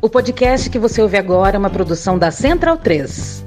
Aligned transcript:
O 0.00 0.08
podcast 0.08 0.70
que 0.70 0.78
você 0.78 1.02
ouve 1.02 1.16
agora 1.16 1.56
é 1.56 1.58
uma 1.58 1.68
produção 1.68 2.16
da 2.16 2.30
Central 2.30 2.76
3. 2.76 3.44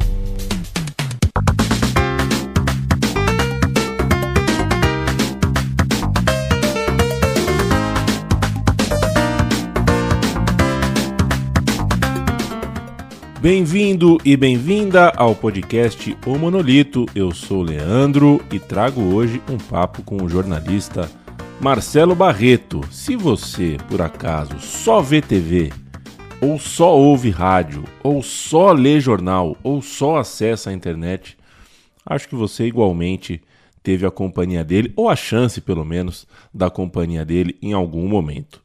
Bem-vindo 13.39 14.17
e 14.25 14.35
bem-vinda 14.35 15.13
ao 15.15 15.33
podcast 15.33 16.17
O 16.25 16.37
Monolito. 16.37 17.05
Eu 17.15 17.33
sou 17.33 17.63
Leandro 17.63 18.43
e 18.51 18.59
trago 18.59 19.01
hoje 19.15 19.41
um 19.49 19.57
papo 19.57 20.03
com 20.03 20.21
o 20.21 20.27
jornalista 20.27 21.09
Marcelo 21.61 22.13
Barreto. 22.13 22.81
Se 22.91 23.15
você, 23.15 23.77
por 23.87 24.01
acaso, 24.01 24.59
só 24.59 24.99
vê 24.99 25.21
TV, 25.21 25.71
ou 26.41 26.57
só 26.57 26.97
ouve 26.97 27.29
rádio, 27.29 27.83
ou 28.03 28.23
só 28.23 28.73
lê 28.73 28.99
jornal, 28.99 29.55
ou 29.63 29.79
só 29.79 30.17
acessa 30.17 30.71
a 30.71 30.73
internet, 30.73 31.37
acho 32.03 32.27
que 32.27 32.35
você 32.35 32.65
igualmente 32.65 33.39
teve 33.83 34.07
a 34.07 34.11
companhia 34.11 34.63
dele, 34.63 34.91
ou 34.95 35.07
a 35.07 35.15
chance, 35.15 35.61
pelo 35.61 35.85
menos, 35.85 36.27
da 36.51 36.69
companhia 36.69 37.23
dele 37.23 37.55
em 37.61 37.73
algum 37.73 38.07
momento. 38.07 38.59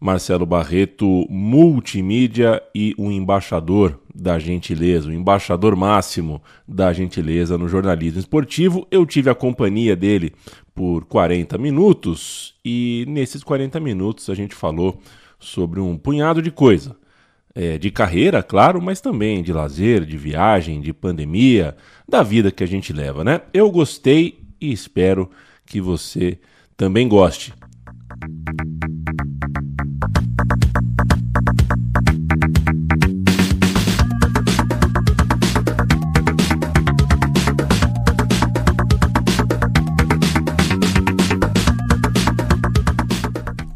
Marcelo 0.00 0.46
Barreto, 0.46 1.26
multimídia 1.28 2.62
e 2.74 2.94
um 2.96 3.10
embaixador 3.10 3.98
da 4.14 4.38
gentileza, 4.38 5.08
o 5.08 5.12
embaixador 5.12 5.74
máximo 5.74 6.40
da 6.66 6.92
gentileza 6.92 7.58
no 7.58 7.68
jornalismo 7.68 8.20
esportivo. 8.20 8.86
Eu 8.92 9.04
tive 9.04 9.28
a 9.28 9.34
companhia 9.34 9.96
dele 9.96 10.32
por 10.72 11.04
40 11.04 11.58
minutos 11.58 12.54
e 12.64 13.04
nesses 13.08 13.42
40 13.42 13.80
minutos 13.80 14.30
a 14.30 14.34
gente 14.34 14.54
falou 14.54 15.00
sobre 15.38 15.80
um 15.80 15.96
punhado 15.96 16.42
de 16.42 16.50
coisa. 16.50 16.96
É, 17.54 17.76
de 17.76 17.90
carreira, 17.90 18.42
claro, 18.42 18.80
mas 18.80 19.00
também 19.00 19.42
de 19.42 19.52
lazer, 19.52 20.04
de 20.04 20.16
viagem, 20.16 20.80
de 20.80 20.92
pandemia, 20.92 21.76
da 22.08 22.22
vida 22.22 22.52
que 22.52 22.62
a 22.62 22.66
gente 22.68 22.92
leva, 22.92 23.24
né? 23.24 23.40
Eu 23.52 23.68
gostei 23.70 24.38
e 24.60 24.70
espero 24.70 25.28
que 25.66 25.80
você 25.80 26.38
também 26.76 27.08
goste. 27.08 27.52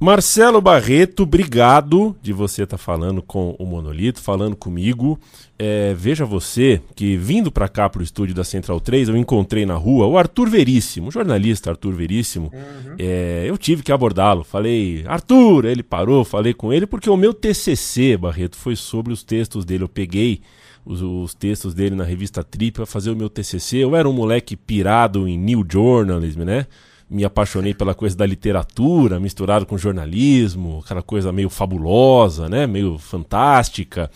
Marcelo 0.02 0.60
Barreto, 0.60 1.22
obrigado 1.22 2.16
de 2.20 2.32
você 2.32 2.64
estar 2.64 2.76
tá 2.76 2.82
falando 2.82 3.22
com 3.22 3.54
o 3.56 3.64
Monolito, 3.64 4.20
falando 4.20 4.56
comigo. 4.56 5.16
É, 5.56 5.94
veja 5.94 6.24
você 6.24 6.82
que 6.96 7.16
vindo 7.16 7.52
para 7.52 7.68
cá 7.68 7.88
para 7.88 8.00
o 8.00 8.02
estúdio 8.02 8.34
da 8.34 8.42
Central 8.42 8.80
3, 8.80 9.10
eu 9.10 9.16
encontrei 9.16 9.64
na 9.64 9.74
rua 9.74 10.08
o 10.08 10.18
Arthur 10.18 10.50
Veríssimo, 10.50 11.06
o 11.06 11.12
jornalista 11.12 11.70
Arthur 11.70 11.92
Veríssimo. 11.92 12.50
Uhum. 12.52 12.96
É, 12.98 13.44
eu 13.46 13.56
tive 13.56 13.84
que 13.84 13.92
abordá-lo. 13.92 14.42
Falei, 14.42 15.04
Arthur, 15.06 15.66
ele 15.66 15.84
parou, 15.84 16.24
falei 16.24 16.52
com 16.52 16.72
ele, 16.72 16.84
porque 16.84 17.08
o 17.08 17.16
meu 17.16 17.32
TCC, 17.32 18.16
Barreto, 18.16 18.56
foi 18.56 18.74
sobre 18.74 19.12
os 19.12 19.22
textos 19.22 19.64
dele. 19.64 19.84
Eu 19.84 19.88
peguei 19.88 20.40
os, 20.84 21.00
os 21.00 21.32
textos 21.32 21.74
dele 21.74 21.94
na 21.94 22.02
revista 22.02 22.42
Trip 22.42 22.72
para 22.72 22.86
fazer 22.86 23.12
o 23.12 23.16
meu 23.16 23.30
TCC. 23.30 23.76
Eu 23.76 23.94
era 23.94 24.08
um 24.08 24.12
moleque 24.12 24.56
pirado 24.56 25.28
em 25.28 25.38
New 25.38 25.64
Journalism, 25.70 26.40
né? 26.40 26.66
Me 27.12 27.24
apaixonei 27.24 27.74
pela 27.74 27.94
coisa 27.94 28.16
da 28.16 28.24
literatura, 28.24 29.20
misturado 29.20 29.66
com 29.66 29.76
jornalismo, 29.76 30.80
aquela 30.82 31.02
coisa 31.02 31.30
meio 31.30 31.50
fabulosa, 31.50 32.48
né? 32.48 32.66
Meio 32.66 32.96
fantástica. 32.96 34.10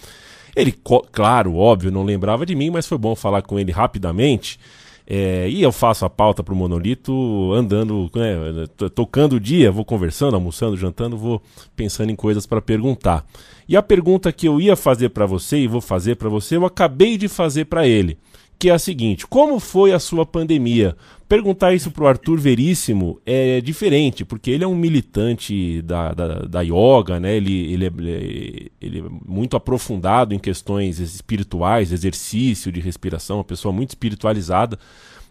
Ele, 0.57 0.73
claro, 1.13 1.55
óbvio, 1.55 1.93
não 1.93 2.03
lembrava 2.03 2.47
de 2.47 2.55
mim, 2.55 2.71
mas 2.71 2.87
foi 2.87 2.97
bom 2.97 3.15
falar 3.15 3.43
com 3.43 3.59
ele 3.59 3.71
rapidamente. 3.71 4.59
É, 5.07 5.49
e 5.49 5.63
eu 5.63 5.71
faço 5.71 6.05
a 6.05 6.11
pauta 6.11 6.43
para 6.43 6.55
o 6.55 6.57
Monolito 6.57 7.53
andando, 7.53 8.11
né, 8.15 8.67
tocando 8.93 9.37
o 9.37 9.41
dia, 9.41 9.71
vou 9.71 9.85
conversando, 9.85 10.35
almoçando, 10.35 10.77
jantando, 10.77 11.17
vou 11.17 11.41
pensando 11.77 12.11
em 12.11 12.17
coisas 12.17 12.45
para 12.45 12.61
perguntar. 12.61 13.25
E 13.69 13.77
a 13.77 13.83
pergunta 13.83 14.33
que 14.33 14.49
eu 14.49 14.61
ia 14.61 14.75
fazer 14.75 15.11
para 15.11 15.27
você 15.27 15.59
e 15.59 15.69
vou 15.69 15.81
fazer 15.81 16.17
para 16.17 16.29
você, 16.29 16.57
eu 16.57 16.65
acabei 16.65 17.17
de 17.17 17.29
fazer 17.29 17.67
para 17.67 17.87
ele 17.87 18.19
que 18.59 18.71
é 18.71 18.73
a 18.73 18.79
seguinte: 18.79 19.27
como 19.27 19.61
foi 19.61 19.93
a 19.93 19.99
sua 19.99 20.25
pandemia? 20.25 20.97
Perguntar 21.29 21.75
isso 21.75 21.91
para 21.91 22.05
o 22.05 22.07
Arthur 22.07 22.39
Veríssimo 22.39 23.21
é 23.27 23.61
diferente, 23.61 24.25
porque 24.25 24.49
ele 24.49 24.63
é 24.63 24.67
um 24.67 24.77
militante 24.77 25.83
da, 25.83 26.15
da, 26.15 26.29
da 26.43 26.61
yoga, 26.61 27.19
né? 27.19 27.37
ele, 27.37 27.73
ele, 27.73 27.87
é, 27.87 28.71
ele 28.81 29.01
é 29.01 29.05
muito 29.27 29.57
aprofundado 29.57 30.33
em 30.33 30.39
questões 30.39 31.01
espirituais, 31.01 31.91
exercício 31.91 32.71
de 32.71 32.81
respiração, 32.81 33.39
uma 33.39 33.45
pessoa 33.45 33.73
muito 33.73 33.91
espiritualizada. 33.91 34.79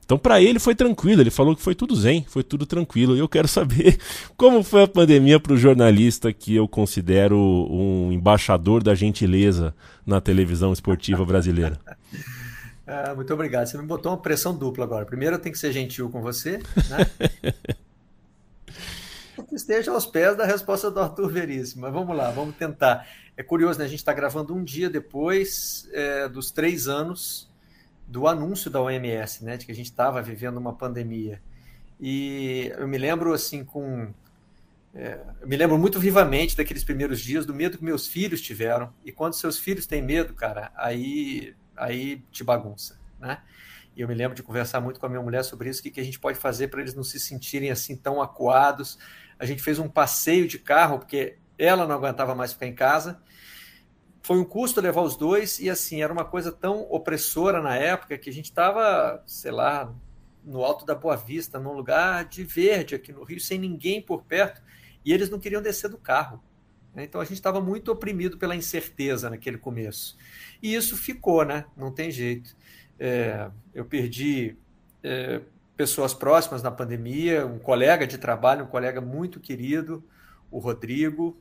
Então, 0.03 0.17
para 0.17 0.41
ele 0.41 0.59
foi 0.59 0.75
tranquilo, 0.75 1.21
ele 1.21 1.31
falou 1.31 1.55
que 1.55 1.61
foi 1.61 1.73
tudo 1.73 1.95
zen, 1.95 2.25
foi 2.27 2.43
tudo 2.43 2.65
tranquilo. 2.65 3.15
E 3.15 3.19
eu 3.19 3.29
quero 3.29 3.47
saber 3.47 3.97
como 4.35 4.63
foi 4.63 4.83
a 4.83 4.87
pandemia 4.87 5.39
para 5.39 5.53
o 5.53 5.57
jornalista 5.57 6.31
que 6.33 6.53
eu 6.53 6.67
considero 6.67 7.39
um 7.39 8.11
embaixador 8.11 8.83
da 8.83 8.93
gentileza 8.93 9.73
na 10.05 10.19
televisão 10.19 10.73
esportiva 10.73 11.25
brasileira. 11.25 11.79
Ah, 12.87 13.15
muito 13.15 13.33
obrigado. 13.33 13.65
Você 13.65 13.77
me 13.77 13.85
botou 13.85 14.11
uma 14.11 14.21
pressão 14.21 14.55
dupla 14.55 14.85
agora. 14.85 15.05
Primeiro, 15.05 15.35
eu 15.35 15.39
tenho 15.39 15.53
que 15.53 15.59
ser 15.59 15.71
gentil 15.71 16.09
com 16.09 16.21
você, 16.21 16.57
né? 16.89 17.75
que 19.47 19.55
esteja 19.55 19.91
aos 19.91 20.05
pés 20.05 20.35
da 20.35 20.45
resposta 20.45 20.91
do 20.91 20.99
Arthur 20.99 21.29
Veríssimo. 21.29 21.81
Mas 21.81 21.93
vamos 21.93 22.15
lá, 22.15 22.29
vamos 22.31 22.55
tentar. 22.55 23.07
É 23.37 23.43
curioso, 23.43 23.79
né? 23.79 23.85
A 23.85 23.87
gente 23.87 23.99
está 23.99 24.13
gravando 24.13 24.53
um 24.53 24.63
dia 24.63 24.89
depois 24.89 25.89
é, 25.93 26.27
dos 26.27 26.51
três 26.51 26.87
anos 26.87 27.49
do 28.07 28.27
anúncio 28.27 28.69
da 28.69 28.81
OMS, 28.81 29.43
né? 29.43 29.57
De 29.57 29.65
que 29.65 29.71
a 29.71 29.75
gente 29.75 29.89
estava 29.89 30.21
vivendo 30.21 30.57
uma 30.57 30.73
pandemia. 30.73 31.41
E 31.99 32.71
eu 32.77 32.87
me 32.87 32.97
lembro, 32.97 33.33
assim, 33.33 33.63
com. 33.63 34.13
É, 34.93 35.19
eu 35.41 35.47
me 35.47 35.57
lembro 35.57 35.77
muito 35.77 35.99
vivamente 35.99 36.55
daqueles 36.55 36.83
primeiros 36.83 37.19
dias, 37.19 37.45
do 37.45 37.53
medo 37.53 37.77
que 37.77 37.83
meus 37.83 38.07
filhos 38.07 38.41
tiveram. 38.41 38.93
E 39.03 39.11
quando 39.11 39.33
seus 39.33 39.57
filhos 39.57 39.85
têm 39.85 40.01
medo, 40.01 40.33
cara, 40.33 40.71
aí 40.75 41.55
aí 41.75 42.23
te 42.31 42.43
bagunça, 42.43 42.99
né? 43.19 43.41
E 43.95 44.01
eu 44.01 44.07
me 44.07 44.13
lembro 44.13 44.35
de 44.35 44.43
conversar 44.43 44.81
muito 44.81 44.99
com 44.99 45.05
a 45.05 45.09
minha 45.09 45.21
mulher 45.21 45.43
sobre 45.43 45.69
isso, 45.69 45.79
o 45.79 45.83
que, 45.83 45.91
que 45.91 46.01
a 46.01 46.03
gente 46.03 46.19
pode 46.19 46.37
fazer 46.37 46.67
para 46.67 46.81
eles 46.81 46.93
não 46.93 47.03
se 47.03 47.19
sentirem 47.19 47.71
assim 47.71 47.95
tão 47.95 48.21
acuados. 48.21 48.99
A 49.39 49.45
gente 49.45 49.63
fez 49.63 49.79
um 49.79 49.87
passeio 49.87 50.47
de 50.47 50.59
carro, 50.59 50.99
porque 50.99 51.37
ela 51.57 51.87
não 51.87 51.95
aguentava 51.95 52.35
mais 52.35 52.51
ficar 52.51 52.67
em 52.67 52.75
casa. 52.75 53.21
Foi 54.21 54.37
um 54.37 54.43
custo 54.43 54.81
levar 54.81 55.01
os 55.01 55.15
dois, 55.15 55.59
e 55.59 55.69
assim, 55.69 56.01
era 56.01 56.11
uma 56.11 56.25
coisa 56.25 56.51
tão 56.51 56.81
opressora 56.91 57.61
na 57.61 57.75
época 57.75 58.17
que 58.17 58.29
a 58.29 58.33
gente 58.33 58.45
estava, 58.45 59.23
sei 59.25 59.51
lá, 59.51 59.93
no 60.43 60.63
alto 60.63 60.85
da 60.85 60.93
Boa 60.93 61.15
Vista, 61.15 61.57
num 61.57 61.73
lugar 61.73 62.25
de 62.25 62.43
verde 62.43 62.95
aqui 62.95 63.13
no 63.13 63.23
Rio, 63.23 63.39
sem 63.39 63.57
ninguém 63.57 64.01
por 64.01 64.23
perto, 64.23 64.61
e 65.05 65.13
eles 65.13 65.29
não 65.29 65.39
queriam 65.39 65.61
descer 65.61 65.89
do 65.89 65.97
carro. 65.97 66.43
Então 66.97 67.19
a 67.19 67.25
gente 67.25 67.33
estava 67.33 67.59
muito 67.59 67.91
oprimido 67.91 68.37
pela 68.37 68.55
incerteza 68.55 69.29
naquele 69.29 69.57
começo. 69.57 70.17
E 70.65 70.73
isso 70.73 70.97
ficou, 70.97 71.45
né? 71.45 71.65
Não 71.77 71.91
tem 71.91 72.09
jeito. 72.09 72.57
É, 72.99 73.51
eu 73.71 73.85
perdi 73.85 74.57
é, 75.03 75.39
pessoas 75.77 76.11
próximas 76.11 76.63
na 76.63 76.71
pandemia, 76.71 77.45
um 77.45 77.59
colega 77.59 78.07
de 78.07 78.17
trabalho, 78.17 78.65
um 78.65 78.67
colega 78.67 78.99
muito 78.99 79.39
querido, 79.39 80.03
o 80.49 80.57
Rodrigo. 80.57 81.37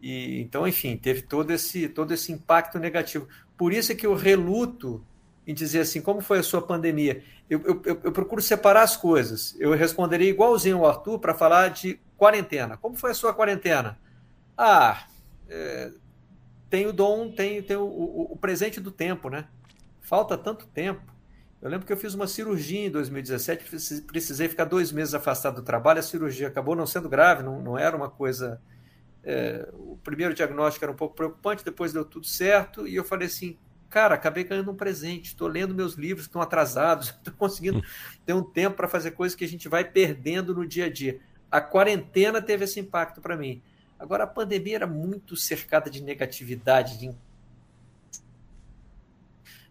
E, 0.00 0.40
então, 0.40 0.64
enfim, 0.68 0.96
teve 0.96 1.22
todo 1.22 1.50
esse, 1.50 1.88
todo 1.88 2.14
esse 2.14 2.30
impacto 2.30 2.78
negativo. 2.78 3.26
Por 3.58 3.72
isso 3.72 3.90
é 3.90 3.96
que 3.96 4.06
eu 4.06 4.14
reluto 4.14 5.04
em 5.44 5.52
dizer 5.52 5.80
assim, 5.80 6.00
como 6.00 6.20
foi 6.20 6.38
a 6.38 6.42
sua 6.44 6.62
pandemia? 6.62 7.20
Eu, 7.50 7.60
eu, 7.64 7.82
eu 7.84 8.12
procuro 8.12 8.40
separar 8.40 8.82
as 8.82 8.96
coisas. 8.96 9.56
Eu 9.58 9.74
responderia 9.74 10.30
igualzinho 10.30 10.78
ao 10.78 10.86
Arthur 10.86 11.18
para 11.18 11.34
falar 11.34 11.70
de 11.70 11.98
quarentena. 12.16 12.76
Como 12.76 12.94
foi 12.94 13.10
a 13.10 13.14
sua 13.14 13.34
quarentena? 13.34 13.98
Ah, 14.56 15.04
é, 15.48 15.90
tem 16.72 16.86
o 16.86 16.92
dom, 16.92 17.30
tem, 17.30 17.62
tem 17.62 17.76
o, 17.76 17.84
o, 17.84 18.32
o, 18.32 18.36
presente 18.38 18.80
do 18.80 18.90
tempo, 18.90 19.28
né? 19.28 19.46
Falta 20.00 20.38
tanto 20.38 20.66
tempo. 20.66 21.02
Eu 21.60 21.68
lembro 21.68 21.86
que 21.86 21.92
eu 21.92 21.98
fiz 21.98 22.14
uma 22.14 22.26
cirurgia 22.26 22.86
em 22.86 22.90
2017, 22.90 24.02
precisei 24.06 24.48
ficar 24.48 24.64
dois 24.64 24.90
meses 24.90 25.12
afastado 25.12 25.56
do 25.56 25.62
trabalho, 25.62 25.98
a 25.98 26.02
cirurgia 26.02 26.48
acabou 26.48 26.74
não 26.74 26.86
sendo 26.86 27.10
grave, 27.10 27.42
não, 27.42 27.60
não 27.60 27.78
era 27.78 27.94
uma 27.94 28.08
coisa. 28.08 28.58
É, 29.22 29.68
o 29.74 29.98
primeiro 30.02 30.32
diagnóstico 30.32 30.82
era 30.82 30.90
um 30.90 30.96
pouco 30.96 31.14
preocupante, 31.14 31.62
depois 31.62 31.92
deu 31.92 32.06
tudo 32.06 32.26
certo, 32.26 32.88
e 32.88 32.96
eu 32.96 33.04
falei 33.04 33.26
assim: 33.26 33.58
cara, 33.90 34.14
acabei 34.14 34.42
ganhando 34.42 34.70
um 34.70 34.74
presente, 34.74 35.26
estou 35.26 35.48
lendo 35.48 35.74
meus 35.74 35.92
livros 35.92 36.24
estão 36.24 36.40
atrasados, 36.40 37.08
estou 37.20 37.34
conseguindo 37.34 37.82
ter 38.24 38.32
um 38.32 38.42
tempo 38.42 38.76
para 38.76 38.88
fazer 38.88 39.10
coisas 39.10 39.36
que 39.36 39.44
a 39.44 39.48
gente 39.48 39.68
vai 39.68 39.84
perdendo 39.84 40.54
no 40.54 40.66
dia 40.66 40.86
a 40.86 40.90
dia. 40.90 41.20
A 41.50 41.60
quarentena 41.60 42.40
teve 42.40 42.64
esse 42.64 42.80
impacto 42.80 43.20
para 43.20 43.36
mim. 43.36 43.62
Agora, 44.02 44.24
a 44.24 44.26
pandemia 44.26 44.74
era 44.74 44.86
muito 44.86 45.36
cercada 45.36 45.88
de 45.88 46.02
negatividade, 46.02 46.98
de... 46.98 47.12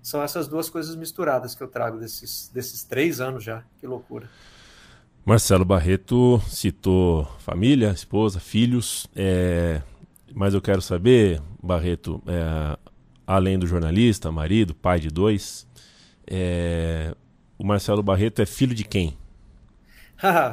São 0.01 0.23
essas 0.23 0.47
duas 0.47 0.69
coisas 0.69 0.95
misturadas 0.95 1.53
que 1.53 1.61
eu 1.61 1.67
trago 1.67 1.99
desses, 1.99 2.49
desses 2.53 2.81
três 2.85 3.19
anos 3.19 3.43
já. 3.43 3.61
Que 3.77 3.85
loucura. 3.85 4.29
Marcelo 5.25 5.65
Barreto 5.65 6.41
citou 6.47 7.25
família, 7.39 7.91
esposa, 7.91 8.39
filhos. 8.39 9.05
É... 9.13 9.81
Mas 10.33 10.53
eu 10.53 10.61
quero 10.61 10.81
saber, 10.81 11.41
Barreto, 11.61 12.23
é, 12.25 12.79
além 13.27 13.59
do 13.59 13.67
jornalista, 13.67 14.31
marido, 14.31 14.73
pai 14.73 14.97
de 14.97 15.09
dois, 15.09 15.67
é, 16.25 17.13
o 17.57 17.65
Marcelo 17.65 18.01
Barreto 18.01 18.41
é 18.41 18.45
filho 18.45 18.73
de 18.73 18.85
quem? 18.85 19.17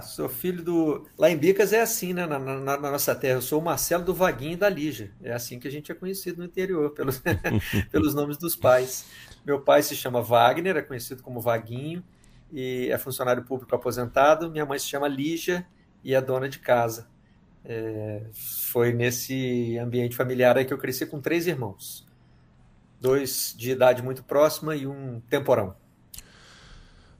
Sou 0.02 0.28
filho 0.28 0.62
do. 0.62 1.06
Lá 1.18 1.30
em 1.30 1.36
Bicas 1.36 1.72
é 1.72 1.80
assim, 1.80 2.12
né? 2.12 2.26
Na, 2.26 2.38
na, 2.38 2.58
na, 2.58 2.90
nossa 2.90 3.14
terra. 3.14 3.34
Eu 3.34 3.42
sou 3.42 3.60
o 3.60 3.64
Marcelo 3.64 4.04
do 4.04 4.14
Vaguinho 4.14 4.52
e 4.52 4.56
da 4.56 4.68
Lígia. 4.68 5.12
É 5.22 5.32
assim 5.32 5.58
que 5.58 5.68
a 5.68 5.70
gente 5.70 5.92
é 5.92 5.94
conhecido 5.94 6.38
no 6.38 6.44
interior, 6.44 6.90
pelos, 6.90 7.22
pelos 7.90 8.14
nomes 8.14 8.36
dos 8.36 8.56
pais. 8.56 9.06
Meu 9.44 9.60
pai 9.60 9.82
se 9.82 9.94
chama 9.94 10.22
Wagner, 10.22 10.76
é 10.76 10.82
conhecido 10.82 11.22
como 11.22 11.40
Vaguinho, 11.40 12.02
e 12.52 12.88
é 12.90 12.98
funcionário 12.98 13.44
público 13.44 13.74
aposentado. 13.74 14.50
Minha 14.50 14.66
mãe 14.66 14.78
se 14.78 14.86
chama 14.86 15.08
Lígia 15.08 15.66
e 16.02 16.14
é 16.14 16.20
dona 16.20 16.48
de 16.48 16.58
casa. 16.58 17.08
É, 17.64 18.22
foi 18.32 18.92
nesse 18.92 19.76
ambiente 19.78 20.16
familiar 20.16 20.56
aí 20.56 20.64
que 20.64 20.72
eu 20.72 20.78
cresci 20.78 21.04
com 21.04 21.20
três 21.20 21.46
irmãos. 21.46 22.06
Dois 23.00 23.54
de 23.56 23.70
idade 23.70 24.02
muito 24.02 24.24
próxima 24.24 24.74
e 24.74 24.86
um 24.86 25.20
temporão. 25.28 25.76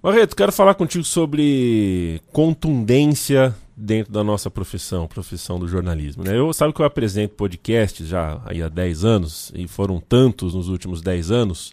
Barreto, 0.01 0.37
quero 0.37 0.53
falar 0.53 0.75
contigo 0.75 1.03
sobre 1.03 2.21
contundência 2.33 3.55
dentro 3.77 4.13
da 4.13 4.23
nossa 4.23 4.49
profissão, 4.49 5.09
profissão 5.09 5.59
do 5.59 5.67
jornalismo. 5.67 6.23
Né? 6.23 6.39
Eu 6.39 6.53
sabe 6.53 6.73
que 6.73 6.81
eu 6.81 6.87
apresento 6.87 7.35
podcasts 7.35 8.07
já 8.07 8.41
há 8.45 8.69
10 8.69 9.05
anos, 9.05 9.53
e 9.57 9.67
foram 9.67 10.01
tantos 10.01 10.55
nos 10.55 10.69
últimos 10.69 11.03
10 11.03 11.33
anos. 11.33 11.73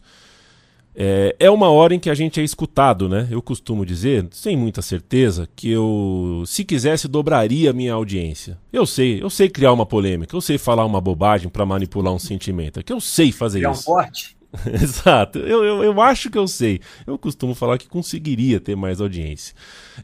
É, 0.95 1.36
é 1.39 1.51
uma 1.51 1.69
hora 1.69 1.94
em 1.94 2.00
que 2.00 2.10
a 2.10 2.16
gente 2.16 2.39
é 2.39 2.44
escutado, 2.44 3.10
né? 3.10 3.27
Eu 3.30 3.42
costumo 3.42 3.86
dizer, 3.86 4.25
sem 4.31 4.56
muita 4.56 4.81
certeza, 4.81 5.48
que 5.54 5.69
eu, 5.69 6.44
se 6.48 6.63
quisesse, 6.63 7.07
dobraria 7.07 7.72
a 7.72 7.74
minha 7.74 7.94
audiência. 7.94 8.57
Eu 8.72 8.86
sei, 8.86 9.22
eu 9.22 9.30
sei 9.30 9.50
criar 9.50 9.74
uma 9.74 9.86
polêmica, 9.86 10.36
eu 10.36 10.42
sei 10.42 10.57
falar 10.57 10.86
uma 10.86 11.01
bobagem 11.01 11.50
para 11.50 11.66
manipular 11.66 12.13
um 12.13 12.19
sentimento, 12.19 12.80
é 12.80 12.83
que 12.83 12.94
eu 12.94 13.01
sei 13.01 13.31
fazer 13.31 13.60
criar 13.60 13.72
isso. 13.72 13.92
um 13.92 13.94
corte? 13.94 14.38
Exato, 14.81 15.40
eu, 15.40 15.63
eu, 15.63 15.84
eu, 15.84 16.02
acho 16.02 16.30
que 16.30 16.38
eu 16.38 16.48
sei. 16.48 16.80
Eu 17.06 17.18
costumo 17.18 17.54
falar 17.54 17.78
que 17.78 17.88
conseguiria 17.88 18.60
ter 18.60 18.75
mais 18.75 19.02
audiência. 19.02 19.56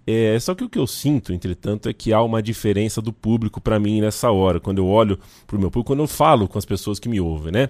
É, 0.05 0.37
só 0.39 0.55
que 0.55 0.63
o 0.63 0.69
que 0.69 0.79
eu 0.79 0.87
sinto, 0.87 1.33
entretanto, 1.33 1.89
é 1.89 1.93
que 1.93 2.13
há 2.13 2.21
uma 2.21 2.41
diferença 2.41 3.01
do 3.01 3.13
público 3.13 3.61
para 3.61 3.79
mim 3.79 4.01
nessa 4.01 4.31
hora, 4.31 4.59
quando 4.59 4.79
eu 4.79 4.87
olho 4.87 5.19
para 5.47 5.57
o 5.57 5.59
meu 5.59 5.69
público, 5.69 5.87
quando 5.87 6.01
eu 6.03 6.07
falo 6.07 6.47
com 6.47 6.57
as 6.57 6.65
pessoas 6.65 6.99
que 6.99 7.09
me 7.09 7.19
ouvem, 7.19 7.51
né? 7.51 7.69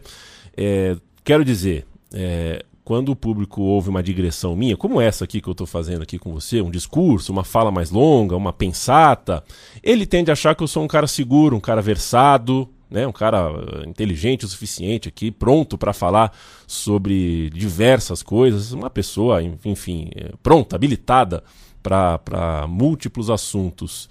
É, 0.56 0.96
quero 1.24 1.46
dizer, 1.46 1.86
é, 2.14 2.64
quando 2.84 3.10
o 3.10 3.16
público 3.16 3.62
ouve 3.62 3.90
uma 3.90 4.04
digressão 4.04 4.56
minha, 4.56 4.76
como 4.76 5.00
essa 5.00 5.24
aqui 5.24 5.40
que 5.40 5.48
eu 5.48 5.54
estou 5.54 5.68
fazendo 5.68 6.02
aqui 6.02 6.18
com 6.18 6.34
você, 6.34 6.62
um 6.62 6.72
discurso, 6.72 7.32
uma 7.32 7.44
fala 7.44 7.72
mais 7.72 7.92
longa, 7.92 8.36
uma 8.36 8.52
pensata, 8.52 9.44
ele 9.84 10.06
tende 10.06 10.32
a 10.32 10.34
achar 10.34 10.56
que 10.56 10.64
eu 10.64 10.68
sou 10.68 10.84
um 10.84 10.88
cara 10.88 11.08
seguro, 11.08 11.56
um 11.56 11.60
cara 11.60 11.82
versado, 11.82 12.68
né, 12.92 13.08
um 13.08 13.12
cara 13.12 13.50
eh, 13.50 13.90
inteligente 13.90 14.44
o 14.44 14.48
suficiente 14.48 15.08
aqui, 15.08 15.32
pronto 15.32 15.78
para 15.78 15.94
falar 15.94 16.36
sobre 16.68 17.50
diversas 17.52 18.22
coisas, 18.22 18.74
uma 18.74 18.90
pessoa, 18.90 19.42
enfim, 19.42 20.10
eh, 20.14 20.34
pronta, 20.44 20.76
habilitada 20.76 21.42
para 21.82 22.68
múltiplos 22.68 23.30
assuntos. 23.30 24.10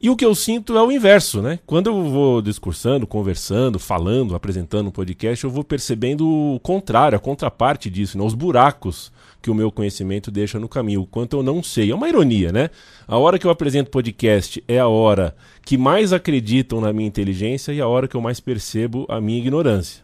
E 0.00 0.08
o 0.08 0.16
que 0.16 0.24
eu 0.24 0.34
sinto 0.34 0.76
é 0.76 0.82
o 0.82 0.92
inverso, 0.92 1.40
né? 1.40 1.58
Quando 1.66 1.88
eu 1.88 2.04
vou 2.04 2.42
discursando, 2.42 3.06
conversando, 3.06 3.78
falando, 3.78 4.34
apresentando 4.34 4.88
um 4.88 4.92
podcast, 4.92 5.42
eu 5.42 5.50
vou 5.50 5.64
percebendo 5.64 6.28
o 6.28 6.60
contrário, 6.60 7.16
a 7.16 7.20
contraparte 7.20 7.90
disso, 7.90 8.18
né? 8.18 8.24
os 8.24 8.34
buracos 8.34 9.10
que 9.44 9.50
o 9.50 9.54
meu 9.54 9.70
conhecimento 9.70 10.30
deixa 10.30 10.58
no 10.58 10.66
caminho, 10.66 11.02
o 11.02 11.06
quanto 11.06 11.36
eu 11.36 11.42
não 11.42 11.62
sei. 11.62 11.90
É 11.90 11.94
uma 11.94 12.08
ironia, 12.08 12.50
né? 12.50 12.70
A 13.06 13.18
hora 13.18 13.38
que 13.38 13.46
eu 13.46 13.50
apresento 13.50 13.90
podcast 13.90 14.64
é 14.66 14.78
a 14.78 14.88
hora 14.88 15.36
que 15.62 15.76
mais 15.76 16.14
acreditam 16.14 16.80
na 16.80 16.94
minha 16.94 17.06
inteligência 17.06 17.70
e 17.70 17.78
a 17.78 17.86
hora 17.86 18.08
que 18.08 18.14
eu 18.16 18.22
mais 18.22 18.40
percebo 18.40 19.04
a 19.06 19.20
minha 19.20 19.38
ignorância. 19.38 20.02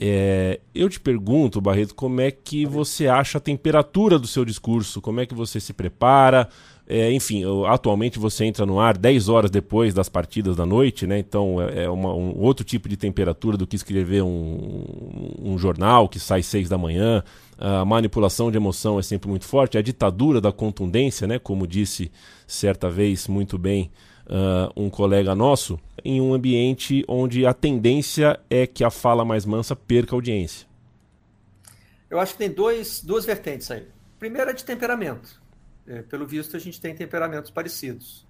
É, 0.00 0.58
eu 0.74 0.88
te 0.88 0.98
pergunto, 0.98 1.60
Barreto, 1.60 1.94
como 1.94 2.20
é 2.20 2.32
que 2.32 2.66
você 2.66 3.06
acha 3.06 3.38
a 3.38 3.40
temperatura 3.40 4.18
do 4.18 4.26
seu 4.26 4.44
discurso? 4.44 5.00
Como 5.00 5.20
é 5.20 5.26
que 5.26 5.34
você 5.34 5.60
se 5.60 5.72
prepara? 5.72 6.48
É, 6.92 7.12
enfim, 7.12 7.44
atualmente 7.68 8.18
você 8.18 8.44
entra 8.44 8.66
no 8.66 8.80
ar 8.80 8.98
10 8.98 9.28
horas 9.28 9.48
depois 9.48 9.94
das 9.94 10.08
partidas 10.08 10.56
da 10.56 10.66
noite, 10.66 11.06
né? 11.06 11.20
Então 11.20 11.62
é, 11.62 11.84
é 11.84 11.88
uma, 11.88 12.12
um 12.12 12.36
outro 12.40 12.64
tipo 12.64 12.88
de 12.88 12.96
temperatura 12.96 13.56
do 13.56 13.64
que 13.64 13.76
escrever 13.76 14.24
um, 14.24 15.36
um 15.40 15.56
jornal 15.56 16.08
que 16.08 16.18
sai 16.18 16.42
6 16.42 16.68
da 16.68 16.76
manhã. 16.76 17.22
A 17.56 17.84
manipulação 17.84 18.50
de 18.50 18.56
emoção 18.56 18.98
é 18.98 19.02
sempre 19.02 19.30
muito 19.30 19.44
forte. 19.44 19.78
A 19.78 19.82
ditadura 19.82 20.40
da 20.40 20.50
contundência, 20.50 21.28
né? 21.28 21.38
Como 21.38 21.64
disse 21.64 22.10
certa 22.44 22.90
vez 22.90 23.28
muito 23.28 23.56
bem 23.56 23.92
uh, 24.26 24.72
um 24.74 24.90
colega 24.90 25.32
nosso, 25.32 25.78
em 26.04 26.20
um 26.20 26.34
ambiente 26.34 27.04
onde 27.06 27.46
a 27.46 27.54
tendência 27.54 28.40
é 28.50 28.66
que 28.66 28.82
a 28.82 28.90
fala 28.90 29.24
mais 29.24 29.46
mansa 29.46 29.76
perca 29.76 30.16
audiência. 30.16 30.66
Eu 32.10 32.18
acho 32.18 32.32
que 32.32 32.38
tem 32.38 32.50
dois, 32.50 33.00
duas 33.00 33.24
vertentes 33.24 33.70
aí. 33.70 33.84
Primeiro 34.18 34.50
é 34.50 34.52
de 34.52 34.64
temperamento 34.64 35.39
pelo 36.08 36.26
visto, 36.26 36.56
a 36.56 36.60
gente 36.60 36.80
tem 36.80 36.94
temperamentos 36.94 37.50
parecidos. 37.50 38.26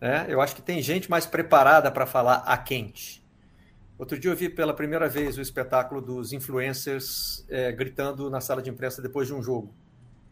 Né? 0.00 0.26
Eu 0.28 0.40
acho 0.40 0.56
que 0.56 0.62
tem 0.62 0.82
gente 0.82 1.08
mais 1.08 1.24
preparada 1.24 1.90
para 1.90 2.04
falar 2.04 2.38
a 2.38 2.56
quente. 2.58 3.24
Outro 3.98 4.18
dia 4.18 4.30
eu 4.30 4.36
vi 4.36 4.48
pela 4.48 4.74
primeira 4.74 5.08
vez 5.08 5.38
o 5.38 5.40
espetáculo 5.40 6.00
dos 6.02 6.32
influencers 6.32 7.46
é, 7.48 7.72
gritando 7.72 8.28
na 8.28 8.40
sala 8.40 8.60
de 8.60 8.68
imprensa 8.68 9.00
depois 9.00 9.26
de 9.26 9.34
um 9.34 9.42
jogo. 9.42 9.74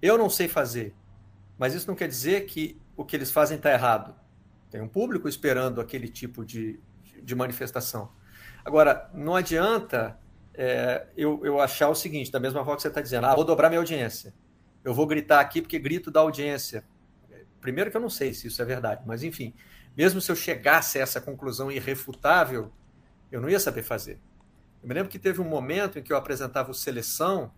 Eu 0.03 0.19
não 0.19 0.29
sei 0.29 0.49
fazer, 0.49 0.95
mas 1.57 1.75
isso 1.75 1.87
não 1.87 1.95
quer 1.95 2.09
dizer 2.09 2.45
que 2.45 2.79
o 2.97 3.05
que 3.05 3.17
eles 3.17 3.31
fazem 3.31 3.57
está 3.57 3.73
errado. 3.73 4.15
Tem 4.71 4.83
um 4.83 4.89
público 4.89 5.29
esperando 5.29 5.81
aquele 5.81 6.09
tipo 6.09 6.45
de, 6.45 6.79
de 7.23 7.35
manifestação. 7.35 8.11
Agora, 8.65 9.09
não 9.15 9.35
adianta 9.35 10.19
é, 10.53 11.07
eu, 11.17 11.41
eu 11.45 11.61
achar 11.61 11.89
o 11.89 11.95
seguinte, 11.95 12.31
da 12.31 12.41
mesma 12.41 12.61
forma 12.61 12.77
que 12.77 12.83
você 12.83 12.89
está 12.89 13.01
dizendo, 13.01 13.27
ah, 13.27 13.35
vou 13.35 13.45
dobrar 13.45 13.71
minha 13.71 13.81
audiência 13.81 14.35
eu 14.85 14.93
vou 14.93 15.07
gritar 15.07 15.41
aqui 15.41 15.63
porque 15.63 15.79
grito 15.79 16.11
da 16.11 16.21
audiência. 16.21 16.85
Primeiro 17.61 17.91
que 17.91 17.97
eu 17.97 18.01
não 18.01 18.11
sei 18.11 18.35
se 18.35 18.47
isso 18.47 18.61
é 18.61 18.65
verdade, 18.65 19.03
mas 19.07 19.23
enfim, 19.23 19.55
mesmo 19.97 20.21
se 20.21 20.31
eu 20.31 20.37
chegasse 20.37 20.99
a 20.99 21.03
essa 21.03 21.21
conclusão 21.21 21.73
irrefutável, 21.73 22.71
eu 23.33 23.41
não 23.41 23.49
ia 23.49 23.59
saber 23.59 23.83
fazer. 23.83 24.21
Eu 24.83 24.89
me 24.89 24.95
lembro 24.95 25.11
que 25.11 25.19
teve 25.19 25.41
um 25.41 25.49
momento 25.49 25.99
em 25.99 26.03
que 26.03 26.13
eu 26.13 26.17
apresentava 26.17 26.71
o 26.71 26.75
Seleção 26.75 27.51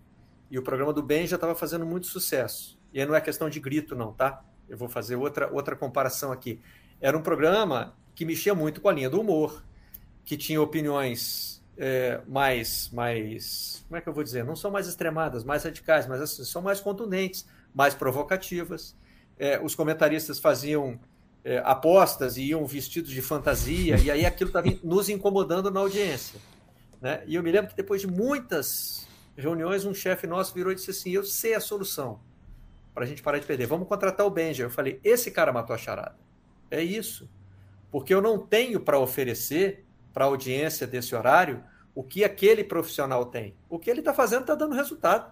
e 0.49 0.59
o 0.59 0.63
programa 0.63 0.93
do 0.93 1.03
Bem 1.03 1.27
já 1.27 1.35
estava 1.35 1.57
fazendo 1.57 1.85
muito 1.85 2.07
sucesso. 2.07 2.79
E 2.93 3.01
aí 3.01 3.07
não 3.07 3.15
é 3.15 3.21
questão 3.21 3.51
de 3.51 3.59
grito, 3.59 3.97
não, 3.97 4.13
tá? 4.13 4.45
Eu 4.69 4.79
vou 4.79 4.89
fazer 4.89 5.17
outra, 5.17 5.53
outra 5.53 5.75
comparação 5.75 6.31
aqui. 6.31 6.61
Era 7.01 7.19
um 7.19 7.23
programa 7.23 7.97
que 8.15 8.25
mexia 8.25 8.55
muito 8.55 8.81
com 8.81 8.89
a 8.89 8.93
linha 8.93 9.11
do 9.11 9.21
humor, 9.21 9.65
que 10.25 10.37
tinha 10.37 10.63
opiniões 10.63 11.56
é, 11.77 12.21
mais, 12.27 12.91
mais, 12.93 13.85
como 13.87 13.99
é 13.99 14.01
que 14.01 14.09
eu 14.09 14.13
vou 14.13 14.25
dizer? 14.25 14.45
Não 14.45 14.57
são 14.57 14.71
mais 14.71 14.87
extremadas, 14.87 15.45
mais 15.45 15.65
radicais, 15.65 16.07
mas 16.07 16.21
assim, 16.21 16.45
são 16.45 16.63
mais 16.63 16.81
contundentes, 16.81 17.47
mais 17.75 17.95
provocativas. 17.95 18.97
É, 19.39 19.61
os 19.63 19.75
comentaristas 19.75 20.39
faziam 20.39 20.99
é, 21.45 21.59
apostas 21.65 22.37
e 22.37 22.45
iam 22.47 22.67
vestidos 22.67 23.11
de 23.11 23.23
fantasia, 23.23 23.97
e 23.99 24.11
aí 24.11 24.27
aquilo 24.27 24.49
estava 24.49 24.69
nos 24.83 25.09
incomodando 25.09 25.71
na 25.71 25.81
audiência. 25.81 26.41
Né? 27.01 27.23
E 27.27 27.35
eu 27.35 27.43
me 27.43 27.53
lembro 27.53 27.71
que 27.71 27.77
depois 27.77 28.01
de 28.01 28.07
muitas 28.07 29.07
reuniões, 29.37 29.85
um 29.85 29.95
chefe 29.95 30.27
nosso 30.27 30.55
virou 30.55 30.73
e 30.73 30.75
disse 30.75 30.91
assim: 30.91 31.11
Eu 31.11 31.23
sei 31.23 31.55
a 31.55 31.61
solução 31.61 32.21
para 32.95 33.05
a 33.05 33.07
gente 33.07 33.23
parar 33.23 33.39
de 33.39 33.47
perder. 33.47 33.67
Vamos 33.67 33.87
contratar 33.87 34.27
o 34.27 34.31
Benja. 34.31 34.65
Eu 34.65 34.71
falei: 34.71 34.99
Esse 35.05 35.31
cara 35.31 35.53
matou 35.53 35.75
a 35.75 35.79
charada. 35.79 36.17
É 36.71 36.83
isso. 36.83 37.29
Porque 37.93 38.13
eu 38.13 38.21
não 38.21 38.39
tenho 38.39 38.81
para 38.81 38.99
oferecer 38.99 39.86
para 40.17 40.25
a 40.25 40.29
audiência 40.29 40.87
desse 40.87 41.15
horário 41.15 41.63
o 41.95 42.03
que 42.03 42.25
aquele 42.25 42.65
profissional 42.65 43.27
tem. 43.27 43.55
O 43.69 43.79
que 43.79 43.91
ele 43.91 43.99
está 43.99 44.15
fazendo 44.15 44.41
está 44.41 44.55
dando 44.55 44.75
resultado. 44.75 45.31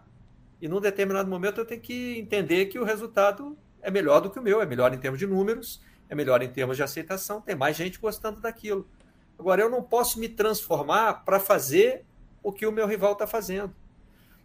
E 0.60 0.68
num 0.68 0.78
determinado 0.78 1.26
momento 1.26 1.58
eu 1.58 1.64
tenho 1.64 1.80
que 1.80 2.18
entender 2.18 2.66
que 2.66 2.78
o 2.78 2.84
resultado 2.84 3.56
é 3.80 3.90
melhor 3.90 4.20
do 4.20 4.28
que 4.28 4.38
o 4.38 4.42
meu, 4.42 4.60
é 4.60 4.66
melhor 4.66 4.92
em 4.92 4.98
termos 4.98 5.18
de 5.18 5.26
números, 5.26 5.80
é 6.06 6.14
melhor 6.14 6.42
em 6.42 6.50
termos 6.50 6.76
de 6.76 6.82
aceitação, 6.82 7.40
tem 7.40 7.54
mais 7.56 7.74
gente 7.74 7.98
gostando 7.98 8.42
daquilo. 8.42 8.86
Agora, 9.38 9.62
eu 9.62 9.70
não 9.70 9.82
posso 9.82 10.20
me 10.20 10.28
transformar 10.28 11.24
para 11.24 11.40
fazer 11.40 12.04
o 12.42 12.52
que 12.52 12.66
o 12.66 12.72
meu 12.72 12.86
rival 12.86 13.14
está 13.14 13.26
fazendo. 13.26 13.74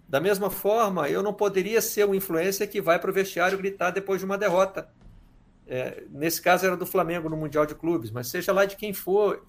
Da 0.08 0.22
mesma 0.22 0.50
forma, 0.50 1.10
eu 1.10 1.22
não 1.22 1.34
poderia 1.34 1.82
ser 1.82 2.08
um 2.08 2.16
influencer 2.16 2.70
que 2.70 2.80
vai 2.80 2.98
para 2.98 3.12
o 3.12 3.14
vestiário 3.14 3.58
gritar 3.58 3.92
depois 3.92 4.22
de 4.22 4.26
uma 4.26 4.38
derrota. 4.38 4.90
É, 5.68 6.06
nesse 6.10 6.42
caso 6.42 6.66
era 6.66 6.78
do 6.78 6.86
Flamengo 6.86 7.28
no 7.28 7.36
Mundial 7.36 7.66
de 7.66 7.76
Clubes, 7.76 8.10
mas 8.10 8.28
seja 8.28 8.54
lá 8.54 8.64
de 8.64 8.78
quem 8.78 8.94
for, 8.94 9.46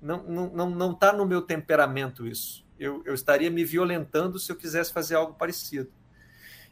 não 0.00 0.22
não 0.22 0.50
não 0.50 0.70
não 0.70 0.92
está 0.92 1.12
no 1.12 1.26
meu 1.26 1.42
temperamento 1.42 2.26
isso. 2.26 2.64
Eu, 2.78 3.02
eu 3.04 3.14
estaria 3.14 3.50
me 3.50 3.64
violentando 3.64 4.38
se 4.38 4.50
eu 4.50 4.56
quisesse 4.56 4.92
fazer 4.92 5.14
algo 5.14 5.34
parecido. 5.34 5.90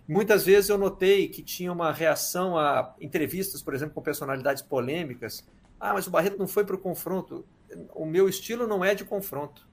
Muitas 0.06 0.46
vezes 0.46 0.70
eu 0.70 0.78
notei 0.78 1.28
que 1.28 1.42
tinha 1.42 1.70
uma 1.70 1.92
reação 1.92 2.56
a 2.56 2.94
entrevistas, 2.98 3.60
por 3.60 3.74
exemplo, 3.74 3.94
com 3.94 4.00
personalidades 4.00 4.62
polêmicas. 4.62 5.46
Ah, 5.78 5.92
mas 5.92 6.06
o 6.06 6.10
Barreto 6.10 6.38
não 6.38 6.48
foi 6.48 6.64
para 6.64 6.76
o 6.76 6.78
confronto. 6.78 7.44
O 7.94 8.06
meu 8.06 8.26
estilo 8.26 8.66
não 8.66 8.82
é 8.82 8.94
de 8.94 9.04
confronto. 9.04 9.68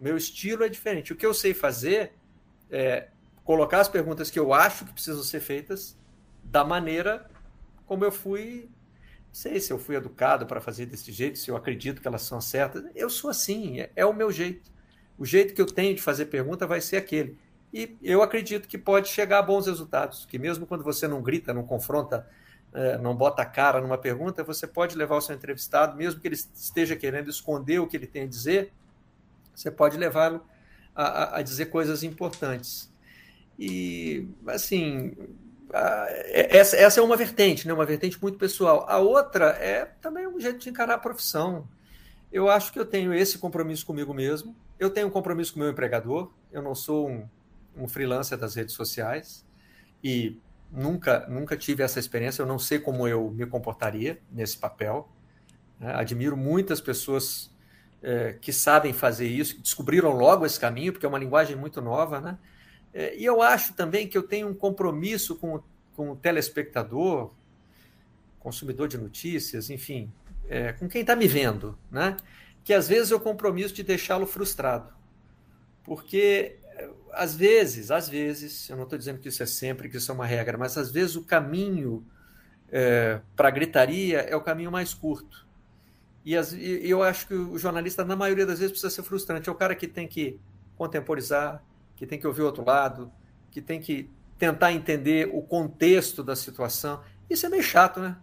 O 0.00 0.02
meu 0.02 0.16
estilo 0.16 0.64
é 0.64 0.68
diferente. 0.68 1.12
O 1.12 1.16
que 1.16 1.24
eu 1.24 1.32
sei 1.32 1.54
fazer 1.54 2.14
é 2.68 3.08
colocar 3.44 3.80
as 3.80 3.88
perguntas 3.88 4.28
que 4.28 4.38
eu 4.38 4.52
acho 4.52 4.84
que 4.84 4.92
precisam 4.92 5.22
ser 5.22 5.40
feitas 5.40 5.96
da 6.42 6.64
maneira 6.64 7.30
como 7.86 8.04
eu 8.04 8.12
fui 8.12 8.68
sei 9.32 9.60
se 9.60 9.72
eu 9.72 9.78
fui 9.78 9.96
educado 9.96 10.46
para 10.46 10.60
fazer 10.60 10.86
desse 10.86 11.12
jeito, 11.12 11.38
se 11.38 11.50
eu 11.50 11.56
acredito 11.56 12.00
que 12.00 12.08
elas 12.08 12.22
são 12.22 12.40
certas. 12.40 12.84
Eu 12.94 13.08
sou 13.08 13.30
assim, 13.30 13.80
é, 13.80 13.90
é, 13.94 14.04
o 14.04 14.12
meu 14.12 14.30
jeito. 14.32 14.70
O 15.18 15.24
jeito 15.24 15.54
que 15.54 15.60
eu 15.60 15.66
tenho 15.66 15.94
de 15.94 16.02
fazer 16.02 16.26
pergunta 16.26 16.66
vai 16.66 16.80
ser 16.80 16.96
aquele. 16.96 17.38
E 17.72 17.96
eu 18.02 18.22
acredito 18.22 18.66
que 18.66 18.76
pode 18.76 19.08
chegar 19.08 19.38
a 19.38 19.42
bons 19.42 19.66
resultados, 19.66 20.26
que 20.26 20.38
mesmo 20.38 20.66
quando 20.66 20.82
você 20.82 21.06
não 21.06 21.22
grita, 21.22 21.54
não 21.54 21.62
confronta, 21.62 22.28
é, 22.72 22.98
não 22.98 23.14
bota 23.14 23.42
a 23.42 23.46
cara 23.46 23.80
numa 23.80 23.98
pergunta, 23.98 24.42
você 24.42 24.66
pode 24.66 24.96
levar 24.96 25.16
o 25.16 25.20
seu 25.20 25.34
entrevistado, 25.34 25.96
mesmo 25.96 26.20
que 26.20 26.26
ele 26.26 26.34
esteja 26.34 26.96
querendo 26.96 27.30
esconder 27.30 27.78
o 27.78 27.86
que 27.86 27.96
ele 27.96 28.06
tem 28.06 28.22
a 28.22 28.26
dizer, 28.26 28.72
você 29.54 29.70
pode 29.70 29.96
levá-lo 29.96 30.44
a, 30.94 31.38
a, 31.38 31.42
dizer 31.42 31.66
coisas 31.66 32.02
importantes. 32.02 32.92
E, 33.58 34.26
assim, 34.46 35.14
essa, 35.72 36.76
essa 36.76 37.00
é 37.00 37.02
uma 37.02 37.16
vertente, 37.16 37.66
né? 37.66 37.72
uma 37.72 37.86
vertente 37.86 38.20
muito 38.20 38.38
pessoal. 38.38 38.84
A 38.88 38.98
outra 38.98 39.50
é 39.50 39.84
também 40.00 40.26
um 40.26 40.40
jeito 40.40 40.58
de 40.58 40.68
encarar 40.68 40.94
a 40.94 40.98
profissão. 40.98 41.68
Eu 42.32 42.48
acho 42.48 42.72
que 42.72 42.78
eu 42.78 42.84
tenho 42.84 43.12
esse 43.12 43.38
compromisso 43.38 43.84
comigo 43.86 44.14
mesmo, 44.14 44.54
eu 44.78 44.90
tenho 44.90 45.08
um 45.08 45.10
compromisso 45.10 45.52
com 45.52 45.60
o 45.60 45.62
meu 45.62 45.70
empregador, 45.70 46.30
eu 46.52 46.62
não 46.62 46.74
sou 46.74 47.08
um, 47.08 47.28
um 47.76 47.88
freelancer 47.88 48.38
das 48.38 48.54
redes 48.54 48.74
sociais 48.74 49.44
e 50.02 50.38
nunca, 50.70 51.26
nunca 51.28 51.56
tive 51.56 51.82
essa 51.82 51.98
experiência, 51.98 52.42
eu 52.42 52.46
não 52.46 52.58
sei 52.58 52.78
como 52.78 53.06
eu 53.06 53.30
me 53.30 53.46
comportaria 53.46 54.20
nesse 54.30 54.56
papel. 54.56 55.08
Né? 55.78 55.92
Admiro 55.94 56.36
muitas 56.36 56.80
pessoas 56.80 57.50
é, 58.02 58.34
que 58.40 58.52
sabem 58.52 58.92
fazer 58.92 59.26
isso, 59.26 59.56
que 59.56 59.62
descobriram 59.62 60.10
logo 60.12 60.46
esse 60.46 60.58
caminho, 60.58 60.92
porque 60.92 61.04
é 61.06 61.08
uma 61.08 61.18
linguagem 61.18 61.56
muito 61.56 61.80
nova, 61.80 62.20
né? 62.20 62.38
É, 62.92 63.16
e 63.16 63.24
eu 63.24 63.40
acho 63.42 63.74
também 63.74 64.08
que 64.08 64.18
eu 64.18 64.22
tenho 64.22 64.48
um 64.48 64.54
compromisso 64.54 65.36
com, 65.36 65.62
com 65.94 66.10
o 66.10 66.16
telespectador, 66.16 67.32
consumidor 68.38 68.88
de 68.88 68.98
notícias, 68.98 69.70
enfim, 69.70 70.12
é, 70.48 70.72
com 70.72 70.88
quem 70.88 71.02
está 71.02 71.14
me 71.14 71.28
vendo, 71.28 71.78
né? 71.90 72.16
que 72.64 72.74
às 72.74 72.88
vezes 72.88 73.12
é 73.12 73.14
o 73.14 73.20
compromisso 73.20 73.74
de 73.74 73.82
deixá-lo 73.82 74.26
frustrado. 74.26 74.92
Porque 75.84 76.58
às 77.12 77.34
vezes, 77.34 77.90
às 77.90 78.08
vezes, 78.08 78.68
eu 78.68 78.76
não 78.76 78.84
estou 78.84 78.98
dizendo 78.98 79.18
que 79.18 79.28
isso 79.28 79.42
é 79.42 79.46
sempre, 79.46 79.88
que 79.88 79.96
isso 79.96 80.10
é 80.10 80.14
uma 80.14 80.26
regra, 80.26 80.56
mas 80.56 80.76
às 80.78 80.90
vezes 80.90 81.16
o 81.16 81.24
caminho 81.24 82.04
é, 82.70 83.20
para 83.34 83.48
a 83.48 83.50
gritaria 83.50 84.20
é 84.20 84.36
o 84.36 84.40
caminho 84.40 84.70
mais 84.70 84.94
curto. 84.94 85.46
E, 86.24 86.36
as, 86.36 86.52
e 86.52 86.88
eu 86.88 87.02
acho 87.02 87.26
que 87.26 87.34
o 87.34 87.58
jornalista, 87.58 88.04
na 88.04 88.14
maioria 88.14 88.46
das 88.46 88.58
vezes, 88.58 88.72
precisa 88.72 88.90
ser 88.90 89.02
frustrante. 89.02 89.48
É 89.48 89.52
o 89.52 89.54
cara 89.54 89.74
que 89.74 89.88
tem 89.88 90.06
que 90.06 90.38
contemporizar, 90.76 91.62
que 92.00 92.06
tem 92.06 92.18
que 92.18 92.26
ouvir 92.26 92.40
o 92.40 92.46
outro 92.46 92.64
lado, 92.64 93.12
que 93.50 93.60
tem 93.60 93.78
que 93.78 94.10
tentar 94.38 94.72
entender 94.72 95.28
o 95.34 95.42
contexto 95.42 96.24
da 96.24 96.34
situação. 96.34 97.02
Isso 97.28 97.44
é 97.44 97.50
meio 97.50 97.62
chato, 97.62 98.00
né? 98.00 98.16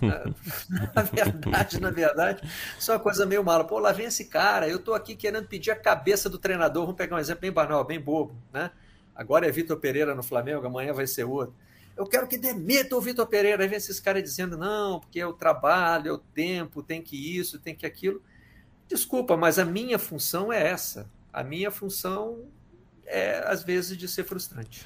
na 0.00 1.02
verdade, 1.02 1.78
na 1.78 1.90
verdade, 1.90 2.50
isso 2.78 2.90
é 2.90 2.94
uma 2.94 3.00
coisa 3.00 3.26
meio 3.26 3.44
mala. 3.44 3.66
Pô, 3.66 3.78
lá 3.78 3.92
vem 3.92 4.06
esse 4.06 4.24
cara, 4.24 4.66
eu 4.66 4.78
estou 4.78 4.94
aqui 4.94 5.14
querendo 5.14 5.46
pedir 5.46 5.70
a 5.70 5.76
cabeça 5.76 6.30
do 6.30 6.38
treinador. 6.38 6.84
Vamos 6.84 6.96
pegar 6.96 7.16
um 7.16 7.18
exemplo 7.18 7.42
bem 7.42 7.52
banal, 7.52 7.84
bem 7.84 8.00
bobo, 8.00 8.34
né? 8.50 8.70
Agora 9.14 9.46
é 9.46 9.50
Vitor 9.50 9.76
Pereira 9.76 10.14
no 10.14 10.22
Flamengo, 10.22 10.66
amanhã 10.66 10.94
vai 10.94 11.06
ser 11.06 11.24
outro. 11.24 11.54
Eu 11.98 12.06
quero 12.06 12.26
que 12.26 12.38
demita 12.38 12.96
o 12.96 13.00
Vitor 13.00 13.26
Pereira. 13.26 13.62
Aí 13.62 13.68
vem 13.68 13.76
esses 13.76 14.00
caras 14.00 14.22
dizendo, 14.22 14.56
não, 14.56 15.00
porque 15.00 15.20
é 15.20 15.26
o 15.26 15.34
trabalho, 15.34 16.08
é 16.08 16.12
o 16.12 16.18
tempo, 16.18 16.82
tem 16.82 17.02
que 17.02 17.36
isso, 17.36 17.58
tem 17.58 17.74
que 17.74 17.84
aquilo. 17.84 18.22
Desculpa, 18.86 19.36
mas 19.36 19.58
a 19.58 19.66
minha 19.66 19.98
função 19.98 20.50
é 20.50 20.66
essa. 20.66 21.10
A 21.30 21.44
minha 21.44 21.70
função 21.70 22.48
é, 23.08 23.42
às 23.46 23.64
vezes, 23.64 23.96
de 23.96 24.06
ser 24.06 24.24
frustrante. 24.24 24.82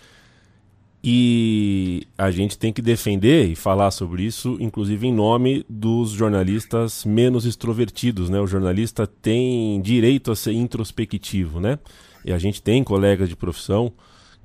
E 1.04 2.06
a 2.16 2.30
gente 2.30 2.56
tem 2.56 2.72
que 2.72 2.80
defender 2.80 3.46
e 3.48 3.56
falar 3.56 3.90
sobre 3.90 4.22
isso, 4.22 4.56
inclusive 4.60 5.04
em 5.04 5.12
nome 5.12 5.66
dos 5.68 6.10
jornalistas 6.10 7.04
menos 7.04 7.44
extrovertidos, 7.44 8.30
né? 8.30 8.38
O 8.40 8.46
jornalista 8.46 9.04
tem 9.04 9.80
direito 9.80 10.30
a 10.30 10.36
ser 10.36 10.52
introspectivo, 10.52 11.58
né? 11.58 11.76
E 12.24 12.32
a 12.32 12.38
gente 12.38 12.62
tem 12.62 12.84
colegas 12.84 13.28
de 13.28 13.34
profissão 13.34 13.92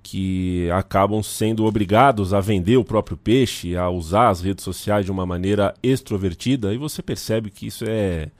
que 0.01 0.67
acabam 0.71 1.21
sendo 1.21 1.65
obrigados 1.65 2.33
a 2.33 2.39
vender 2.39 2.77
o 2.77 2.83
próprio 2.83 3.17
peixe, 3.17 3.75
a 3.75 3.89
usar 3.89 4.29
as 4.29 4.41
redes 4.41 4.63
sociais 4.63 5.05
de 5.05 5.11
uma 5.11 5.25
maneira 5.25 5.75
extrovertida, 5.83 6.73
e 6.73 6.77
você 6.77 7.03
percebe 7.03 7.51
que 7.51 7.67
isso 7.67 7.85
é, 7.85 8.31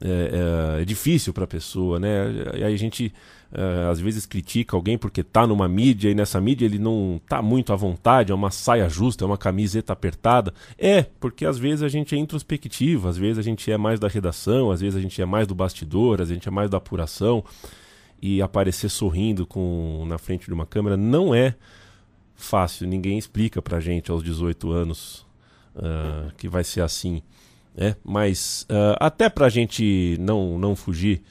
é, 0.00 0.80
é 0.82 0.84
difícil 0.84 1.32
para 1.32 1.44
a 1.44 1.46
pessoa, 1.46 1.98
né? 1.98 2.24
Aí 2.54 2.64
a 2.64 2.76
gente 2.76 3.12
Uh, 3.50 3.90
às 3.90 3.98
vezes 3.98 4.26
critica 4.26 4.76
alguém 4.76 4.98
porque 4.98 5.22
tá 5.22 5.46
numa 5.46 5.66
mídia 5.66 6.10
e 6.10 6.14
nessa 6.14 6.38
mídia 6.38 6.66
ele 6.66 6.78
não 6.78 7.18
tá 7.26 7.40
muito 7.40 7.72
à 7.72 7.76
vontade, 7.76 8.30
é 8.30 8.34
uma 8.34 8.50
saia 8.50 8.86
justa, 8.90 9.24
é 9.24 9.26
uma 9.26 9.38
camiseta 9.38 9.90
apertada. 9.90 10.52
É, 10.76 11.02
porque 11.18 11.46
às 11.46 11.56
vezes 11.56 11.82
a 11.82 11.88
gente 11.88 12.14
é 12.14 12.18
introspectivo, 12.18 13.08
às 13.08 13.16
vezes 13.16 13.38
a 13.38 13.42
gente 13.42 13.70
é 13.72 13.78
mais 13.78 13.98
da 13.98 14.06
redação, 14.06 14.70
às 14.70 14.82
vezes 14.82 14.98
a 14.98 15.00
gente 15.00 15.20
é 15.22 15.24
mais 15.24 15.46
do 15.46 15.54
bastidor, 15.54 16.20
às 16.20 16.28
vezes 16.28 16.32
a 16.32 16.34
gente 16.34 16.48
é 16.48 16.50
mais 16.50 16.68
da 16.68 16.76
apuração. 16.76 17.42
E 18.20 18.42
aparecer 18.42 18.90
sorrindo 18.90 19.46
com 19.46 20.04
na 20.06 20.18
frente 20.18 20.46
de 20.46 20.52
uma 20.52 20.66
câmera 20.66 20.96
não 20.96 21.34
é 21.34 21.54
fácil, 22.34 22.86
ninguém 22.86 23.16
explica 23.16 23.62
pra 23.62 23.80
gente 23.80 24.10
aos 24.10 24.22
18 24.22 24.70
anos 24.70 25.26
uh, 25.74 26.30
que 26.36 26.48
vai 26.48 26.64
ser 26.64 26.82
assim. 26.82 27.22
Né? 27.78 27.94
Mas 28.04 28.66
uh, 28.70 28.96
até 28.98 29.28
pra 29.28 29.48
gente 29.48 30.16
não, 30.18 30.58
não 30.58 30.74
fugir 30.74 31.22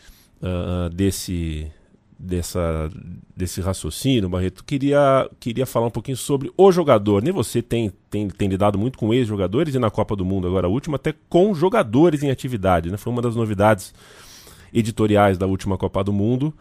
desse 0.94 1.72
dessa, 2.20 2.90
desse 3.36 3.62
raciocínio, 3.62 4.30
Barreto, 4.30 4.64
queria, 4.64 5.30
queria 5.40 5.66
falar 5.66 5.88
um 5.88 5.92
pouquinho 5.92 6.18
sobre 6.18 6.52
o 6.58 6.72
jogador. 6.72 7.22
Nem 7.22 7.32
você 7.32 7.62
tem, 7.62 7.92
tem, 8.10 8.28
tem 8.28 8.48
lidado 8.48 8.78
muito 8.78 8.98
com 8.98 9.14
ex-jogadores 9.14 9.76
e 9.76 9.80
na 9.80 9.92
Copa 9.92 10.16
do 10.16 10.26
Mundo, 10.26 10.48
agora 10.48 10.68
a 10.68 10.70
última, 10.70 10.96
até 10.96 11.14
com 11.30 11.54
jogadores 11.54 12.24
em 12.24 12.32
atividade. 12.32 12.90
Né? 12.90 12.98
Foi 12.98 13.14
uma 13.14 13.22
das 13.22 13.36
novidades 13.36 13.94
editoriais 14.74 15.38
da 15.38 15.46
última 15.46 15.78
Copa 15.78 16.04
do 16.04 16.12
Mundo. 16.12 16.54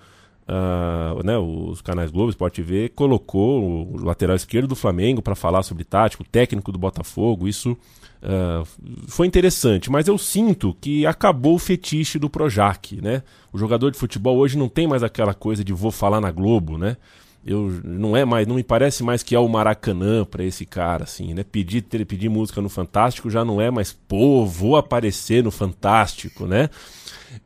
Uh, 0.48 1.24
né, 1.24 1.36
os 1.36 1.80
canais 1.80 2.12
Globo, 2.12 2.30
Sport 2.30 2.54
TV, 2.54 2.88
colocou 2.90 3.90
o 3.92 4.04
lateral 4.04 4.36
esquerdo 4.36 4.68
do 4.68 4.76
Flamengo 4.76 5.20
para 5.20 5.34
falar 5.34 5.64
sobre 5.64 5.82
tático, 5.82 6.22
técnico 6.22 6.70
do 6.70 6.78
Botafogo. 6.78 7.48
Isso 7.48 7.76
Uh, 8.23 8.66
foi 9.08 9.26
interessante, 9.26 9.90
mas 9.90 10.08
eu 10.08 10.16
sinto 10.16 10.76
que 10.80 11.06
acabou 11.06 11.54
o 11.54 11.58
fetiche 11.58 12.18
do 12.18 12.30
Projac, 12.30 13.00
né? 13.00 13.23
O 13.52 13.58
jogador 13.58 13.90
de 13.90 13.99
futebol 13.99 14.37
hoje 14.37 14.56
não 14.56 14.68
tem 14.68 14.87
mais 14.87 15.02
aquela 15.02 15.35
coisa 15.35 15.62
de 15.62 15.73
vou 15.73 15.90
falar 15.90 16.20
na 16.20 16.30
Globo, 16.30 16.78
né? 16.78 16.96
Eu 17.44 17.80
não 17.85 18.16
é 18.16 18.25
mais, 18.25 18.46
não 18.46 18.56
me 18.56 18.64
parece 18.64 19.04
mais 19.04 19.23
que 19.23 19.35
é 19.35 19.38
o 19.38 19.49
Maracanã 19.49 20.25
para 20.25 20.42
esse 20.42 20.66
cara 20.66 21.04
assim, 21.04 21.35
né? 21.35 21.44
Pedir, 21.44 21.82
ter, 21.82 22.04
pedir 22.04 22.28
música 22.28 22.61
no 22.61 22.68
Fantástico 22.68 23.30
já 23.30 23.44
não 23.44 23.61
é 23.61 23.70
mais, 23.70 23.92
pô, 23.92 24.44
vou 24.44 24.76
aparecer 24.76 25.44
no 25.44 25.50
Fantástico, 25.50 26.46
né? 26.46 26.68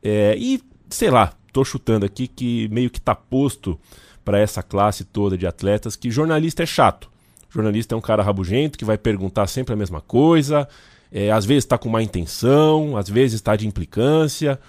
É, 0.01 0.35
e 0.37 0.63
sei 0.89 1.11
lá, 1.11 1.33
tô 1.53 1.63
chutando 1.63 2.05
aqui 2.05 2.27
que 2.27 2.67
meio 2.69 2.89
que 2.89 2.99
tá 2.99 3.13
posto 3.13 3.79
para 4.25 4.39
essa 4.39 4.63
classe 4.63 5.03
toda 5.03 5.37
de 5.37 5.45
atletas 5.45 5.95
que 5.95 6.09
jornalista 6.09 6.63
é 6.63 6.65
chato 6.65 7.10
jornalista 7.51 7.93
é 7.93 7.97
um 7.97 8.01
cara 8.01 8.23
rabugento 8.23 8.77
que 8.77 8.85
vai 8.85 8.97
perguntar 8.97 9.47
sempre 9.47 9.73
a 9.73 9.77
mesma 9.77 10.01
coisa, 10.01 10.67
é, 11.11 11.31
às 11.31 11.45
vezes 11.45 11.65
está 11.65 11.77
com 11.77 11.89
má 11.89 12.01
intenção, 12.01 12.95
às 12.95 13.09
vezes 13.09 13.35
está 13.35 13.55
de 13.55 13.67
implicância. 13.67 14.59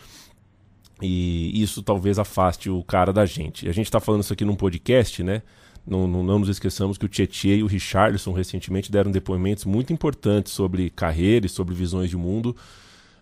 E 1.01 1.61
isso 1.61 1.83
talvez 1.83 2.19
afaste 2.19 2.71
o 2.71 2.83
cara 2.85 3.13
da 3.13 3.27
gente. 3.27 3.69
A 3.69 3.73
gente 3.73 3.87
está 3.87 3.99
falando 3.99 4.23
isso 4.23 4.33
aqui 4.33 4.45
num 4.45 4.55
podcast, 4.55 5.23
né? 5.23 5.43
Não, 5.85 6.07
não, 6.07 6.23
não, 6.23 6.39
nos 6.39 6.49
esqueçamos 6.49 6.97
que 6.97 7.05
o 7.05 7.09
Tietchan 7.09 7.57
e 7.57 7.63
o 7.63 7.67
Richardson 7.67 8.33
recentemente 8.33 8.91
deram 8.91 9.11
depoimentos 9.11 9.65
muito 9.65 9.93
importantes 9.93 10.53
sobre 10.53 10.91
carreira 10.91 11.47
e 11.47 11.49
sobre 11.49 11.75
visões 11.75 12.09
de 12.09 12.17
mundo 12.17 12.55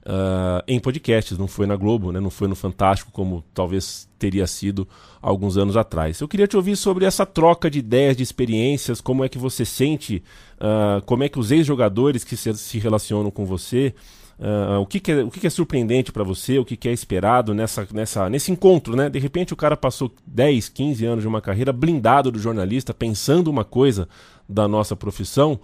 uh, 0.06 0.62
em 0.66 0.78
podcasts, 0.78 1.36
não 1.38 1.46
foi 1.46 1.66
na 1.66 1.76
Globo, 1.76 2.12
né? 2.12 2.20
não 2.20 2.30
foi 2.30 2.48
no 2.48 2.54
Fantástico, 2.54 3.10
como 3.12 3.44
talvez 3.54 4.08
teria 4.18 4.46
sido 4.46 4.86
alguns 5.20 5.56
anos 5.56 5.76
atrás. 5.76 6.20
Eu 6.20 6.28
queria 6.28 6.46
te 6.46 6.56
ouvir 6.56 6.76
sobre 6.76 7.04
essa 7.04 7.26
troca 7.26 7.70
de 7.70 7.78
ideias, 7.78 8.16
de 8.16 8.22
experiências, 8.22 9.00
como 9.00 9.24
é 9.24 9.28
que 9.28 9.38
você 9.38 9.64
sente, 9.64 10.22
uh, 10.56 11.02
como 11.04 11.24
é 11.24 11.28
que 11.28 11.38
os 11.38 11.50
ex-jogadores 11.50 12.24
que 12.24 12.36
se, 12.36 12.52
se, 12.54 12.78
relacionam 12.78 13.30
com 13.30 13.44
você. 13.44 13.94
Uh, 14.38 14.80
o 14.80 14.86
que, 14.86 14.98
que, 14.98 15.12
é, 15.12 15.22
o 15.22 15.30
que, 15.30 15.38
que 15.38 15.46
é 15.46 15.50
surpreendente 15.50 16.10
para 16.10 16.24
você, 16.24 16.58
o 16.58 16.64
que, 16.64 16.74
que 16.74 16.88
é 16.88 16.92
esperado 16.92 17.52
nessa, 17.52 17.86
nessa, 17.92 18.30
nesse 18.30 18.50
encontro, 18.50 18.96
né? 18.96 19.10
De 19.10 19.18
repente 19.18 19.52
o 19.52 19.56
cara 19.56 19.76
passou 19.76 20.10
10, 20.26 20.70
15 20.70 21.04
anos 21.04 21.22
de 21.22 21.28
uma 21.28 21.42
carreira 21.42 21.74
blindado 21.74 22.30
do 22.30 22.38
jornalista, 22.38 22.94
pensando 22.94 23.48
uma 23.48 23.64
coisa 23.64 24.08
da 24.48 24.66
nossa 24.66 24.96
profissão, 24.96 25.60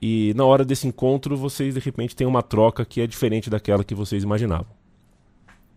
e 0.00 0.32
na 0.34 0.44
hora 0.44 0.64
desse 0.64 0.86
encontro, 0.86 1.36
vocês 1.36 1.74
de 1.74 1.80
repente 1.80 2.16
têm 2.16 2.26
uma 2.26 2.42
troca 2.42 2.84
que 2.84 3.00
é 3.00 3.06
diferente 3.06 3.50
daquela 3.50 3.84
que 3.84 3.94
vocês 3.94 4.22
imaginavam. 4.22 4.80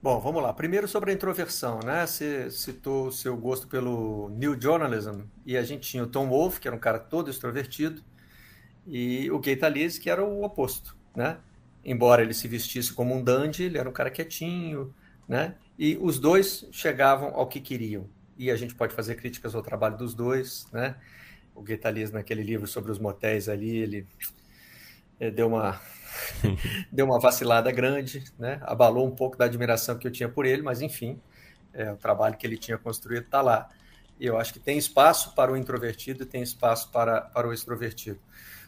Bom, 0.02 0.20
vamos 0.20 0.44
lá. 0.44 0.52
Primeiro 0.54 0.88
sobre 0.88 1.12
a 1.12 1.14
introversão, 1.14 1.80
né? 1.80 2.06
Você 2.06 2.52
citou 2.52 3.08
o 3.08 3.12
seu 3.12 3.38
gosto 3.38 3.68
pelo 3.68 4.30
new 4.30 4.60
journalism 4.60 5.22
e 5.46 5.56
a 5.56 5.64
gente 5.64 5.90
tinha 5.90 6.04
o 6.04 6.08
Tom 6.08 6.28
Wolfe, 6.28 6.60
que 6.60 6.68
era 6.68 6.76
um 6.76 6.80
cara 6.80 7.00
todo 7.00 7.30
extrovertido, 7.30 8.02
e 8.86 9.32
o 9.32 9.40
Gay 9.40 9.56
Talese, 9.56 10.00
que 10.00 10.10
era 10.10 10.24
o 10.24 10.44
oposto, 10.44 10.96
né? 11.16 11.38
Embora 11.86 12.22
ele 12.22 12.34
se 12.34 12.48
vestisse 12.48 12.92
como 12.94 13.16
um 13.16 13.24
dandy, 13.24 13.64
ele 13.64 13.78
era 13.78 13.90
um 13.90 13.94
cara 13.94 14.10
quietinho, 14.10 14.94
né? 15.28 15.56
E 15.80 15.98
os 16.02 16.20
dois 16.20 16.68
chegavam 16.72 17.30
ao 17.34 17.48
que 17.48 17.62
queriam. 17.62 18.06
E 18.38 18.52
a 18.52 18.56
gente 18.56 18.76
pode 18.76 18.94
fazer 18.94 19.16
críticas 19.16 19.56
ao 19.56 19.62
trabalho 19.62 19.98
dos 19.98 20.14
dois, 20.14 20.68
né? 20.72 20.96
O 21.56 21.62
Guettaliz 21.62 22.12
naquele 22.12 22.44
livro 22.44 22.68
sobre 22.68 22.92
os 22.92 23.00
motéis 23.00 23.48
ali, 23.50 23.78
ele 23.78 24.08
é, 25.20 25.30
deu 25.30 25.48
uma 25.48 25.80
deu 26.92 27.06
uma 27.06 27.20
vacilada 27.20 27.72
grande, 27.72 28.24
né? 28.38 28.60
Abalou 28.64 29.08
um 29.08 29.16
pouco 29.16 29.38
da 29.38 29.46
admiração 29.46 29.98
que 29.98 30.08
eu 30.08 30.12
tinha 30.12 30.30
por 30.30 30.46
ele, 30.46 30.62
mas 30.62 30.82
enfim, 30.82 31.20
é, 31.74 31.92
o 31.92 31.98
trabalho 31.98 32.38
que 32.38 32.46
ele 32.46 32.58
tinha 32.58 32.78
construído 32.78 33.24
está 33.24 33.42
lá. 33.42 33.70
E 34.20 34.26
eu 34.26 34.38
acho 34.38 34.54
que 34.54 34.60
tem 34.60 34.78
espaço 34.78 35.34
para 35.34 35.52
o 35.52 35.58
introvertido 35.58 36.24
e 36.24 36.26
tem 36.26 36.42
espaço 36.42 36.92
para, 36.92 37.22
para 37.22 37.48
o 37.48 37.54
extrovertido. 37.54 38.20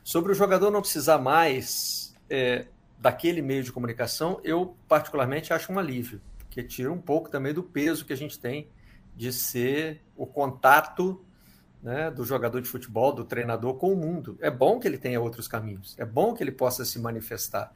Sobre 0.03 0.31
o 0.31 0.35
jogador 0.35 0.71
não 0.71 0.81
precisar 0.81 1.17
mais 1.17 2.15
é, 2.29 2.65
daquele 2.97 3.41
meio 3.41 3.63
de 3.63 3.71
comunicação, 3.71 4.39
eu 4.43 4.75
particularmente 4.87 5.53
acho 5.53 5.71
um 5.71 5.79
alívio, 5.79 6.21
porque 6.37 6.63
tira 6.63 6.91
um 6.91 7.01
pouco 7.01 7.29
também 7.29 7.53
do 7.53 7.63
peso 7.63 8.05
que 8.05 8.13
a 8.13 8.17
gente 8.17 8.39
tem 8.39 8.69
de 9.15 9.31
ser 9.31 10.03
o 10.15 10.25
contato 10.25 11.23
né, 11.85 12.09
do 12.09 12.25
jogador 12.25 12.59
de 12.61 12.67
futebol, 12.67 13.13
do 13.13 13.23
treinador 13.23 13.75
com 13.75 13.93
o 13.93 13.95
mundo. 13.95 14.39
É 14.41 14.49
bom 14.49 14.79
que 14.79 14.87
ele 14.87 14.97
tenha 14.97 15.21
outros 15.21 15.47
caminhos, 15.47 15.95
é 15.99 16.03
bom 16.03 16.33
que 16.33 16.41
ele 16.41 16.51
possa 16.51 16.83
se 16.83 16.97
manifestar. 16.97 17.71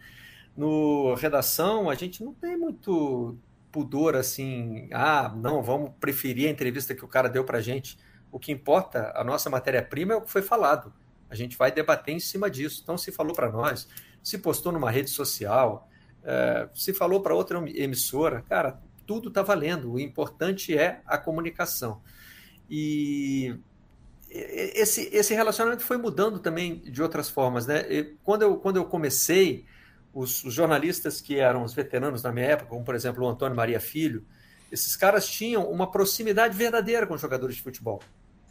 No 0.57 1.13
redação, 1.13 1.91
a 1.91 1.93
gente 1.93 2.23
não 2.23 2.33
tem 2.33 2.57
muito 2.57 3.37
pudor 3.71 4.15
assim, 4.15 4.89
ah, 4.91 5.31
não, 5.37 5.61
vamos 5.61 5.91
preferir 5.99 6.47
a 6.47 6.51
entrevista 6.51 6.95
que 6.95 7.05
o 7.05 7.07
cara 7.07 7.29
deu 7.29 7.43
para 7.43 7.61
gente. 7.61 7.99
O 8.31 8.39
que 8.39 8.51
importa, 8.51 9.13
a 9.15 9.23
nossa 9.23 9.47
matéria-prima 9.47 10.15
é 10.15 10.17
o 10.17 10.21
que 10.21 10.31
foi 10.31 10.41
falado. 10.41 10.91
A 11.29 11.35
gente 11.35 11.55
vai 11.55 11.71
debater 11.71 12.15
em 12.15 12.19
cima 12.19 12.49
disso. 12.49 12.81
Então, 12.81 12.97
se 12.97 13.11
falou 13.11 13.35
para 13.35 13.51
nós, 13.51 13.87
se 14.23 14.39
postou 14.39 14.71
numa 14.71 14.89
rede 14.89 15.11
social, 15.11 15.87
é, 16.23 16.67
se 16.73 16.95
falou 16.95 17.21
para 17.21 17.35
outra 17.35 17.59
emissora, 17.79 18.41
cara, 18.41 18.81
tudo 19.05 19.29
está 19.29 19.43
valendo. 19.43 19.93
O 19.93 19.99
importante 19.99 20.75
é 20.75 21.03
a 21.05 21.15
comunicação. 21.15 22.01
E 22.67 23.55
esse, 24.29 25.09
esse 25.11 25.33
relacionamento 25.33 25.83
foi 25.83 25.97
mudando 25.97 26.39
também 26.39 26.79
de 26.79 27.01
outras 27.01 27.29
formas. 27.29 27.65
Né? 27.65 27.85
E 27.89 28.03
quando, 28.23 28.43
eu, 28.43 28.57
quando 28.57 28.77
eu 28.77 28.85
comecei, 28.85 29.65
os, 30.13 30.43
os, 30.43 30.53
jornalistas 30.53 31.21
que 31.21 31.39
eram 31.39 31.63
os 31.63 31.73
veteranos 31.73 32.23
na 32.23 32.31
minha 32.31 32.47
época, 32.47 32.69
como 32.69 32.83
por 32.83 32.95
exemplo 32.95 33.23
o 33.23 33.29
Antônio 33.29 33.55
Maria 33.55 33.79
Filho, 33.79 34.25
esses 34.71 34.95
caras 34.95 35.27
tinham 35.27 35.69
uma 35.69 35.91
proximidade 35.91 36.55
verdadeira 36.55 37.07
com 37.07 37.15
os 37.15 37.21
jogadores 37.21 37.55
de 37.55 37.61
futebol. 37.61 38.01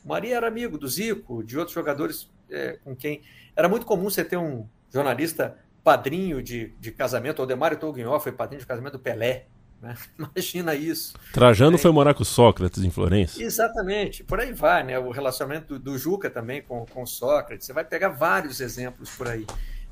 O 0.04 0.08
Maria 0.08 0.36
era 0.36 0.48
amigo 0.48 0.78
do 0.78 0.88
Zico, 0.88 1.42
de 1.42 1.58
outros 1.58 1.74
jogadores 1.74 2.30
é, 2.50 2.78
com 2.82 2.94
quem. 2.94 3.22
Era 3.54 3.68
muito 3.68 3.86
comum 3.86 4.10
você 4.10 4.24
ter 4.24 4.36
um 4.36 4.68
jornalista 4.92 5.56
padrinho 5.84 6.42
de, 6.42 6.74
de 6.80 6.90
casamento. 6.92 7.42
O 7.42 7.46
Demário 7.46 7.78
Toguinho 7.78 8.18
foi 8.20 8.32
padrinho 8.32 8.60
de 8.60 8.66
casamento 8.66 8.92
do 8.94 8.98
Pelé. 8.98 9.46
Né? 9.80 9.96
Imagina 10.18 10.74
isso. 10.74 11.14
Trajano 11.32 11.76
é. 11.76 11.78
foi 11.78 11.90
morar 11.90 12.14
com 12.14 12.24
Sócrates 12.24 12.82
em 12.82 12.90
Florença. 12.90 13.42
Exatamente, 13.42 14.24
por 14.24 14.40
aí 14.40 14.52
vai, 14.52 14.84
né? 14.84 14.98
O 14.98 15.10
relacionamento 15.10 15.78
do, 15.78 15.92
do 15.92 15.98
Juca 15.98 16.28
também 16.28 16.62
com, 16.62 16.84
com 16.86 17.06
Sócrates. 17.06 17.66
Você 17.66 17.72
vai 17.72 17.84
pegar 17.84 18.10
vários 18.10 18.60
exemplos 18.60 19.10
por 19.10 19.28
aí. 19.28 19.46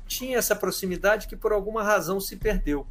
Tinha 0.05 0.37
essa 0.37 0.55
proximidade 0.55 1.27
que 1.27 1.35
por 1.35 1.51
alguma 1.51 1.83
razão 1.83 2.19
se 2.19 2.35
perdeu. 2.35 2.87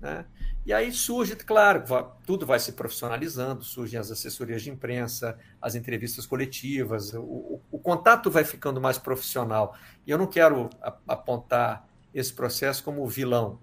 Né? 0.00 0.24
E 0.64 0.72
aí 0.72 0.92
surge, 0.92 1.34
claro, 1.36 1.82
tudo 2.26 2.44
vai 2.44 2.58
se 2.58 2.72
profissionalizando, 2.72 3.64
surgem 3.64 3.98
as 3.98 4.10
assessorias 4.10 4.62
de 4.62 4.70
imprensa, 4.70 5.38
as 5.60 5.74
entrevistas 5.74 6.26
coletivas, 6.26 7.14
o, 7.14 7.20
o, 7.20 7.62
o 7.72 7.78
contato 7.78 8.30
vai 8.30 8.44
ficando 8.44 8.80
mais 8.80 8.98
profissional. 8.98 9.74
E 10.06 10.10
eu 10.10 10.18
não 10.18 10.26
quero 10.26 10.68
apontar 11.08 11.88
esse 12.14 12.32
processo 12.32 12.84
como 12.84 13.06
vilão, 13.06 13.58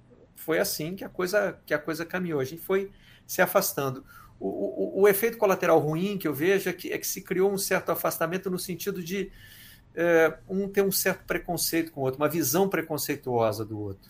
foi 0.48 0.60
assim 0.60 0.96
que 0.96 1.04
a 1.04 1.10
coisa, 1.10 1.60
que 1.66 1.74
a 1.74 1.78
coisa 1.78 2.06
caminhou. 2.06 2.40
A 2.40 2.46
gente 2.46 2.62
foi 2.62 2.90
se 3.28 3.42
afastando. 3.42 4.06
O, 4.40 4.48
o, 4.48 5.02
o 5.02 5.08
efeito 5.10 5.38
colateral 5.38 5.78
ruim 5.78 6.18
que 6.18 6.26
eu 6.26 6.34
vejo 6.34 6.70
é 6.70 6.74
que, 6.74 6.90
é 6.94 6.98
que 6.98 7.06
se 7.06 7.22
criou 7.22 7.52
um 7.52 7.58
certo 7.58 7.92
afastamento 7.92 8.50
no 8.50 8.58
sentido 8.58 9.04
de 9.04 9.30
é, 9.94 10.38
um 10.48 10.70
ter 10.70 10.84
um 10.84 10.92
certo 10.92 11.26
preconceito 11.26 11.92
com 11.92 12.00
o 12.00 12.04
outro, 12.06 12.22
uma 12.22 12.30
visão 12.30 12.70
preconceituosa 12.70 13.66
do 13.66 13.78
outro. 13.78 14.10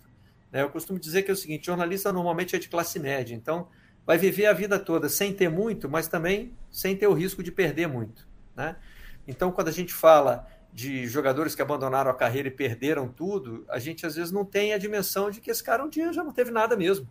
Né? 0.52 0.62
Eu 0.62 0.70
costumo 0.70 1.00
dizer 1.00 1.24
que 1.24 1.32
é 1.32 1.34
o 1.34 1.38
seguinte: 1.38 1.66
jornalista 1.66 2.14
normalmente 2.14 2.56
é 2.56 2.60
de 2.60 2.70
classe 2.70 3.00
média, 3.00 3.34
então 3.34 3.68
vai 4.06 4.20
viver 4.20 4.46
a 4.46 4.54
vida 4.54 4.78
toda 4.78 5.10
sem 5.10 5.34
ter 5.34 5.50
muito, 5.50 5.90
mas 5.90 6.08
também 6.08 6.54
sem 6.70 6.96
ter 6.96 7.08
o 7.08 7.14
risco 7.14 7.42
de 7.42 7.52
perder 7.52 7.88
muito. 7.88 8.28
Né? 8.56 8.76
Então, 9.28 9.52
quando 9.52 9.70
a 9.70 9.74
gente 9.74 9.92
fala 9.92 10.48
de 10.74 11.08
jogadores 11.08 11.56
que 11.56 11.62
abandonaram 11.62 12.12
a 12.12 12.14
carreira 12.14 12.48
e 12.48 12.52
perderam 12.52 13.08
tudo, 13.08 13.66
a 13.70 13.80
gente 13.80 14.06
às 14.06 14.16
vezes 14.16 14.32
não 14.32 14.46
tem 14.46 14.74
a 14.74 14.78
dimensão 14.78 15.32
de 15.32 15.42
que 15.42 15.50
esse 15.50 15.64
cara 15.64 15.84
um 15.84 15.90
dia 15.90 16.14
já 16.14 16.24
não 16.24 16.32
teve 16.32 16.52
nada 16.52 16.76
mesmo. 16.76 17.08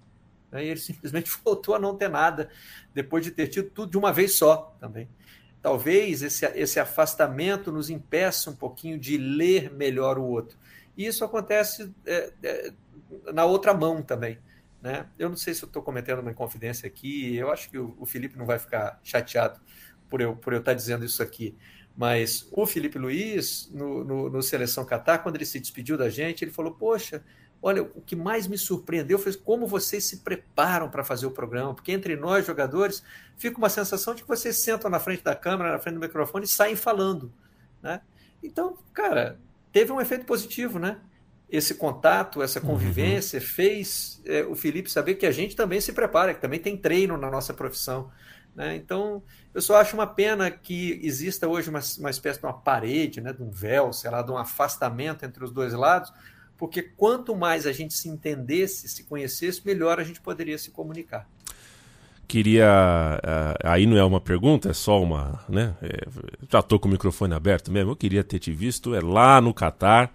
Né? 0.50 0.64
E 0.64 0.68
ele 0.68 0.80
simplesmente 0.80 1.30
voltou 1.44 1.74
a 1.74 1.78
não 1.78 1.96
ter 1.96 2.08
nada, 2.08 2.48
depois 2.94 3.24
de 3.24 3.30
ter 3.30 3.48
tido 3.48 3.70
tudo 3.70 3.90
de 3.90 3.98
uma 3.98 4.12
vez 4.12 4.34
só 4.34 4.76
também. 4.80 5.08
Talvez 5.60 6.22
esse, 6.22 6.46
esse 6.54 6.78
afastamento 6.78 7.72
nos 7.72 7.90
impeça 7.90 8.50
um 8.50 8.56
pouquinho 8.56 8.98
de 8.98 9.18
ler 9.18 9.72
melhor 9.72 10.16
o 10.18 10.24
outro. 10.24 10.56
E 10.96 11.04
isso 11.06 11.24
acontece 11.24 11.92
é, 12.06 12.32
é, 12.42 12.72
na 13.32 13.44
outra 13.44 13.74
mão 13.74 14.00
também. 14.00 14.38
Né? 14.80 15.06
Eu 15.18 15.28
não 15.28 15.36
sei 15.36 15.52
se 15.54 15.64
eu 15.64 15.66
estou 15.66 15.82
cometendo 15.82 16.20
uma 16.20 16.30
inconfidência 16.30 16.86
aqui, 16.86 17.34
eu 17.34 17.50
acho 17.50 17.68
que 17.68 17.78
o, 17.78 17.96
o 17.98 18.06
Felipe 18.06 18.38
não 18.38 18.46
vai 18.46 18.58
ficar 18.58 19.00
chateado 19.02 19.60
por 20.08 20.20
eu, 20.20 20.36
por 20.36 20.52
eu 20.52 20.60
estar 20.60 20.74
dizendo 20.74 21.04
isso 21.04 21.22
aqui. 21.22 21.56
Mas 21.96 22.46
o 22.52 22.66
Felipe 22.66 22.98
Luiz, 22.98 23.70
no, 23.72 24.04
no, 24.04 24.28
no, 24.28 24.42
Seleção 24.42 24.84
Catar, 24.84 25.18
quando 25.18 25.36
ele 25.36 25.46
se 25.46 25.58
despediu 25.58 25.96
da 25.96 26.10
gente, 26.10 26.44
ele 26.44 26.52
falou: 26.52 26.72
Poxa, 26.72 27.24
olha, 27.62 27.82
o 27.82 28.02
que 28.02 28.14
mais 28.14 28.46
me 28.46 28.58
surpreendeu 28.58 29.18
foi 29.18 29.32
como 29.34 29.66
vocês 29.66 30.04
se 30.04 30.18
preparam 30.18 30.90
para 30.90 31.02
fazer 31.02 31.24
o 31.24 31.30
programa, 31.30 31.74
porque 31.74 31.92
entre 31.92 32.14
nós, 32.14 32.46
jogadores, 32.46 33.02
fica 33.38 33.56
uma 33.56 33.70
sensação 33.70 34.14
de 34.14 34.22
que 34.22 34.28
vocês 34.28 34.58
sentam 34.58 34.90
na 34.90 35.00
frente 35.00 35.24
da 35.24 35.34
câmera, 35.34 35.72
na 35.72 35.78
frente 35.78 35.94
do 35.94 36.00
microfone 36.00 36.44
e 36.44 36.48
saem 36.48 36.76
falando. 36.76 37.32
Né? 37.82 38.02
Então, 38.42 38.76
cara, 38.92 39.40
teve 39.72 39.90
um 39.90 40.00
efeito 40.00 40.26
positivo, 40.26 40.78
né? 40.78 40.98
Esse 41.48 41.76
contato, 41.76 42.42
essa 42.42 42.60
uhum. 42.60 42.66
convivência 42.66 43.38
uhum. 43.38 43.46
fez 43.46 44.20
é, 44.26 44.44
o 44.44 44.54
Felipe 44.54 44.90
saber 44.90 45.14
que 45.14 45.24
a 45.24 45.30
gente 45.30 45.56
também 45.56 45.80
se 45.80 45.92
prepara, 45.92 46.34
que 46.34 46.40
também 46.40 46.60
tem 46.60 46.76
treino 46.76 47.16
na 47.16 47.30
nossa 47.30 47.54
profissão. 47.54 48.10
Né? 48.56 48.74
Então, 48.74 49.22
eu 49.52 49.60
só 49.60 49.76
acho 49.76 49.94
uma 49.94 50.06
pena 50.06 50.50
que 50.50 50.98
exista 51.02 51.46
hoje 51.46 51.68
uma, 51.68 51.80
uma 51.98 52.08
espécie 52.08 52.40
de 52.40 52.46
uma 52.46 52.54
parede, 52.54 53.20
né, 53.20 53.30
de 53.30 53.42
um 53.42 53.50
véu, 53.50 53.92
sei 53.92 54.10
lá, 54.10 54.22
de 54.22 54.30
um 54.30 54.38
afastamento 54.38 55.26
entre 55.26 55.44
os 55.44 55.52
dois 55.52 55.74
lados, 55.74 56.10
porque 56.56 56.80
quanto 56.80 57.36
mais 57.36 57.66
a 57.66 57.72
gente 57.72 57.92
se 57.92 58.08
entendesse, 58.08 58.88
se 58.88 59.04
conhecesse, 59.04 59.60
melhor 59.64 60.00
a 60.00 60.04
gente 60.04 60.22
poderia 60.22 60.56
se 60.56 60.70
comunicar. 60.70 61.28
Queria. 62.26 63.20
Uh, 63.22 63.68
aí 63.68 63.86
não 63.86 63.96
é 63.96 64.02
uma 64.02 64.20
pergunta, 64.20 64.70
é 64.70 64.72
só 64.72 65.00
uma. 65.00 65.44
Né, 65.48 65.76
é, 65.82 66.08
já 66.50 66.58
estou 66.58 66.80
com 66.80 66.88
o 66.88 66.90
microfone 66.90 67.34
aberto 67.34 67.70
mesmo. 67.70 67.92
Eu 67.92 67.96
queria 67.96 68.24
ter 68.24 68.38
te 68.38 68.50
visto 68.52 68.94
é 68.94 69.00
lá 69.00 69.38
no 69.40 69.52
Catar. 69.52 70.10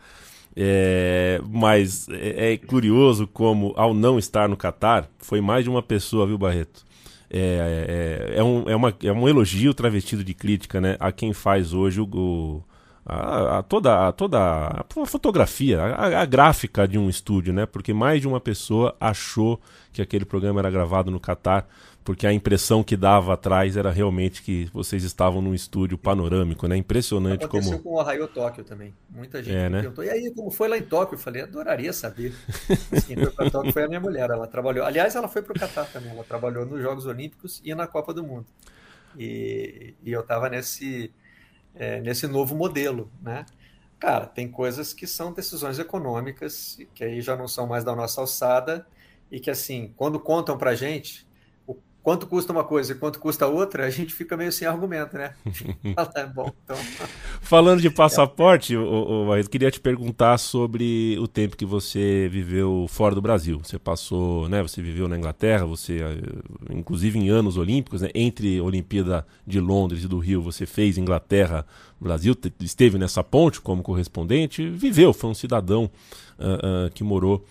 É, 0.53 1.39
mas 1.47 2.09
é, 2.09 2.53
é 2.53 2.57
curioso 2.57 3.25
como, 3.25 3.71
ao 3.77 3.93
não 3.93 4.19
estar 4.19 4.49
no 4.49 4.57
Catar, 4.57 5.07
foi 5.17 5.39
mais 5.39 5.63
de 5.63 5.69
uma 5.69 5.81
pessoa, 5.81 6.27
viu, 6.27 6.37
Barreto? 6.37 6.83
É, 7.33 8.27
é, 8.33 8.39
é, 8.39 8.43
um, 8.43 8.69
é, 8.69 8.75
uma, 8.75 8.93
é 9.03 9.11
um 9.11 9.27
elogio 9.27 9.73
travestido 9.73 10.23
de 10.23 10.33
crítica 10.33 10.81
né, 10.81 10.97
a 10.99 11.11
quem 11.11 11.31
faz 11.31 11.73
hoje 11.73 12.01
o, 12.01 12.09
o 12.11 12.63
a, 13.05 13.59
a, 13.59 13.63
toda, 13.63 14.07
a, 14.07 14.11
toda 14.11 14.37
a 14.39 14.85
fotografia, 15.05 15.81
a, 15.81 16.21
a, 16.21 16.25
gráfica 16.25 16.87
de 16.87 16.99
um 16.99 17.09
estúdio, 17.09 17.51
né? 17.51 17.65
Porque 17.65 17.93
mais 17.93 18.21
de 18.21 18.27
uma 18.27 18.39
pessoa 18.39 18.95
achou 18.99 19.59
que 19.91 20.01
aquele 20.01 20.25
programa 20.25 20.59
era 20.59 20.69
gravado 20.69 21.09
no 21.09 21.19
Catar 21.19 21.67
porque 22.03 22.25
a 22.25 22.33
impressão 22.33 22.83
que 22.83 22.97
dava 22.97 23.33
atrás 23.33 23.77
era 23.77 23.91
realmente 23.91 24.41
que 24.41 24.69
vocês 24.73 25.03
estavam 25.03 25.41
num 25.41 25.53
estúdio 25.53 25.97
panorâmico, 25.97 26.67
né? 26.67 26.75
Impressionante 26.75 27.45
Aconteceu 27.45 27.79
como. 27.79 27.83
com 27.83 27.95
o 27.95 27.99
Arraio 27.99 28.27
Tóquio 28.27 28.63
também. 28.63 28.93
Muita 29.09 29.43
gente 29.43 29.55
é, 29.55 29.69
né? 29.69 29.81
perguntou. 29.81 30.03
E 30.03 30.09
aí, 30.09 30.33
como 30.33 30.49
foi 30.49 30.67
lá 30.67 30.77
em 30.77 30.81
Tóquio? 30.81 31.15
Eu 31.15 31.19
falei, 31.19 31.43
adoraria 31.43 31.93
saber. 31.93 32.33
quem 33.05 33.15
foi 33.15 33.31
para 33.31 33.51
Tóquio 33.51 33.71
foi 33.71 33.83
a 33.83 33.87
minha 33.87 33.99
mulher. 33.99 34.29
Ela 34.29 34.47
trabalhou. 34.47 34.83
Aliás, 34.83 35.15
ela 35.15 35.27
foi 35.27 35.43
para 35.43 35.55
o 35.55 35.59
Catar 35.59 35.85
também. 35.85 36.09
Ela 36.09 36.23
trabalhou 36.23 36.65
nos 36.65 36.81
Jogos 36.81 37.05
Olímpicos 37.05 37.61
e 37.63 37.75
na 37.75 37.85
Copa 37.85 38.13
do 38.13 38.23
Mundo. 38.23 38.47
E, 39.17 39.93
e 40.03 40.11
eu 40.11 40.21
estava 40.21 40.49
nesse, 40.49 41.13
é, 41.75 42.01
nesse 42.01 42.25
novo 42.25 42.55
modelo, 42.55 43.11
né? 43.21 43.45
Cara, 43.99 44.25
tem 44.25 44.49
coisas 44.49 44.93
que 44.93 45.05
são 45.05 45.31
decisões 45.31 45.77
econômicas, 45.77 46.79
que 46.95 47.03
aí 47.03 47.21
já 47.21 47.35
não 47.35 47.47
são 47.47 47.67
mais 47.67 47.83
da 47.83 47.95
nossa 47.95 48.19
alçada, 48.21 48.87
e 49.31 49.39
que, 49.39 49.51
assim, 49.51 49.93
quando 49.95 50.19
contam 50.19 50.57
para 50.57 50.73
gente, 50.73 51.27
quanto 52.03 52.27
custa 52.27 52.51
uma 52.51 52.63
coisa 52.63 52.93
e 52.93 52.95
quanto 52.95 53.19
custa 53.19 53.47
outra, 53.47 53.85
a 53.85 53.89
gente 53.89 54.13
fica 54.13 54.35
meio 54.35 54.51
sem 54.51 54.67
argumento, 54.67 55.17
né? 55.17 55.33
é 56.15 56.25
bom, 56.33 56.51
então... 56.63 56.75
Falando 57.41 57.81
de 57.81 57.89
passaporte, 57.89 58.75
o, 58.75 59.35
eu 59.35 59.49
queria 59.49 59.69
te 59.69 59.79
perguntar 59.79 60.37
sobre 60.37 61.17
o 61.19 61.27
tempo 61.27 61.55
que 61.55 61.65
você 61.65 62.27
viveu 62.31 62.85
fora 62.89 63.13
do 63.13 63.21
Brasil. 63.21 63.59
Você 63.63 63.77
passou, 63.77 64.47
né? 64.49 64.61
Você 64.61 64.81
viveu 64.81 65.07
na 65.07 65.17
Inglaterra, 65.17 65.65
você, 65.65 65.99
eh, 66.01 66.73
inclusive 66.73 67.19
em 67.19 67.29
anos 67.29 67.57
olímpicos, 67.57 68.01
né? 68.01 68.09
Entre 68.15 68.57
a 68.57 68.63
Olimpíada 68.63 69.25
de 69.45 69.59
Londres 69.59 70.03
e 70.03 70.07
do 70.07 70.17
Rio, 70.17 70.41
você 70.41 70.65
fez 70.65 70.97
Inglaterra, 70.97 71.65
Brasil, 71.99 72.35
esteve 72.59 72.97
nessa 72.97 73.23
ponte 73.23 73.61
como 73.61 73.83
correspondente, 73.83 74.69
viveu, 74.69 75.13
foi 75.13 75.29
um 75.29 75.35
cidadão 75.35 75.89
uh, 76.39 76.87
uh, 76.87 76.91
que 76.91 77.03
morou 77.03 77.45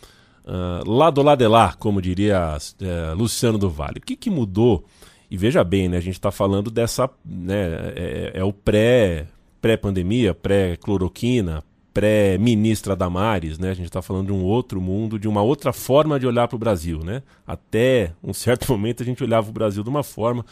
uh, 0.44 0.88
lá 0.90 1.10
do 1.10 1.22
lado 1.22 1.38
de 1.38 1.48
lá, 1.48 1.74
como 1.74 2.00
diria 2.00 2.56
uh, 2.56 3.14
Luciano 3.16 3.58
do 3.58 3.70
Vale. 3.70 3.98
O 3.98 4.00
que, 4.02 4.16
que 4.16 4.30
mudou? 4.30 4.84
E 5.30 5.36
veja 5.36 5.62
bem, 5.62 5.88
né, 5.88 5.96
a 5.96 6.02
gente 6.02 6.14
está 6.14 6.30
falando 6.30 6.70
dessa. 6.70 7.08
Né, 7.24 7.92
é, 7.94 8.32
é 8.34 8.44
o 8.44 8.52
pré, 8.52 9.26
pré-pandemia, 9.60 10.34
pré-cloroquina, 10.34 11.62
pré-ministra 11.92 12.96
Damares, 12.96 13.58
né? 13.58 13.70
A 13.70 13.74
gente 13.74 13.86
está 13.86 14.00
falando 14.00 14.26
de 14.26 14.32
um 14.32 14.42
outro 14.42 14.80
mundo, 14.80 15.18
de 15.18 15.28
uma 15.28 15.42
outra 15.42 15.72
forma 15.72 16.18
de 16.18 16.26
olhar 16.26 16.48
para 16.48 16.56
o 16.56 16.58
Brasil, 16.58 17.00
né? 17.04 17.22
Até 17.46 18.12
um 18.22 18.32
certo 18.32 18.70
momento 18.72 19.02
a 19.02 19.06
gente 19.06 19.22
olhava 19.22 19.48
o 19.48 19.52
Brasil 19.52 19.82
de 19.82 19.88
uma 19.88 20.02
forma, 20.02 20.44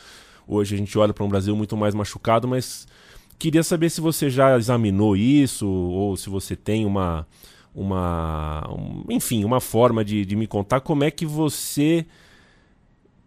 hoje 0.47 0.75
a 0.75 0.79
gente 0.79 0.97
olha 0.99 1.13
para 1.13 1.25
um 1.25 1.29
Brasil 1.29 1.57
muito 1.57 1.77
mais 1.77 1.95
machucado, 1.95 2.47
mas 2.47 2.87
queria 3.39 3.63
saber 3.63 3.91
se 3.91 4.01
você 4.01 4.29
já 4.29 4.57
examinou 4.57 5.17
isso 5.17 5.69
ou 5.69 6.17
se 6.17 6.29
você 6.29 6.57
tem 6.57 6.85
uma, 6.85 7.27
uma, 7.75 8.69
um, 8.71 9.05
enfim, 9.09 9.45
uma 9.45 9.61
forma 9.61 10.05
de, 10.05 10.25
de 10.25 10.37
me 10.37 10.47
contar 10.47 10.81
como 10.81 11.05
é 11.05 11.11
que 11.11 11.27
você 11.27 12.07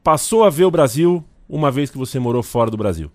passou 0.03 0.43
a 0.43 0.49
ver 0.49 0.65
o 0.65 0.71
Brasil 0.71 1.23
uma 1.47 1.69
vez 1.69 1.89
que 1.89 1.97
você 1.97 2.19
morou 2.19 2.41
fora 2.41 2.71
do 2.71 2.77
Brasil. 2.77 3.11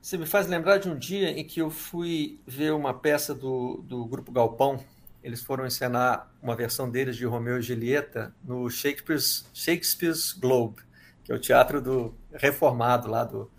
Você 0.00 0.18
me 0.18 0.26
faz 0.26 0.46
lembrar 0.46 0.78
de 0.78 0.88
um 0.88 0.98
dia 0.98 1.30
em 1.30 1.44
que 1.44 1.60
eu 1.60 1.70
fui 1.70 2.38
ver 2.46 2.74
uma 2.74 2.92
peça 2.92 3.34
do, 3.34 3.82
do 3.86 4.04
Grupo 4.04 4.30
Galpão. 4.30 4.78
Eles 5.22 5.42
foram 5.42 5.64
encenar 5.66 6.30
uma 6.42 6.54
versão 6.54 6.90
deles 6.90 7.16
de 7.16 7.24
Romeu 7.24 7.58
e 7.58 7.62
Julieta 7.62 8.34
no 8.44 8.68
Shakespeare's, 8.68 9.48
Shakespeare's 9.54 10.32
Globe, 10.32 10.82
que 11.24 11.32
é 11.32 11.34
o 11.34 11.38
teatro 11.38 11.80
do 11.80 12.14
reformado 12.34 13.08
lá 13.08 13.24
do. 13.24 13.50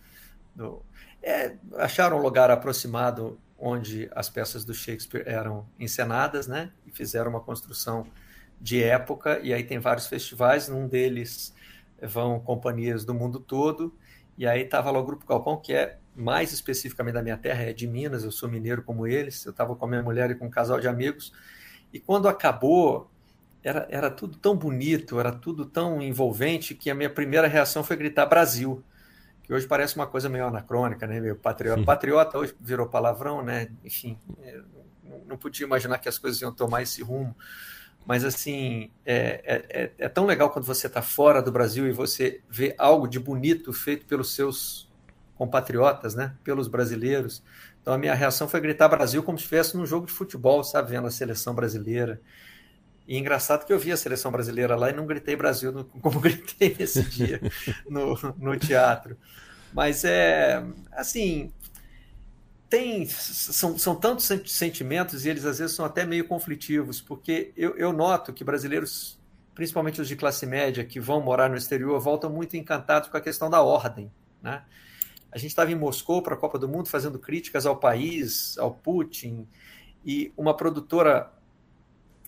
do 0.55 0.83
é, 1.23 1.55
acharam 1.77 2.19
um 2.19 2.21
lugar 2.21 2.51
aproximado 2.51 3.39
onde 3.57 4.09
as 4.13 4.29
peças 4.29 4.65
do 4.65 4.73
Shakespeare 4.73 5.23
eram 5.25 5.67
encenadas, 5.79 6.47
né? 6.47 6.71
E 6.85 6.91
fizeram 6.91 7.29
uma 7.29 7.39
construção 7.39 8.05
de 8.59 8.83
época. 8.83 9.39
E 9.41 9.53
aí 9.53 9.63
tem 9.63 9.79
vários 9.79 10.07
festivais, 10.07 10.67
num 10.67 10.87
deles 10.87 11.53
vão 12.01 12.39
companhias 12.39 13.05
do 13.05 13.13
mundo 13.13 13.39
todo. 13.39 13.93
E 14.37 14.45
aí 14.45 14.63
estava 14.63 14.91
lá 14.91 14.99
o 14.99 15.05
Grupo 15.05 15.25
Galpão, 15.25 15.57
que 15.57 15.73
é 15.73 15.97
mais 16.15 16.53
especificamente 16.53 17.13
da 17.13 17.21
minha 17.21 17.37
terra, 17.37 17.63
é 17.63 17.73
de 17.73 17.87
Minas, 17.87 18.23
eu 18.23 18.31
sou 18.31 18.49
mineiro 18.49 18.81
como 18.83 19.05
eles, 19.05 19.45
eu 19.45 19.51
estava 19.51 19.75
com 19.75 19.85
a 19.85 19.87
minha 19.87 20.01
mulher 20.01 20.31
e 20.31 20.35
com 20.35 20.45
um 20.45 20.49
casal 20.49 20.79
de 20.79 20.87
amigos, 20.87 21.33
e 21.91 21.99
quando 21.99 22.27
acabou, 22.27 23.11
era, 23.61 23.85
era 23.89 24.09
tudo 24.09 24.37
tão 24.37 24.55
bonito, 24.55 25.19
era 25.19 25.31
tudo 25.31 25.65
tão 25.65 26.01
envolvente, 26.01 26.73
que 26.73 26.89
a 26.89 26.95
minha 26.95 27.09
primeira 27.09 27.47
reação 27.47 27.83
foi 27.83 27.97
gritar 27.97 28.25
Brasil, 28.25 28.83
que 29.45 29.53
hoje 29.53 29.67
parece 29.67 29.95
uma 29.95 30.07
coisa 30.07 30.27
meio 30.27 30.47
anacrônica, 30.47 31.05
né, 31.05 31.19
meio 31.19 31.35
patriota. 31.35 31.83
Patriota 31.83 32.37
hoje 32.37 32.55
virou 32.59 32.87
palavrão, 32.87 33.43
né, 33.43 33.69
enfim, 33.83 34.17
é, 34.41 34.59
não 35.27 35.37
podia 35.37 35.65
imaginar 35.65 35.99
que 35.99 36.09
as 36.09 36.17
coisas 36.17 36.41
iam 36.41 36.51
tomar 36.51 36.81
esse 36.81 37.03
rumo, 37.03 37.35
mas 38.05 38.25
assim, 38.25 38.91
é, 39.05 39.41
é, 39.45 39.81
é, 39.83 39.91
é 39.99 40.09
tão 40.09 40.25
legal 40.25 40.49
quando 40.49 40.65
você 40.65 40.87
está 40.87 41.01
fora 41.01 41.41
do 41.41 41.51
Brasil 41.51 41.87
e 41.87 41.91
você 41.91 42.41
vê 42.49 42.73
algo 42.77 43.07
de 43.07 43.19
bonito 43.19 43.71
feito 43.71 44.05
pelos 44.05 44.33
seus 44.33 44.89
compatriotas, 45.35 46.15
né, 46.15 46.33
pelos 46.43 46.67
brasileiros. 46.67 47.43
Então 47.81 47.93
a 47.93 47.97
minha 47.99 48.15
reação 48.15 48.47
foi 48.47 48.59
gritar 48.59 48.87
Brasil 48.87 49.21
como 49.21 49.37
se 49.37 49.43
estivesse 49.43 49.77
num 49.77 49.85
jogo 49.85 50.07
de 50.07 50.11
futebol, 50.11 50.63
sabe, 50.63 50.91
vendo 50.91 51.07
a 51.07 51.11
seleção 51.11 51.53
brasileira. 51.53 52.19
E 53.07 53.17
engraçado 53.17 53.65
que 53.65 53.73
eu 53.73 53.79
vi 53.79 53.91
a 53.91 53.97
seleção 53.97 54.31
brasileira 54.31 54.75
lá 54.75 54.89
e 54.89 54.93
não 54.93 55.05
gritei 55.05 55.35
Brasil 55.35 55.71
no, 55.71 55.85
como 56.01 56.19
gritei 56.19 56.75
nesse 56.77 57.03
dia 57.03 57.39
no, 57.87 58.15
no 58.37 58.57
teatro. 58.57 59.17
Mas 59.73 60.03
é 60.03 60.63
assim, 60.91 61.51
tem 62.69 63.05
são, 63.05 63.77
são 63.77 63.95
tantos 63.95 64.25
sentimentos 64.47 65.25
e 65.25 65.29
eles 65.29 65.45
às 65.45 65.59
vezes 65.59 65.75
são 65.75 65.85
até 65.85 66.05
meio 66.05 66.27
conflitivos, 66.27 67.01
porque 67.01 67.51
eu, 67.55 67.77
eu 67.77 67.93
noto 67.93 68.33
que 68.33 68.43
brasileiros, 68.43 69.19
principalmente 69.53 70.01
os 70.01 70.07
de 70.07 70.15
classe 70.15 70.45
média, 70.45 70.83
que 70.83 70.99
vão 70.99 71.21
morar 71.21 71.49
no 71.49 71.55
exterior, 71.55 71.99
voltam 71.99 72.29
muito 72.29 72.57
encantados 72.57 73.09
com 73.09 73.17
a 73.17 73.21
questão 73.21 73.49
da 73.49 73.61
ordem, 73.61 74.11
né? 74.41 74.63
A 75.31 75.37
gente 75.37 75.49
estava 75.49 75.69
em 75.69 75.75
Moscou 75.75 76.21
para 76.21 76.33
a 76.33 76.37
Copa 76.37 76.57
do 76.57 76.67
Mundo 76.67 76.87
fazendo 76.87 77.19
críticas 77.19 77.65
ao 77.65 77.75
país, 77.75 78.57
ao 78.57 78.73
Putin, 78.73 79.45
e 80.05 80.31
uma 80.37 80.55
produtora 80.55 81.29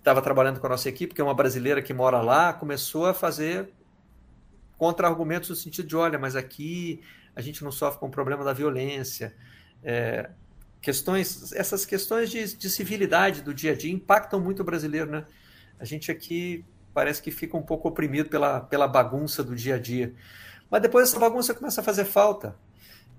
estava 0.08 0.22
trabalhando 0.22 0.60
com 0.62 0.67
a 0.67 0.70
nossa 0.70 0.88
equipe, 0.88 1.13
que 1.13 1.20
é 1.20 1.24
uma 1.24 1.34
brasileira 1.34 1.82
que 1.82 1.93
mora 1.93 2.22
lá, 2.22 2.54
começou 2.54 3.06
a 3.06 3.13
fazer 3.13 3.70
contra-argumentos 4.78 5.50
no 5.50 5.56
sentido 5.56 5.86
de: 5.86 5.96
olha, 5.98 6.17
mas 6.17 6.36
aqui 6.36 7.02
a 7.36 7.41
gente 7.41 7.62
não 7.62 7.72
sofre 7.72 8.00
com 8.00 8.08
o 8.08 8.10
problema 8.10 8.43
da 8.43 8.54
violência. 8.54 9.36
É, 9.84 10.30
questões, 10.82 11.52
essas 11.52 11.86
questões 11.86 12.32
de, 12.32 12.56
de 12.56 12.70
civilidade 12.70 13.41
do 13.41 13.54
dia 13.54 13.74
a 13.74 13.76
dia 13.76 13.91
impactam 13.91 14.39
muito 14.39 14.62
o 14.62 14.65
brasileiro, 14.65 15.12
né? 15.12 15.26
A 15.78 15.84
gente 15.84 16.10
aqui 16.10 16.63
parece 16.93 17.22
que 17.22 17.30
fica 17.30 17.58
um 17.58 17.62
pouco 17.62 17.89
oprimido 17.89 18.30
pela, 18.30 18.62
pela 18.62 18.88
bagunça 18.88 19.43
do 19.43 19.56
dia 19.56 19.76
a 19.76 19.80
dia. 19.80 20.15
Mas 20.72 20.82
depois 20.82 21.10
essa 21.10 21.20
bagunça 21.20 21.54
começa 21.54 21.82
a 21.82 21.84
fazer 21.84 22.06
falta. 22.06 22.56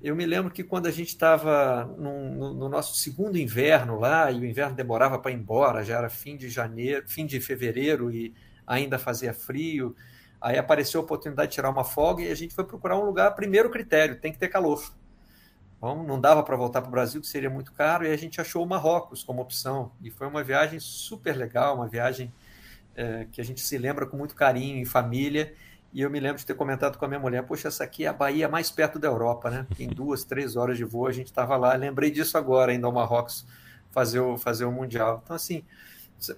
Eu 0.00 0.14
me 0.14 0.24
lembro 0.24 0.52
que 0.52 0.62
quando 0.62 0.86
a 0.86 0.92
gente 0.92 1.08
estava 1.08 1.84
no, 1.98 2.54
no, 2.54 2.68
nosso 2.68 2.96
segundo 2.96 3.36
inverno 3.36 3.98
lá, 3.98 4.30
e 4.30 4.40
o 4.40 4.44
inverno 4.44 4.76
demorava 4.76 5.18
para 5.18 5.32
ir 5.32 5.34
embora, 5.34 5.84
já 5.84 5.98
era 5.98 6.08
fim 6.08 6.36
de 6.36 6.48
janeiro, 6.48 7.08
fim 7.08 7.26
de 7.26 7.40
fevereiro 7.40 8.10
e 8.10 8.32
ainda 8.64 8.96
fazia 8.98 9.34
frio. 9.34 9.96
Aí 10.40 10.56
apareceu 10.56 11.00
a 11.00 11.04
oportunidade 11.04 11.50
de 11.50 11.54
tirar 11.56 11.70
uma 11.70 11.82
folga 11.82 12.22
e 12.22 12.30
a 12.30 12.34
gente 12.34 12.54
foi 12.54 12.64
procurar 12.64 12.96
um 12.96 13.04
lugar, 13.04 13.34
primeiro 13.34 13.70
critério, 13.70 14.20
tem 14.20 14.32
que 14.32 14.38
ter 14.38 14.48
calor. 14.48 14.92
Não 15.80 16.20
dava 16.20 16.42
para 16.42 16.56
voltar 16.56 16.80
para 16.80 16.88
o 16.88 16.92
Brasil, 16.92 17.20
que 17.20 17.26
seria 17.26 17.50
muito 17.50 17.72
caro, 17.72 18.04
e 18.04 18.10
a 18.10 18.16
gente 18.16 18.40
achou 18.40 18.64
o 18.64 18.66
Marrocos 18.66 19.24
como 19.24 19.42
opção. 19.42 19.92
E 20.02 20.10
foi 20.10 20.26
uma 20.26 20.42
viagem 20.42 20.78
super 20.78 21.36
legal, 21.36 21.76
uma 21.76 21.88
viagem 21.88 22.32
é, 22.96 23.26
que 23.30 23.40
a 23.40 23.44
gente 23.44 23.60
se 23.60 23.78
lembra 23.78 24.06
com 24.06 24.16
muito 24.16 24.34
carinho, 24.34 24.76
em 24.76 24.84
família. 24.84 25.54
E 25.92 26.02
eu 26.02 26.10
me 26.10 26.20
lembro 26.20 26.38
de 26.38 26.46
ter 26.46 26.54
comentado 26.54 26.98
com 26.98 27.04
a 27.04 27.08
minha 27.08 27.20
mulher: 27.20 27.42
Poxa, 27.44 27.68
essa 27.68 27.84
aqui 27.84 28.04
é 28.04 28.08
a 28.08 28.12
Bahia 28.12 28.48
mais 28.48 28.70
perto 28.70 28.98
da 28.98 29.08
Europa, 29.08 29.50
né? 29.50 29.66
Em 29.78 29.88
duas, 29.88 30.24
três 30.24 30.56
horas 30.56 30.76
de 30.76 30.84
voo 30.84 31.06
a 31.06 31.12
gente 31.12 31.28
estava 31.28 31.56
lá. 31.56 31.74
Lembrei 31.74 32.10
disso 32.10 32.36
agora, 32.36 32.72
ainda 32.72 32.86
ao 32.86 32.92
Marrocos 32.92 33.46
fazer 33.90 34.20
o, 34.20 34.36
fazer 34.36 34.64
o 34.64 34.72
Mundial. 34.72 35.22
Então, 35.24 35.34
assim, 35.34 35.64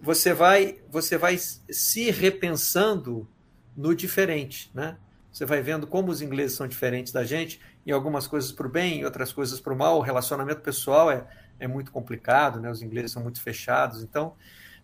você 0.01 0.33
vai, 0.33 0.79
você 0.89 1.19
vai 1.19 1.37
se 1.39 2.11
repensando 2.11 3.29
no 3.77 3.95
diferente, 3.95 4.71
né? 4.75 4.97
Você 5.33 5.45
vai 5.45 5.63
vendo 5.63 5.87
como 5.87 6.11
os 6.11 6.23
ingleses 6.23 6.57
são 6.57 6.67
diferentes 6.67 7.13
da 7.13 7.25
gente, 7.25 7.61
em 7.87 7.93
algumas 7.93 8.27
coisas 8.27 8.51
para 8.53 8.67
o 8.67 8.71
bem, 8.71 9.01
em 9.01 9.05
outras 9.05 9.33
coisas 9.33 9.61
para 9.61 9.73
o 9.73 9.77
mal. 9.77 9.99
O 9.99 10.01
relacionamento 10.03 10.61
pessoal 10.61 11.11
é, 11.11 11.27
é 11.59 11.67
muito 11.67 11.91
complicado, 11.91 12.61
né? 12.61 12.71
Os 12.71 12.83
ingleses 12.83 13.13
são 13.13 13.23
muito 13.23 13.41
fechados. 13.41 14.03
Então, 14.03 14.35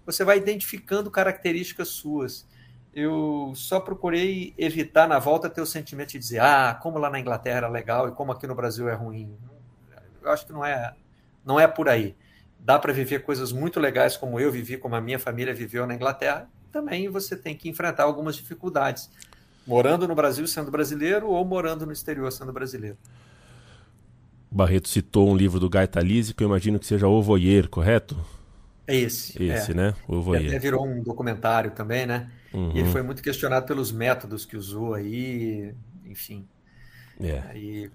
você 0.04 0.24
vai 0.24 0.38
identificando 0.38 1.10
características 1.10 1.88
suas 1.88 2.46
eu 2.96 3.52
só 3.54 3.78
procurei 3.78 4.54
evitar 4.56 5.06
na 5.06 5.18
volta 5.18 5.50
ter 5.50 5.60
o 5.60 5.66
sentimento 5.66 6.12
de 6.12 6.18
dizer, 6.18 6.40
ah, 6.40 6.74
como 6.82 6.96
lá 6.96 7.10
na 7.10 7.20
Inglaterra 7.20 7.66
é 7.66 7.68
legal 7.68 8.08
e 8.08 8.12
como 8.12 8.32
aqui 8.32 8.46
no 8.46 8.54
Brasil 8.54 8.88
é 8.88 8.94
ruim. 8.94 9.36
Eu 10.22 10.30
acho 10.30 10.46
que 10.46 10.52
não 10.52 10.64
é, 10.64 10.94
não 11.44 11.60
é 11.60 11.68
por 11.68 11.90
aí. 11.90 12.16
Dá 12.58 12.78
para 12.78 12.94
viver 12.94 13.22
coisas 13.22 13.52
muito 13.52 13.78
legais 13.78 14.16
como 14.16 14.40
eu 14.40 14.50
vivi, 14.50 14.78
como 14.78 14.96
a 14.96 15.00
minha 15.00 15.18
família 15.18 15.52
viveu 15.52 15.86
na 15.86 15.94
Inglaterra. 15.94 16.48
Também 16.72 17.06
você 17.10 17.36
tem 17.36 17.54
que 17.54 17.68
enfrentar 17.68 18.04
algumas 18.04 18.34
dificuldades, 18.34 19.10
morando 19.66 20.08
no 20.08 20.14
Brasil 20.14 20.46
sendo 20.46 20.70
brasileiro 20.70 21.28
ou 21.28 21.44
morando 21.44 21.84
no 21.84 21.92
exterior 21.92 22.32
sendo 22.32 22.50
brasileiro. 22.50 22.96
Barreto 24.50 24.88
citou 24.88 25.28
um 25.28 25.36
livro 25.36 25.60
do 25.60 25.68
Gaeta 25.68 26.00
Lise, 26.00 26.32
que 26.32 26.42
eu 26.42 26.48
imagino 26.48 26.78
que 26.78 26.86
seja 26.86 27.06
O 27.06 27.20
Voyeur, 27.20 27.68
correto? 27.68 28.16
É 28.86 28.96
esse. 28.96 29.42
Esse, 29.42 29.72
é. 29.72 29.74
né? 29.74 29.94
O 30.08 30.22
Voyeur. 30.22 30.46
Até 30.46 30.58
virou 30.58 30.86
um 30.86 31.02
documentário 31.02 31.72
também, 31.72 32.06
né? 32.06 32.30
Uhum. 32.56 32.72
E 32.74 32.78
ele 32.78 32.88
foi 32.88 33.02
muito 33.02 33.22
questionado 33.22 33.66
pelos 33.66 33.92
métodos 33.92 34.46
que 34.46 34.56
usou 34.56 34.94
aí, 34.94 35.74
enfim. 36.06 36.48
É. 37.20 37.42
Aí... 37.50 37.90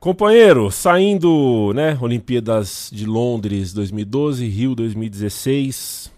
Companheiro, 0.00 0.68
saindo, 0.70 1.72
né? 1.74 1.96
Olimpíadas 2.00 2.90
de 2.92 3.06
Londres 3.06 3.72
2012, 3.72 4.48
Rio 4.48 4.74
2016, 4.74 6.10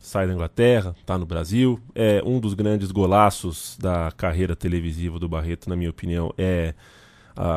sai 0.00 0.26
da 0.26 0.32
Inglaterra, 0.32 0.96
tá 1.04 1.18
no 1.18 1.26
Brasil. 1.26 1.78
É 1.94 2.22
um 2.24 2.40
dos 2.40 2.54
grandes 2.54 2.90
golaços 2.90 3.76
da 3.78 4.10
carreira 4.16 4.56
televisiva 4.56 5.18
do 5.18 5.28
Barreto, 5.28 5.68
na 5.68 5.76
minha 5.76 5.90
opinião, 5.90 6.32
é 6.38 6.72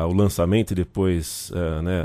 o 0.08 0.12
lançamento 0.12 0.72
e 0.72 0.74
depois 0.74 1.50
uh, 1.50 1.82
né, 1.82 2.04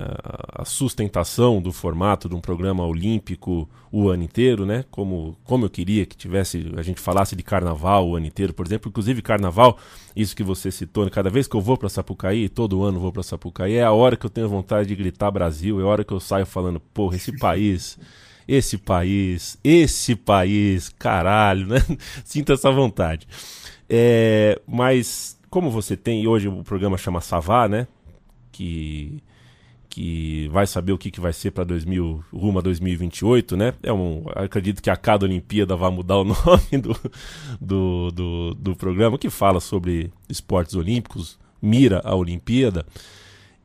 a 0.53 0.63
sustentação 0.63 1.61
do 1.61 1.73
formato 1.73 2.29
de 2.29 2.35
um 2.35 2.39
programa 2.39 2.85
olímpico 2.85 3.67
o 3.91 4.09
ano 4.09 4.23
inteiro, 4.23 4.65
né? 4.65 4.85
Como, 4.89 5.37
como 5.43 5.65
eu 5.65 5.69
queria 5.69 6.05
que 6.05 6.15
tivesse, 6.15 6.71
a 6.77 6.81
gente 6.81 7.01
falasse 7.01 7.35
de 7.35 7.43
carnaval 7.43 8.07
o 8.07 8.15
ano 8.15 8.25
inteiro, 8.25 8.53
por 8.53 8.65
exemplo, 8.65 8.89
inclusive 8.89 9.21
carnaval, 9.21 9.77
isso 10.15 10.35
que 10.35 10.43
você 10.43 10.71
citou, 10.71 11.05
né, 11.05 11.09
cada 11.09 11.29
vez 11.29 11.47
que 11.47 11.55
eu 11.55 11.61
vou 11.61 11.77
para 11.77 11.89
Sapucaí, 11.89 12.47
todo 12.49 12.83
ano 12.83 12.99
vou 12.99 13.11
para 13.11 13.23
Sapucaí, 13.23 13.75
é 13.75 13.83
a 13.83 13.91
hora 13.91 14.15
que 14.15 14.25
eu 14.25 14.29
tenho 14.29 14.47
vontade 14.47 14.87
de 14.87 14.95
gritar 14.95 15.29
Brasil, 15.31 15.79
é 15.79 15.83
a 15.83 15.87
hora 15.87 16.03
que 16.03 16.13
eu 16.13 16.19
saio 16.19 16.45
falando, 16.45 16.79
porra, 16.79 17.15
esse 17.15 17.37
país 17.37 17.97
esse 18.47 18.77
país, 18.77 19.57
esse 19.63 20.15
país, 20.15 20.89
caralho, 20.89 21.67
né? 21.67 21.77
Sinta 22.23 22.53
essa 22.53 22.71
vontade. 22.71 23.27
É, 23.89 24.59
mas 24.67 25.34
como 25.55 25.71
você 25.71 25.95
tem, 25.95 26.27
hoje 26.27 26.49
o 26.49 26.65
programa 26.65 26.97
chama 26.97 27.21
Savá, 27.21 27.69
né? 27.69 27.87
Que, 28.51 29.23
que 29.87 30.49
vai 30.49 30.67
saber 30.67 30.91
o 30.91 30.97
que, 30.97 31.09
que 31.09 31.21
vai 31.21 31.31
ser 31.31 31.51
para 31.51 31.63
2000, 31.63 32.25
rumo 32.33 32.59
a 32.59 32.61
2028, 32.61 33.55
né? 33.55 33.73
É 33.81 33.93
um, 33.93 34.25
acredito 34.35 34.83
que 34.83 34.89
a 34.89 34.97
cada 34.97 35.25
Olimpíada 35.25 35.73
vai 35.77 35.89
mudar 35.89 36.17
o 36.17 36.25
nome 36.27 36.77
do, 36.77 36.93
do, 37.61 38.11
do, 38.11 38.53
do 38.53 38.75
programa, 38.75 39.17
que 39.17 39.29
fala 39.29 39.61
sobre 39.61 40.11
esportes 40.27 40.75
olímpicos, 40.75 41.39
mira 41.61 42.01
a 42.03 42.13
Olimpíada. 42.13 42.85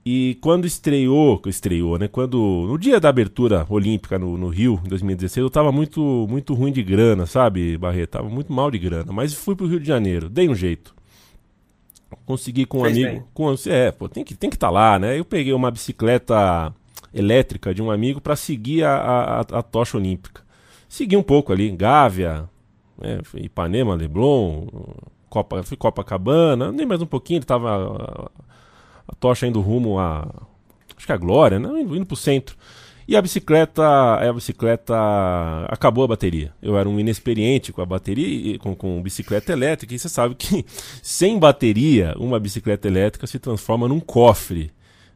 E 0.07 0.39
quando 0.41 0.69
estreou, 0.69 1.43
estreou, 1.47 1.99
né? 1.99 2.07
Quando 2.07 2.39
no 2.69 2.79
dia 2.79 3.01
da 3.01 3.09
abertura 3.09 3.67
olímpica 3.69 4.17
no, 4.17 4.39
no 4.39 4.47
Rio, 4.47 4.81
em 4.87 4.89
2016, 4.89 5.43
eu 5.43 5.51
tava 5.51 5.73
muito 5.73 6.01
muito 6.31 6.55
ruim 6.55 6.71
de 6.71 6.85
grana, 6.85 7.27
sabe, 7.27 7.77
Barreto? 7.77 8.11
Tava 8.11 8.29
muito 8.29 8.53
mal 8.53 8.71
de 8.71 8.79
grana, 8.79 9.13
mas 9.13 9.35
fui 9.35 9.57
pro 9.57 9.67
Rio 9.67 9.81
de 9.81 9.89
Janeiro, 9.89 10.29
dei 10.29 10.49
um 10.49 10.55
jeito. 10.55 11.00
Consegui 12.27 12.67
com 12.67 12.81
um 12.81 12.85
Fez 12.85 12.97
amigo, 12.97 13.29
com 13.33 13.55
é, 13.67 13.91
pô, 13.91 14.09
tem 14.09 14.25
que 14.25 14.35
tem 14.35 14.51
que 14.51 14.57
estar 14.57 14.69
tá 14.69 14.73
lá, 14.73 14.99
né? 14.99 15.19
Eu 15.19 15.25
peguei 15.25 15.53
uma 15.53 15.71
bicicleta 15.71 16.75
elétrica 17.15 17.75
de 17.75 17.83
um 17.83 17.91
amigo 17.91 18.21
para 18.21 18.37
seguir 18.37 18.85
a, 18.85 18.95
a, 18.95 19.41
a, 19.41 19.63
tocha 19.63 19.97
olímpica. 19.97 20.43
Segui 20.89 21.17
um 21.17 21.23
pouco 21.23 21.53
ali, 21.53 21.71
Gávea, 21.71 22.49
né? 22.99 23.21
Ipanema, 23.35 23.95
Leblon, 23.95 24.67
Copa, 25.29 25.63
fui 25.63 25.77
Copacabana, 25.77 26.73
nem 26.73 26.87
mais 26.87 27.01
um 27.01 27.07
pouquinho, 27.07 27.39
ele 27.39 27.47
tava 27.47 28.31
a 29.07 29.15
tocha 29.15 29.47
indo 29.47 29.61
rumo 29.61 29.99
a. 29.99 30.29
Acho 30.97 31.07
que 31.07 31.13
a 31.13 31.17
Glória, 31.17 31.59
né? 31.59 31.69
Indo, 31.81 31.97
indo 31.97 32.07
pro 32.07 32.17
centro. 32.17 32.57
E 33.11 33.17
a 33.17 33.21
bicicleta, 33.21 33.83
a 33.85 34.33
bicicleta 34.33 34.95
acabou 35.69 36.05
a 36.05 36.07
bateria. 36.07 36.55
Eu 36.63 36.79
era 36.79 36.89
um 36.89 37.01
inexperiente 37.01 37.73
com 37.73 37.83
a 37.83 37.85
bateria, 37.85 38.57
com, 38.61 38.73
com 38.77 39.03
bicicleta 39.03 39.53
elétrica, 39.53 39.93
e 39.93 39.99
você 39.99 40.09
sabe 40.09 40.37
que 40.37 40.65
sem 41.03 41.37
bateria, 41.37 42.15
uma 42.21 42.39
bicicleta 42.39 42.87
elétrica 42.87 43.27
se 43.27 43.41
transforma 43.41 43.89
num 43.89 43.99
cofre. 43.99 44.71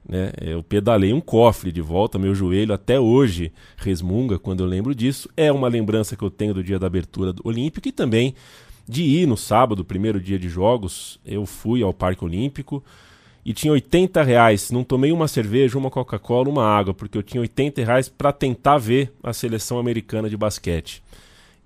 Né? 0.09 0.33
Eu 0.40 0.61
pedalei 0.61 1.12
um 1.12 1.20
cofre 1.20 1.70
de 1.70 1.80
volta, 1.80 2.18
meu 2.18 2.35
joelho 2.35 2.74
até 2.74 2.98
hoje 2.98 3.52
resmunga 3.76 4.40
quando 4.40 4.64
eu 4.64 4.66
lembro 4.66 4.92
disso. 4.92 5.28
É 5.37 5.52
uma 5.52 5.68
lembrança 5.68 6.16
que 6.16 6.24
eu 6.24 6.33
tenho 6.33 6.52
do 6.52 6.64
dia 6.64 6.80
da 6.80 6.88
abertura 6.88 7.33
do 7.33 7.42
Olímpico 7.46 7.87
e 7.87 7.92
também 7.92 8.35
de 8.88 9.04
ir 9.04 9.28
no 9.28 9.37
sábado, 9.37 9.85
primeiro 9.85 10.20
dia 10.20 10.37
de 10.37 10.48
jogos, 10.48 11.20
eu 11.24 11.46
fui 11.46 11.80
ao 11.80 11.94
Parque 11.94 12.24
Olímpico 12.24 12.83
e 13.44 13.52
tinha 13.52 13.72
80 13.72 14.22
reais. 14.22 14.70
Não 14.70 14.83
tomei 14.83 15.12
uma 15.12 15.28
cerveja, 15.28 15.76
uma 15.76 15.90
Coca-Cola, 15.90 16.48
uma 16.48 16.64
água, 16.64 16.94
porque 16.94 17.18
eu 17.18 17.22
tinha 17.22 17.40
80 17.40 17.85
reais 17.85 18.09
para 18.09 18.33
tentar 18.33 18.78
ver 18.78 19.12
a 19.22 19.33
seleção 19.33 19.78
americana 19.78 20.30
de 20.30 20.37
basquete. 20.37 21.02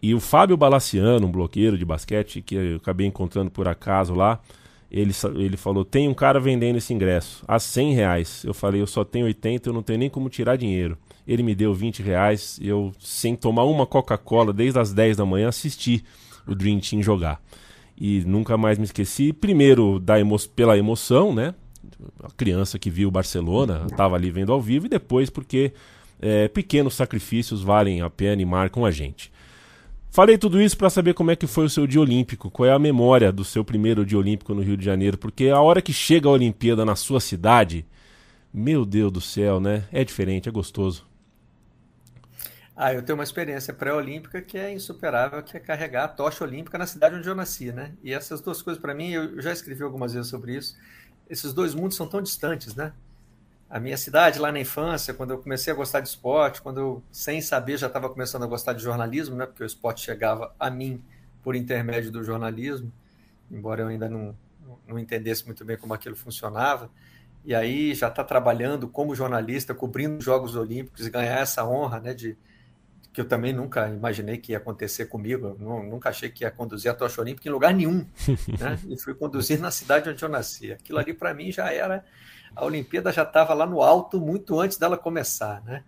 E 0.03 0.15
o 0.15 0.21
Fábio 0.21 0.57
Balaciano, 0.57 1.27
um 1.27 1.31
bloqueiro 1.31 1.77
de 1.77 1.85
basquete, 1.85 2.41
que 2.41 2.55
eu 2.55 2.77
acabei 2.77 3.07
encontrando 3.07 3.51
por 3.51 3.67
acaso 3.67 4.15
lá, 4.15 4.41
ele, 4.91 5.13
ele 5.37 5.57
falou: 5.57 5.85
tem 5.85 6.09
um 6.09 6.15
cara 6.15 6.41
vendendo 6.41 6.77
esse 6.77 6.93
ingresso 6.95 7.45
a 7.47 7.59
100 7.59 7.95
reais. 7.95 8.45
Eu 8.45 8.55
falei: 8.55 8.81
eu 8.81 8.87
só 8.87 9.05
tenho 9.05 9.27
80, 9.27 9.69
eu 9.69 9.73
não 9.73 9.83
tenho 9.83 9.99
nem 9.99 10.11
como 10.11 10.29
tirar 10.29 10.57
dinheiro. 10.57 10.97
Ele 11.27 11.43
me 11.43 11.55
deu 11.55 11.75
20 11.75 12.03
reais, 12.03 12.59
eu, 12.63 12.93
sem 12.99 13.37
tomar 13.37 13.65
uma 13.65 13.87
Coca-Cola, 13.87 14.53
desde 14.53 14.79
as 14.79 14.93
10 14.93 15.19
da 15.19 15.27
manhã, 15.27 15.49
assisti 15.49 16.03
o 16.47 16.55
Dream 16.55 16.81
Team 16.81 17.03
jogar. 17.03 17.41
E 18.01 18.21
nunca 18.21 18.57
mais 18.57 18.79
me 18.79 18.85
esqueci, 18.85 19.33
primeiro 19.33 19.99
da 19.99 20.19
emo 20.19 20.39
pela 20.55 20.79
emoção, 20.79 21.35
né? 21.35 21.55
A 22.23 22.31
criança 22.31 22.79
que 22.79 22.91
viu 22.91 23.11
Barcelona 23.11 23.87
estava 23.91 24.17
ali 24.17 24.31
vendo 24.31 24.53
ao 24.53 24.61
vivo 24.61 24.87
e 24.87 24.89
depois 24.89 25.31
porque 25.31 25.73
é, 26.21 26.49
pequenos 26.49 26.95
sacrifícios 26.95 27.63
valem 27.63 28.01
a 28.03 28.11
pena 28.11 28.43
e 28.43 28.45
marcam 28.45 28.85
a 28.85 28.91
gente. 28.91 29.33
Falei 30.11 30.39
tudo 30.39 30.61
isso 30.61 30.77
para 30.77 30.91
saber 30.91 31.15
como 31.15 31.31
é 31.31 31.37
que 31.37 31.47
foi 31.47 31.67
o 31.67 31.71
seu 31.71 31.87
dia 31.87 32.01
olímpico, 32.01 32.51
qual 32.51 32.69
é 32.69 32.73
a 32.73 32.79
memória 32.79 33.31
do 33.31 33.45
seu 33.45 33.65
primeiro 33.65 34.07
dia 34.07 34.19
olímpico 34.19 34.55
no 34.55 34.63
Rio 34.63 34.77
de 34.77 34.85
Janeiro, 34.85 35.19
porque 35.19 35.49
a 35.49 35.61
hora 35.61 35.83
que 35.83 35.93
chega 35.93 36.29
a 36.29 36.33
Olimpíada 36.33 36.85
na 36.85 36.97
sua 36.97 37.21
cidade, 37.21 37.87
meu 38.53 38.87
Deus 38.87 39.13
do 39.13 39.21
céu, 39.21 39.61
né? 39.61 39.85
É 39.93 40.03
diferente, 40.03 40.49
é 40.49 40.53
gostoso. 40.53 41.07
Ah, 42.75 42.95
eu 42.95 43.03
tenho 43.03 43.19
uma 43.19 43.25
experiência 43.25 43.75
pré-olímpica 43.75 44.41
que 44.41 44.57
é 44.57 44.73
insuperável, 44.73 45.43
que 45.43 45.57
é 45.57 45.61
carregar 45.61 46.05
a 46.05 46.09
tocha 46.09 46.45
olímpica 46.45 46.79
na 46.79 46.87
cidade 46.87 47.17
onde 47.17 47.29
eu 47.29 47.35
nasci, 47.35 47.73
né? 47.73 47.93
E 48.03 48.15
essas 48.15 48.41
duas 48.41 48.63
coisas 48.63 48.81
para 48.81 48.95
mim, 48.95 49.11
eu 49.11 49.43
já 49.43 49.53
escrevi 49.53 49.83
algumas 49.83 50.15
vezes 50.15 50.31
sobre 50.31 50.57
isso 50.57 50.77
esses 51.29 51.53
dois 51.53 51.75
mundos 51.75 51.97
são 51.97 52.07
tão 52.07 52.23
distantes, 52.23 52.75
né? 52.75 52.93
A 53.71 53.79
minha 53.79 53.97
cidade, 53.99 54.39
lá 54.39 54.51
na 54.51 54.61
infância, 54.61 55.13
quando 55.13 55.33
eu 55.33 55.39
comecei 55.39 55.73
a 55.73 55.77
gostar 55.77 56.01
de 56.01 56.09
esporte, 56.09 56.63
quando 56.63 56.81
eu, 56.81 57.03
sem 57.13 57.41
saber, 57.43 57.77
já 57.77 57.87
estava 57.87 58.09
começando 58.09 58.45
a 58.45 58.47
gostar 58.47 58.73
de 58.73 58.83
jornalismo, 58.83 59.37
né? 59.37 59.45
Porque 59.45 59.63
o 59.63 59.67
esporte 59.67 60.01
chegava 60.01 60.55
a 60.59 60.71
mim 60.71 61.03
por 61.43 61.55
intermédio 61.55 62.11
do 62.11 62.25
jornalismo, 62.25 62.91
embora 63.51 63.83
eu 63.83 63.89
ainda 63.89 64.09
não, 64.09 64.35
não 64.87 64.99
entendesse 64.99 65.45
muito 65.45 65.65
bem 65.65 65.77
como 65.77 65.93
aquilo 65.93 66.17
funcionava. 66.17 66.91
E 67.45 67.55
aí 67.55 67.95
já 67.95 68.09
está 68.09 68.25
trabalhando 68.25 68.89
como 68.89 69.15
jornalista, 69.15 69.75
cobrindo 69.75 70.19
os 70.19 70.25
Jogos 70.25 70.57
Olímpicos 70.57 71.07
e 71.07 71.11
ganhar 71.11 71.39
essa 71.39 71.65
honra, 71.65 72.01
né? 72.01 72.15
De, 72.15 72.39
que 73.19 73.23
eu 73.23 73.27
também 73.27 73.53
nunca 73.53 73.89
imaginei 73.89 74.39
que 74.39 74.53
ia 74.53 74.59
acontecer 74.59 75.07
comigo. 75.07 75.57
Eu 75.61 75.83
nunca 75.83 76.09
achei 76.11 76.31
que 76.31 76.45
ia 76.45 76.53
conduzir 76.53 76.89
a 76.89 76.95
tocha 76.95 77.21
olímpica 77.21 77.49
em 77.49 77.51
lugar 77.51 77.75
nenhum. 77.75 78.07
Né? 78.61 78.79
E 78.89 78.97
fui 78.97 79.13
conduzir 79.13 79.59
na 79.59 79.73
cidade 79.73 80.09
onde 80.09 80.23
eu 80.25 80.29
nasci. 80.29 80.71
Aquilo 80.71 81.01
ali, 81.01 81.13
para 81.13 81.35
mim, 81.35 81.51
já 81.51 81.73
era. 81.73 82.05
A 82.55 82.65
Olimpíada 82.65 83.11
já 83.11 83.25
estava 83.25 83.55
lá 83.55 83.67
no 83.67 83.83
alto 83.83 84.21
muito 84.21 84.61
antes 84.61 84.79
dela 84.79 84.97
começar. 84.97 85.61
Né? 85.65 85.83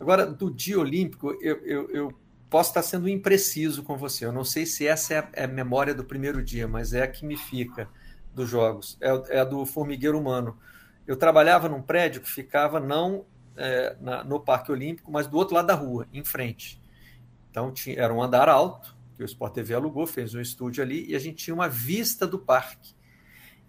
Agora, 0.00 0.24
do 0.24 0.50
dia 0.50 0.80
olímpico, 0.80 1.36
eu, 1.42 1.58
eu, 1.58 1.90
eu, 1.90 2.18
posso 2.48 2.70
estar 2.70 2.82
sendo 2.82 3.06
impreciso 3.06 3.82
com 3.82 3.94
você. 3.98 4.24
Eu 4.24 4.32
não 4.32 4.44
sei 4.44 4.64
se 4.64 4.86
essa 4.86 5.12
é 5.12 5.18
a, 5.18 5.28
é 5.34 5.44
a, 5.44 5.48
memória 5.48 5.94
do 5.94 6.04
primeiro 6.04 6.42
dia, 6.42 6.66
mas 6.66 6.94
é 6.94 7.02
a 7.02 7.08
que 7.08 7.26
me 7.26 7.36
fica 7.36 7.86
dos 8.34 8.48
Jogos. 8.48 8.96
É, 8.98 9.36
é 9.36 9.40
a 9.40 9.44
do 9.44 9.66
formigueiro 9.66 10.18
humano. 10.18 10.56
Eu 11.06 11.16
trabalhava 11.16 11.68
num 11.68 11.82
prédio 11.82 12.22
que 12.22 12.30
ficava 12.30 12.80
não 12.80 13.26
é, 13.56 13.96
na, 14.00 14.24
no 14.24 14.40
Parque 14.40 14.72
Olímpico, 14.72 15.10
mas 15.10 15.26
do 15.26 15.36
outro 15.36 15.54
lado 15.54 15.66
da 15.66 15.74
rua, 15.74 16.06
em 16.12 16.24
frente. 16.24 16.82
Então 17.50 17.72
tinha, 17.72 17.98
era 17.98 18.12
um 18.12 18.22
andar 18.22 18.48
alto, 18.48 18.96
que 19.16 19.22
o 19.22 19.26
Sport 19.26 19.54
TV 19.54 19.74
alugou, 19.74 20.06
fez 20.06 20.34
um 20.34 20.40
estúdio 20.40 20.82
ali, 20.82 21.06
e 21.08 21.14
a 21.14 21.18
gente 21.18 21.44
tinha 21.44 21.54
uma 21.54 21.68
vista 21.68 22.26
do 22.26 22.38
parque. 22.38 22.94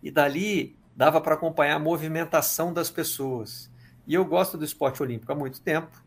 E 0.01 0.09
dali 0.09 0.77
dava 0.95 1.19
para 1.19 1.35
acompanhar 1.35 1.75
a 1.75 1.79
movimentação 1.79 2.73
das 2.73 2.89
pessoas. 2.89 3.71
E 4.05 4.13
eu 4.13 4.25
gosto 4.25 4.57
do 4.57 4.65
esporte 4.65 5.01
olímpico 5.01 5.31
há 5.31 5.35
muito 5.35 5.61
tempo. 5.61 6.03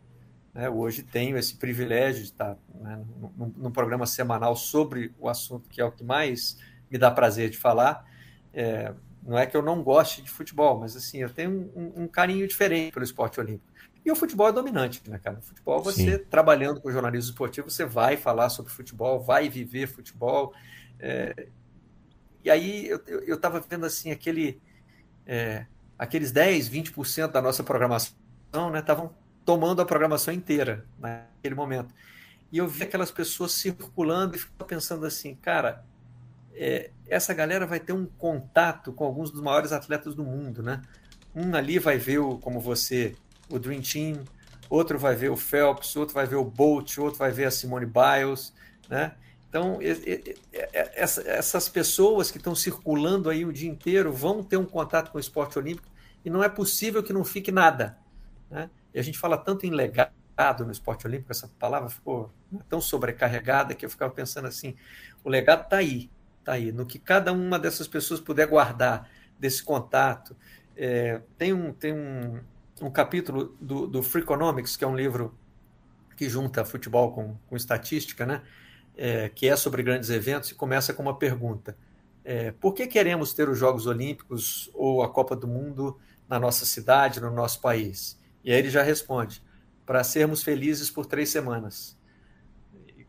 Né? 0.53 0.69
Hoje 0.69 1.03
tenho 1.03 1.37
esse 1.37 1.55
privilégio 1.55 2.21
de 2.21 2.29
estar 2.29 2.57
né, 2.75 3.03
num, 3.37 3.53
num, 3.57 3.71
programa 3.71 4.05
semanal 4.05 4.55
sobre 4.55 5.13
o 5.19 5.27
assunto 5.27 5.69
que 5.69 5.81
é 5.81 5.85
o 5.85 5.91
que 5.91 6.03
mais 6.03 6.57
me 6.89 6.97
dá 6.97 7.11
prazer 7.11 7.49
de 7.49 7.57
falar. 7.57 8.05
É, 8.53 8.93
não 9.27 9.37
é 9.37 9.45
que 9.45 9.57
eu 9.57 9.61
não 9.61 9.83
goste 9.83 10.21
de 10.21 10.29
futebol, 10.29 10.79
mas 10.79 10.95
assim, 10.95 11.17
eu 11.17 11.29
tenho 11.29 11.69
um, 11.75 12.03
um 12.03 12.07
carinho 12.07 12.47
diferente 12.47 12.93
pelo 12.93 13.03
esporte 13.03 13.39
olímpico. 13.39 13.67
E 14.05 14.09
o 14.09 14.15
futebol 14.15 14.47
é 14.47 14.53
dominante, 14.53 15.01
né, 15.05 15.19
cara? 15.19 15.37
O 15.37 15.41
futebol, 15.41 15.83
você 15.83 16.17
Sim. 16.17 16.25
trabalhando 16.29 16.79
com 16.79 16.89
jornalismo 16.89 17.31
esportivo, 17.31 17.69
você 17.69 17.83
vai 17.83 18.15
falar 18.15 18.47
sobre 18.47 18.71
futebol, 18.71 19.19
vai 19.19 19.49
viver 19.49 19.87
futebol. 19.87 20.53
É... 20.97 21.47
E 22.41 22.49
aí 22.49 22.87
eu 22.87 23.35
estava 23.35 23.59
vendo 23.59 23.85
assim, 23.85 24.11
aquele, 24.11 24.61
é, 25.25 25.65
aqueles 25.99 26.31
10, 26.31 26.69
20% 26.69 27.27
da 27.27 27.41
nossa 27.41 27.61
programação 27.61 28.15
estavam 28.73 29.03
né, 29.05 29.11
tomando 29.43 29.81
a 29.81 29.85
programação 29.85 30.33
inteira 30.33 30.85
naquele 30.97 31.55
momento. 31.55 31.93
E 32.49 32.59
eu 32.59 32.67
vi 32.67 32.83
aquelas 32.83 33.11
pessoas 33.11 33.51
circulando 33.51 34.37
e 34.37 34.39
ficava 34.39 34.63
pensando 34.63 35.05
assim, 35.05 35.35
cara, 35.35 35.83
é, 36.57 36.91
essa 37.07 37.33
galera 37.33 37.65
vai 37.65 37.79
ter 37.79 37.93
um 37.93 38.05
contato 38.05 38.91
com 38.91 39.05
alguns 39.05 39.31
dos 39.31 39.41
maiores 39.41 39.71
atletas 39.71 40.15
do 40.15 40.23
mundo, 40.23 40.63
né? 40.63 40.81
Um 41.35 41.55
ali 41.55 41.77
vai 41.77 41.97
ver, 41.97 42.19
o, 42.19 42.37
como 42.37 42.59
você, 42.59 43.15
o 43.49 43.59
Dream 43.59 43.81
Team, 43.81 44.23
outro 44.69 44.97
vai 44.97 45.15
ver 45.15 45.29
o 45.29 45.37
Phelps, 45.37 45.95
outro 45.95 46.15
vai 46.15 46.25
ver 46.25 46.35
o 46.35 46.43
Bolt, 46.43 46.97
outro 46.97 47.19
vai 47.19 47.31
ver 47.31 47.45
a 47.45 47.51
Simone 47.51 47.85
Biles, 47.85 48.53
né? 48.89 49.13
Então, 49.49 49.79
essas 50.93 51.69
pessoas 51.69 52.29
que 52.29 52.37
estão 52.37 52.53
circulando 52.53 53.29
aí 53.29 53.45
o 53.45 53.53
dia 53.53 53.69
inteiro 53.69 54.11
vão 54.11 54.43
ter 54.43 54.57
um 54.57 54.65
contato 54.65 55.09
com 55.09 55.17
o 55.17 55.21
esporte 55.21 55.57
olímpico 55.57 55.87
e 56.23 56.29
não 56.29 56.43
é 56.43 56.49
possível 56.49 57.01
que 57.01 57.13
não 57.13 57.23
fique 57.23 57.51
nada. 57.51 57.97
Né? 58.49 58.69
E 58.93 58.99
a 58.99 59.01
gente 59.01 59.17
fala 59.17 59.37
tanto 59.37 59.65
em 59.65 59.69
legado 59.69 60.11
no 60.65 60.71
esporte 60.71 61.07
olímpico, 61.07 61.31
essa 61.31 61.49
palavra 61.57 61.89
ficou 61.89 62.31
tão 62.69 62.81
sobrecarregada 62.81 63.73
que 63.73 63.85
eu 63.85 63.89
ficava 63.89 64.13
pensando 64.13 64.47
assim: 64.47 64.75
o 65.23 65.29
legado 65.29 65.63
está 65.63 65.77
aí, 65.77 66.11
Está 66.47 66.53
aí. 66.53 66.71
No 66.71 66.85
que 66.85 66.97
cada 66.97 67.33
uma 67.33 67.59
dessas 67.59 67.89
pessoas 67.89 68.21
puder 68.21 68.47
guardar 68.47 69.09
desse 69.37 69.61
contato. 69.61 70.33
É, 70.77 71.19
tem 71.37 71.51
um, 71.51 71.73
tem 71.73 71.91
um, 71.91 72.39
um 72.81 72.89
capítulo 72.89 73.53
do, 73.59 73.85
do 73.85 74.01
Freakonomics, 74.01 74.77
que 74.77 74.85
é 74.85 74.87
um 74.87 74.95
livro 74.95 75.37
que 76.15 76.29
junta 76.29 76.63
futebol 76.63 77.11
com, 77.11 77.35
com 77.49 77.57
estatística, 77.57 78.25
né? 78.25 78.41
É, 78.95 79.27
que 79.27 79.45
é 79.45 79.57
sobre 79.57 79.83
grandes 79.83 80.09
eventos, 80.09 80.49
e 80.49 80.55
começa 80.55 80.93
com 80.93 81.03
uma 81.03 81.19
pergunta. 81.19 81.77
É, 82.23 82.51
por 82.51 82.73
que 82.73 82.87
queremos 82.87 83.33
ter 83.33 83.49
os 83.49 83.57
Jogos 83.57 83.85
Olímpicos 83.85 84.71
ou 84.73 85.03
a 85.03 85.09
Copa 85.09 85.35
do 85.35 85.49
Mundo 85.49 85.99
na 86.29 86.39
nossa 86.39 86.65
cidade, 86.65 87.19
no 87.19 87.29
nosso 87.29 87.59
país? 87.59 88.17
E 88.41 88.53
aí 88.53 88.57
ele 88.57 88.69
já 88.69 88.81
responde: 88.81 89.43
para 89.85 90.01
sermos 90.01 90.41
felizes 90.43 90.89
por 90.89 91.05
três 91.05 91.29
semanas. 91.29 91.96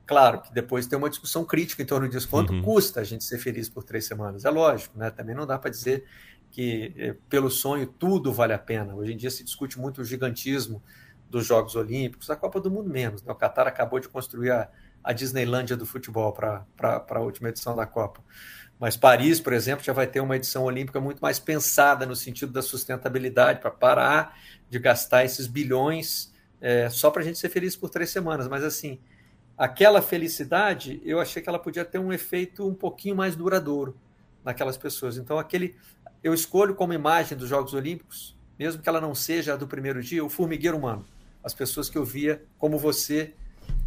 Claro 0.09 0.41
que 0.41 0.51
depois 0.55 0.87
tem 0.87 0.99
uma 0.99 1.11
discussão 1.11 1.45
crítica 1.45 1.83
em 1.83 1.85
torno 1.85 2.09
disso. 2.09 2.27
Quanto 2.27 2.55
uhum. 2.55 2.63
custa 2.63 3.03
a 3.03 3.05
gente 3.05 3.23
ser 3.23 3.37
feliz 3.37 3.69
por 3.69 3.85
três 3.85 4.07
semanas? 4.07 4.47
É 4.47 4.51
lógico, 4.51 4.99
né? 4.99 5.11
Também 5.11 5.37
não 5.37 5.47
dá 5.47 5.59
para 5.59 5.71
dizer 5.71 6.07
que 6.51 6.95
eh, 6.97 7.15
pelo 7.29 7.51
sonho 7.51 7.87
tudo 7.87 8.33
vale 8.33 8.55
a 8.55 8.59
pena. 8.59 8.95
Hoje 8.95 9.13
em 9.13 9.19
dia 9.19 9.31
se 9.31 9.45
discute 9.45 9.79
muito 9.79 10.01
o 10.01 10.05
gigantismo 10.07 10.83
dos 11.29 11.47
Jogos 11.47 11.77
Olímpicos, 11.77 12.31
a 12.31 12.37
Copa 12.37 12.59
do 12.59 12.71
Mundo 12.71 12.89
menos. 12.89 13.23
Né? 13.23 13.31
O 13.31 13.35
Qatar 13.35 13.67
acabou 13.67 14.01
de 14.01 14.09
construir 14.09 14.51
a, 14.51 14.71
a 15.05 15.13
Disneylândia 15.13 15.77
do 15.77 15.85
futebol 15.85 16.33
para 16.33 16.65
a 17.07 17.21
última 17.21 17.51
edição 17.51 17.77
da 17.77 17.85
Copa. 17.85 18.25
Mas 18.81 18.97
Paris, 18.97 19.39
por 19.39 19.53
exemplo, 19.53 19.85
já 19.85 19.93
vai 19.93 20.07
ter 20.07 20.21
uma 20.21 20.37
edição 20.37 20.65
olímpica 20.65 20.99
muito 20.99 21.21
mais 21.21 21.39
pensada 21.39 22.07
no 22.07 22.17
sentido 22.17 22.51
da 22.51 22.63
sustentabilidade, 22.63 23.61
para 23.61 23.71
parar 23.71 24.39
de 24.71 24.79
gastar 24.79 25.27
esses 25.27 25.47
bilhões 25.47 26.33
é, 26.63 26.89
só 26.89 27.11
para 27.11 27.21
a 27.21 27.25
gente 27.27 27.39
ser 27.39 27.51
feliz 27.51 27.77
por 27.77 27.91
três 27.91 28.09
semanas. 28.09 28.49
Mas 28.49 28.65
assim, 28.65 28.99
aquela 29.59 30.01
felicidade, 30.01 31.03
eu 31.05 31.21
achei 31.21 31.43
que 31.43 31.49
ela 31.49 31.59
podia 31.59 31.85
ter 31.85 31.99
um 31.99 32.13
efeito 32.13 32.67
um 32.67 32.75
pouquinho 32.75 33.17
mais 33.17 33.35
duradouro 33.35 33.97
naquelas 34.45 34.77
pessoas. 34.77 35.19
Então, 35.19 35.39
aquele, 35.39 35.75
eu 36.23 36.33
escolho 36.33 36.77
como 36.77 36.93
imagem 36.93 37.37
dos 37.37 37.49
Jogos 37.49 37.75
Olímpicos, 37.75 38.39
mesmo 38.57 38.81
que 38.81 38.89
ela 38.89 39.01
não 39.01 39.15
seja 39.15 39.55
a 39.55 39.57
do 39.57 39.67
primeiro 39.67 40.01
dia, 40.01 40.25
o 40.25 40.31
formigueiro 40.31 40.77
humano. 40.77 41.05
As 41.43 41.53
pessoas 41.53 41.91
que 41.91 41.99
eu 41.99 42.05
via, 42.05 42.43
como 42.57 42.79
você, 42.79 43.35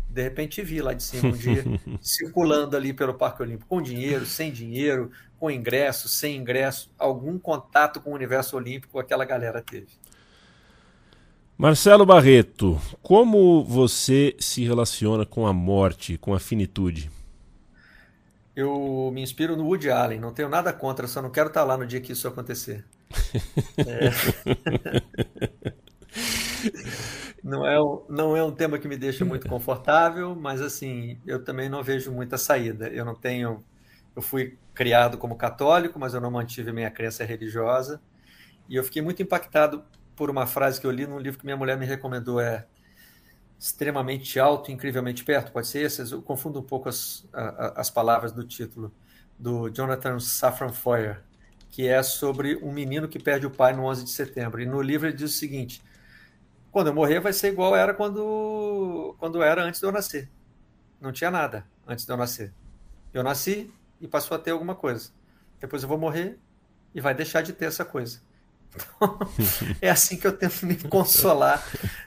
de 0.10 0.22
repente 0.22 0.62
vi 0.62 0.82
lá 0.82 0.94
de 0.94 1.04
cima 1.04 1.30
um 1.30 1.38
dia, 1.38 1.64
circulando 2.02 2.76
ali 2.76 2.92
pelo 2.92 3.14
Parque 3.14 3.42
Olímpico, 3.42 3.70
com 3.70 3.82
dinheiro, 3.82 4.26
sem 4.26 4.52
dinheiro, 4.52 5.12
com 5.40 5.50
ingresso, 5.50 6.10
sem 6.10 6.36
ingresso, 6.36 6.92
algum 7.00 7.40
contato 7.40 8.02
com 8.02 8.12
o 8.12 8.14
universo 8.14 8.58
olímpico 8.58 9.00
aquela 9.00 9.24
galera 9.26 9.62
teve. 9.62 9.88
Marcelo 11.62 12.08
Barreto, 12.08 12.82
como 13.04 13.64
você 13.64 14.36
se 14.40 14.66
relaciona 14.66 15.28
com 15.28 15.46
a 15.46 15.54
morte, 15.54 16.18
com 16.18 16.34
a 16.34 16.40
finitude? 16.40 17.12
Eu 18.56 19.12
me 19.14 19.22
inspiro 19.22 19.56
no 19.56 19.66
Woody 19.66 19.92
Allen, 19.92 20.20
não 20.20 20.34
tenho 20.34 20.50
nada 20.50 20.74
contra, 20.74 21.06
só 21.06 21.22
não 21.22 21.30
quero 21.30 21.50
estar 21.50 21.64
lá 21.64 21.78
no 21.78 21.86
dia 21.86 22.02
que 22.02 22.14
isso 22.14 22.28
acontecer. 22.28 22.84
é. 23.78 24.10
não, 27.44 27.64
é, 27.64 27.78
não 28.10 28.36
é 28.36 28.44
um 28.44 28.52
tema 28.52 28.80
que 28.80 28.88
me 28.88 28.98
deixa 28.98 29.24
muito 29.24 29.48
confortável, 29.48 30.34
mas 30.36 30.62
assim, 30.62 31.20
eu 31.28 31.44
também 31.44 31.70
não 31.70 31.84
vejo 31.84 32.12
muita 32.12 32.40
saída. 32.40 32.88
Eu 32.88 33.06
não 33.06 33.14
tenho. 33.14 33.64
Eu 34.16 34.24
fui 34.24 34.58
criado 34.74 35.16
como 35.16 35.36
católico, 35.36 36.00
mas 36.00 36.16
eu 36.16 36.22
não 36.22 36.32
mantive 36.32 36.72
minha 36.72 36.90
crença 36.90 37.24
religiosa. 37.24 38.02
E 38.68 38.76
eu 38.78 38.84
fiquei 38.84 39.04
muito 39.04 39.22
impactado 39.22 39.84
por 40.16 40.30
uma 40.30 40.46
frase 40.48 40.80
que 40.80 40.88
eu 40.88 40.92
li 40.92 41.06
num 41.08 41.20
livro 41.20 41.40
que 41.40 41.46
minha 41.46 41.58
mulher 41.58 41.78
me 41.78 41.86
recomendou: 41.86 42.40
é 42.40 42.66
extremamente 43.60 44.40
alto, 44.40 44.72
incrivelmente 44.72 45.24
perto. 45.24 45.52
Pode 45.52 45.68
ser 45.68 45.82
esse? 45.82 46.12
Eu 46.12 46.22
confundo 46.22 46.60
um 46.60 46.64
pouco 46.64 46.90
as, 46.90 47.28
as 47.76 47.90
palavras 47.90 48.32
do 48.32 48.44
título, 48.44 48.92
do 49.38 49.70
Jonathan 49.70 50.20
Safran 50.20 50.70
Foer, 50.70 51.22
que 51.70 51.88
é 51.88 52.02
sobre 52.04 52.56
um 52.58 52.72
menino 52.72 53.08
que 53.08 53.20
perde 53.20 53.46
o 53.46 53.52
pai 53.52 53.74
no 53.74 53.84
11 53.86 54.04
de 54.04 54.10
setembro. 54.10 54.62
E 54.62 54.66
no 54.66 54.82
livro 54.82 55.08
ele 55.08 55.16
diz 55.16 55.32
o 55.32 55.38
seguinte 55.38 55.82
quando 56.72 56.88
eu 56.88 56.94
morrer 56.94 57.20
vai 57.20 57.34
ser 57.34 57.50
igual 57.50 57.76
era 57.76 57.94
quando, 57.94 59.14
quando 59.20 59.44
era 59.44 59.64
antes 59.64 59.80
de 59.80 59.86
eu 59.86 59.92
nascer. 59.92 60.30
Não 61.00 61.12
tinha 61.12 61.30
nada 61.30 61.68
antes 61.86 62.06
de 62.06 62.12
eu 62.12 62.18
nascer. 62.18 62.54
Eu 63.14 63.24
nasci 63.24 63.72
e 64.00 64.08
passou 64.08 64.36
a 64.36 64.40
ter 64.40 64.52
alguma 64.52 64.74
coisa. 64.74 65.12
Depois 65.60 65.84
eu 65.84 65.90
vou 65.90 65.98
morrer 65.98 66.40
e 66.96 67.02
vai 67.02 67.14
deixar 67.14 67.42
de 67.42 67.52
ter 67.52 67.66
essa 67.66 67.84
coisa. 67.84 68.22
Então, 68.76 69.20
é 69.82 69.90
assim 69.90 70.18
que 70.18 70.26
eu 70.26 70.32
tento 70.32 70.66
me 70.66 70.76
consolar 70.76 71.64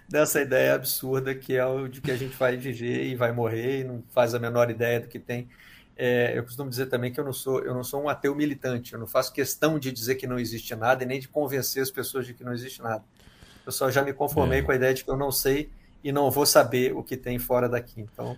dessa 0.09 0.41
ideia 0.41 0.75
absurda 0.75 1.35
que 1.35 1.55
é 1.55 1.65
o 1.65 1.89
de 1.89 2.01
que 2.01 2.11
a 2.11 2.17
gente 2.17 2.37
vai 2.37 2.57
viver 2.57 3.05
e 3.05 3.15
vai 3.15 3.33
morrer 3.33 3.81
e 3.81 3.85
não 3.85 4.03
faz 4.11 4.35
a 4.35 4.39
menor 4.39 4.71
ideia 4.71 5.01
do 5.01 5.09
que 5.09 5.19
tem. 5.19 5.49
É, 5.97 6.37
eu 6.37 6.43
costumo 6.43 6.69
dizer 6.69 6.87
também 6.87 7.13
que 7.13 7.21
eu 7.21 7.25
não 7.25 7.33
sou 7.33 7.61
eu 7.63 7.73
não 7.73 7.85
sou 7.85 8.03
um 8.03 8.09
ateu 8.09 8.35
militante. 8.35 8.95
Eu 8.95 8.99
não 8.99 9.07
faço 9.07 9.33
questão 9.33 9.79
de 9.79 9.93
dizer 9.93 10.17
que 10.17 10.27
não 10.27 10.39
existe 10.39 10.75
nada 10.75 11.05
e 11.05 11.07
nem 11.07 11.21
de 11.21 11.29
convencer 11.29 11.83
as 11.83 11.91
pessoas 11.91 12.27
de 12.27 12.35
que 12.35 12.43
não 12.43 12.53
existe 12.53 12.83
nada. 12.83 13.05
Eu 13.65 13.73
só 13.73 13.91
já 13.91 14.03
me 14.03 14.13
conformei 14.13 14.59
é. 14.59 14.63
com 14.63 14.73
a 14.73 14.75
ideia 14.75 14.93
de 14.93 15.05
que 15.05 15.11
eu 15.11 15.17
não 15.17 15.31
sei 15.31 15.71
e 16.03 16.13
não 16.13 16.31
vou 16.31 16.45
saber 16.45 16.95
o 16.95 17.03
que 17.03 17.17
tem 17.17 17.39
fora 17.39 17.69
daqui. 17.69 18.01
Então, 18.01 18.37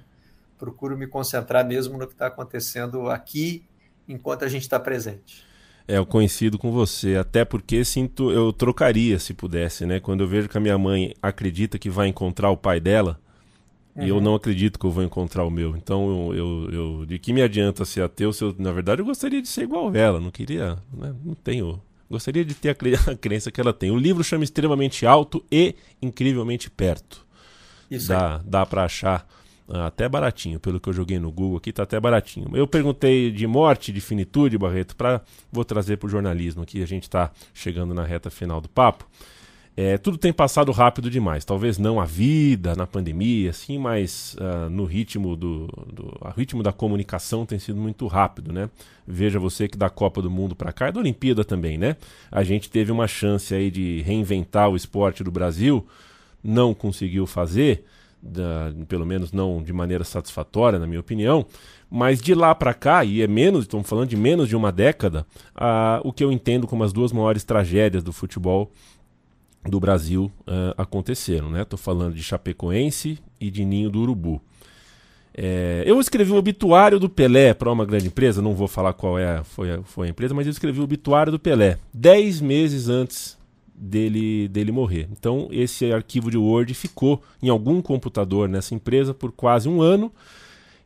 procuro 0.59 0.97
me 0.97 1.07
concentrar 1.07 1.67
mesmo 1.67 1.99
no 1.99 2.07
que 2.07 2.13
está 2.13 2.27
acontecendo 2.27 3.11
aqui 3.11 3.67
enquanto 4.09 4.45
a 4.45 4.49
gente 4.49 4.63
está 4.63 4.79
presente. 4.79 5.46
É, 5.89 5.99
eu 5.99 6.07
coincido 6.07 6.59
com 6.59 6.73
você, 6.73 7.17
até 7.17 7.45
porque 7.45 7.85
sinto, 7.85 8.33
eu 8.33 8.53
trocaria 8.53 9.19
se 9.19 9.33
pudesse, 9.33 9.87
né? 9.87 10.01
Quando 10.01 10.23
eu 10.23 10.29
vejo 10.29 10.49
que 10.49 10.57
a 10.57 10.61
minha 10.61 10.77
mãe 10.77 11.15
acredita 11.23 11.79
que 11.79 11.89
vai 11.89 12.09
encontrar 12.09 12.51
o 12.51 12.57
pai 12.57 12.81
dela, 12.81 13.21
uhum. 13.95 14.05
e 14.05 14.09
eu 14.09 14.17
uhum. 14.17 14.21
não 14.21 14.35
acredito 14.35 14.79
que 14.79 14.87
eu 14.87 14.91
vou 14.91 15.05
encontrar 15.05 15.45
o 15.45 15.51
meu. 15.51 15.77
Então, 15.77 16.33
eu, 16.33 16.35
eu, 16.35 16.71
eu, 16.73 17.07
de 17.07 17.19
que 17.19 17.33
me 17.33 17.41
adianta 17.41 17.85
ser 17.85 18.03
ateu 18.03 18.33
se 18.33 18.43
eu, 18.43 18.55
na 18.59 18.73
verdade, 18.73 19.01
eu 19.01 19.07
gostaria 19.07 19.41
de 19.41 19.49
ser 19.49 19.63
igual 19.63 19.95
ela, 19.95 20.19
não 20.19 20.31
queria, 20.31 20.77
né? 20.93 21.15
não 21.25 21.35
tenho 21.35 21.81
Gostaria 22.09 22.45
de 22.45 22.55
ter 22.55 22.71
a, 22.71 22.75
crença 23.17 23.51
que 23.51 23.61
ela 23.61 23.73
tem. 23.73 23.91
O 23.91 23.97
livro 23.97 24.23
chama 24.23 24.45
Extremamente 24.45 25.05
Alto 25.05 25.45
e 25.51 25.75
Incrivelmente 26.01 26.71
Perto. 26.71 27.27
Isso 27.91 28.09
dá, 28.09 28.41
dá 28.45 28.67
para 28.67 28.85
achar 28.85 29.29
até 29.69 30.09
baratinho, 30.09 30.61
pelo 30.61 30.79
que 30.79 30.89
eu 30.89 30.93
joguei 30.93 31.19
no 31.19 31.31
Google 31.31 31.59
aqui, 31.59 31.73
tá 31.73 31.83
até 31.83 31.99
baratinho. 31.99 32.49
Eu 32.55 32.67
perguntei 32.67 33.31
de 33.31 33.47
morte, 33.47 33.93
de 33.93 34.01
finitude, 34.01 34.57
Barreto, 34.57 34.95
para 34.95 35.21
vou 35.51 35.65
trazer 35.65 35.97
para 35.97 36.07
o 36.07 36.11
jornalismo 36.11 36.63
aqui, 36.63 36.83
a 36.83 36.87
gente 36.87 37.05
está 37.05 37.31
chegando 37.53 37.93
na 37.93 38.05
reta 38.05 38.31
final 38.31 38.61
do 38.61 38.69
papo. 38.69 39.07
É, 39.79 39.99
tudo 39.99 40.17
tem 40.17 40.33
passado 40.33 40.73
rápido 40.73 41.11
demais. 41.11 41.45
Talvez 41.45 41.77
não 41.77 42.01
a 42.01 42.07
vida, 42.07 42.75
na 42.75 42.87
pandemia, 42.87 43.51
assim, 43.51 43.77
mas 43.79 44.35
uh, 44.41 44.71
no 44.71 44.87
ritmo 44.87 45.37
do, 45.37 45.67
do 45.93 46.19
ritmo 46.35 46.63
da 46.63 46.73
comunicação 46.73 47.45
tem 47.45 47.59
sido 47.59 47.79
muito 47.79 48.07
rápido, 48.07 48.55
né? 48.55 48.71
Veja 49.07 49.39
você 49.39 49.69
que 49.69 49.77
da 49.77 49.91
Copa 49.91 50.23
do 50.23 50.31
Mundo 50.31 50.57
para 50.57 50.73
cá 50.73 50.89
e 50.89 50.93
da 50.93 51.01
Olimpíada 51.01 51.45
também, 51.45 51.77
né? 51.77 51.97
A 52.33 52.43
gente 52.43 52.71
teve 52.71 52.91
uma 52.91 53.07
chance 53.07 53.55
aí 53.55 53.71
de 53.71 54.01
reinventar 54.01 54.71
o 54.71 54.77
esporte 54.77 55.23
do 55.23 55.31
Brasil, 55.31 55.87
não 56.43 56.73
conseguiu 56.73 57.27
fazer, 57.27 57.85
da, 58.27 58.73
pelo 58.89 59.07
menos 59.07 59.33
não 59.33 59.63
de 59.63 59.73
maneira 59.73 60.05
satisfatória, 60.05 60.79
na 60.79 60.87
minha 60.87 61.01
opinião. 61.01 61.47
Mas 61.91 62.21
de 62.21 62.35
lá 62.35 62.55
para 62.55 62.75
cá, 62.75 63.05
e 63.05 63.23
é 63.23 63.27
menos, 63.27 63.65
estamos 63.65 63.89
falando 63.89 64.09
de 64.09 64.17
menos 64.17 64.49
de 64.49 64.57
uma 64.57 64.73
década, 64.73 65.27
uh, 65.55 66.01
o 66.03 66.13
que 66.13 66.25
eu 66.25 66.33
entendo 66.33 66.67
como 66.67 66.83
as 66.83 66.93
duas 66.93 67.13
maiores 67.13 67.45
tragédias 67.45 68.03
do 68.03 68.13
futebol 68.13 68.71
do 69.65 69.79
Brasil 69.79 70.31
uh, 70.41 70.75
aconteceram, 70.77 71.51
né? 71.51 71.65
Tô 71.65 71.77
falando 71.77 72.15
de 72.15 72.23
Chapecoense 72.23 73.19
e 73.41 73.51
de 73.51 73.65
Ninho 73.65 73.91
do 73.91 74.01
Urubu. 74.01 74.41
É, 75.39 75.83
eu 75.87 76.01
escrevi 76.01 76.33
o 76.33 76.37
obituário 76.37 76.99
do 76.99 77.11
Pelé 77.11 77.53
para 77.53 77.71
uma 77.71 77.85
grande 77.85 78.07
empresa, 78.07 78.41
não 78.41 78.55
vou 78.55 78.67
falar 78.67 78.95
qual 78.95 79.19
é, 79.19 79.45
foi, 79.45 79.69
foi 79.85 80.07
a 80.07 80.11
empresa, 80.11 80.33
mas 80.33 80.47
eu 80.47 80.51
escrevi 80.51 80.81
o 80.81 80.85
obituário 80.85 81.31
do 81.31 81.39
Pelé, 81.39 81.77
dez 81.93 82.41
meses 82.41 82.89
antes 82.89 83.36
dele, 83.79 84.49
dele 84.49 84.73
morrer. 84.73 85.09
Então, 85.13 85.49
esse 85.51 85.93
arquivo 85.93 86.31
de 86.31 86.37
Word 86.37 86.73
ficou 86.75 87.23
em 87.43 87.49
algum 87.49 87.83
computador 87.83 88.49
nessa 88.49 88.75
empresa 88.75 89.13
por 89.13 89.33
quase 89.33 89.69
um 89.69 89.83
ano. 89.83 90.13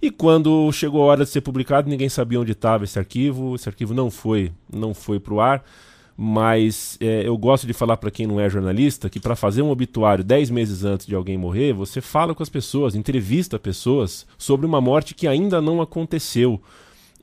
E 0.02 0.10
quando 0.10 0.70
chegou 0.72 1.02
a 1.02 1.06
hora 1.06 1.24
de 1.24 1.30
ser 1.30 1.42
publicado, 1.42 1.88
ninguém 1.88 2.08
sabia 2.08 2.40
onde 2.40 2.52
estava 2.52 2.84
esse 2.84 2.98
arquivo. 2.98 3.54
Esse 3.54 3.68
arquivo 3.68 3.92
não 3.92 4.10
foi, 4.10 4.52
não 4.72 4.94
foi 4.94 5.20
para 5.20 5.34
o 5.34 5.40
ar 5.40 5.64
mas 6.22 6.98
é, 7.00 7.26
eu 7.26 7.34
gosto 7.38 7.66
de 7.66 7.72
falar 7.72 7.96
para 7.96 8.10
quem 8.10 8.26
não 8.26 8.38
é 8.38 8.50
jornalista 8.50 9.08
que 9.08 9.18
para 9.18 9.34
fazer 9.34 9.62
um 9.62 9.70
obituário 9.70 10.22
10 10.22 10.50
meses 10.50 10.84
antes 10.84 11.06
de 11.06 11.14
alguém 11.14 11.38
morrer, 11.38 11.72
você 11.72 12.02
fala 12.02 12.34
com 12.34 12.42
as 12.42 12.48
pessoas, 12.50 12.94
entrevista 12.94 13.58
pessoas 13.58 14.26
sobre 14.36 14.66
uma 14.66 14.82
morte 14.82 15.14
que 15.14 15.26
ainda 15.26 15.62
não 15.62 15.80
aconteceu 15.80 16.60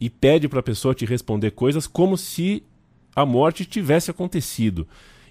e 0.01 0.09
pede 0.09 0.47
para 0.47 0.61
a 0.61 0.63
pessoa 0.63 0.95
te 0.95 1.05
responder 1.05 1.51
coisas 1.51 1.85
como 1.85 2.17
se 2.17 2.63
a 3.15 3.23
morte 3.23 3.65
tivesse 3.65 4.09
acontecido. 4.09 4.87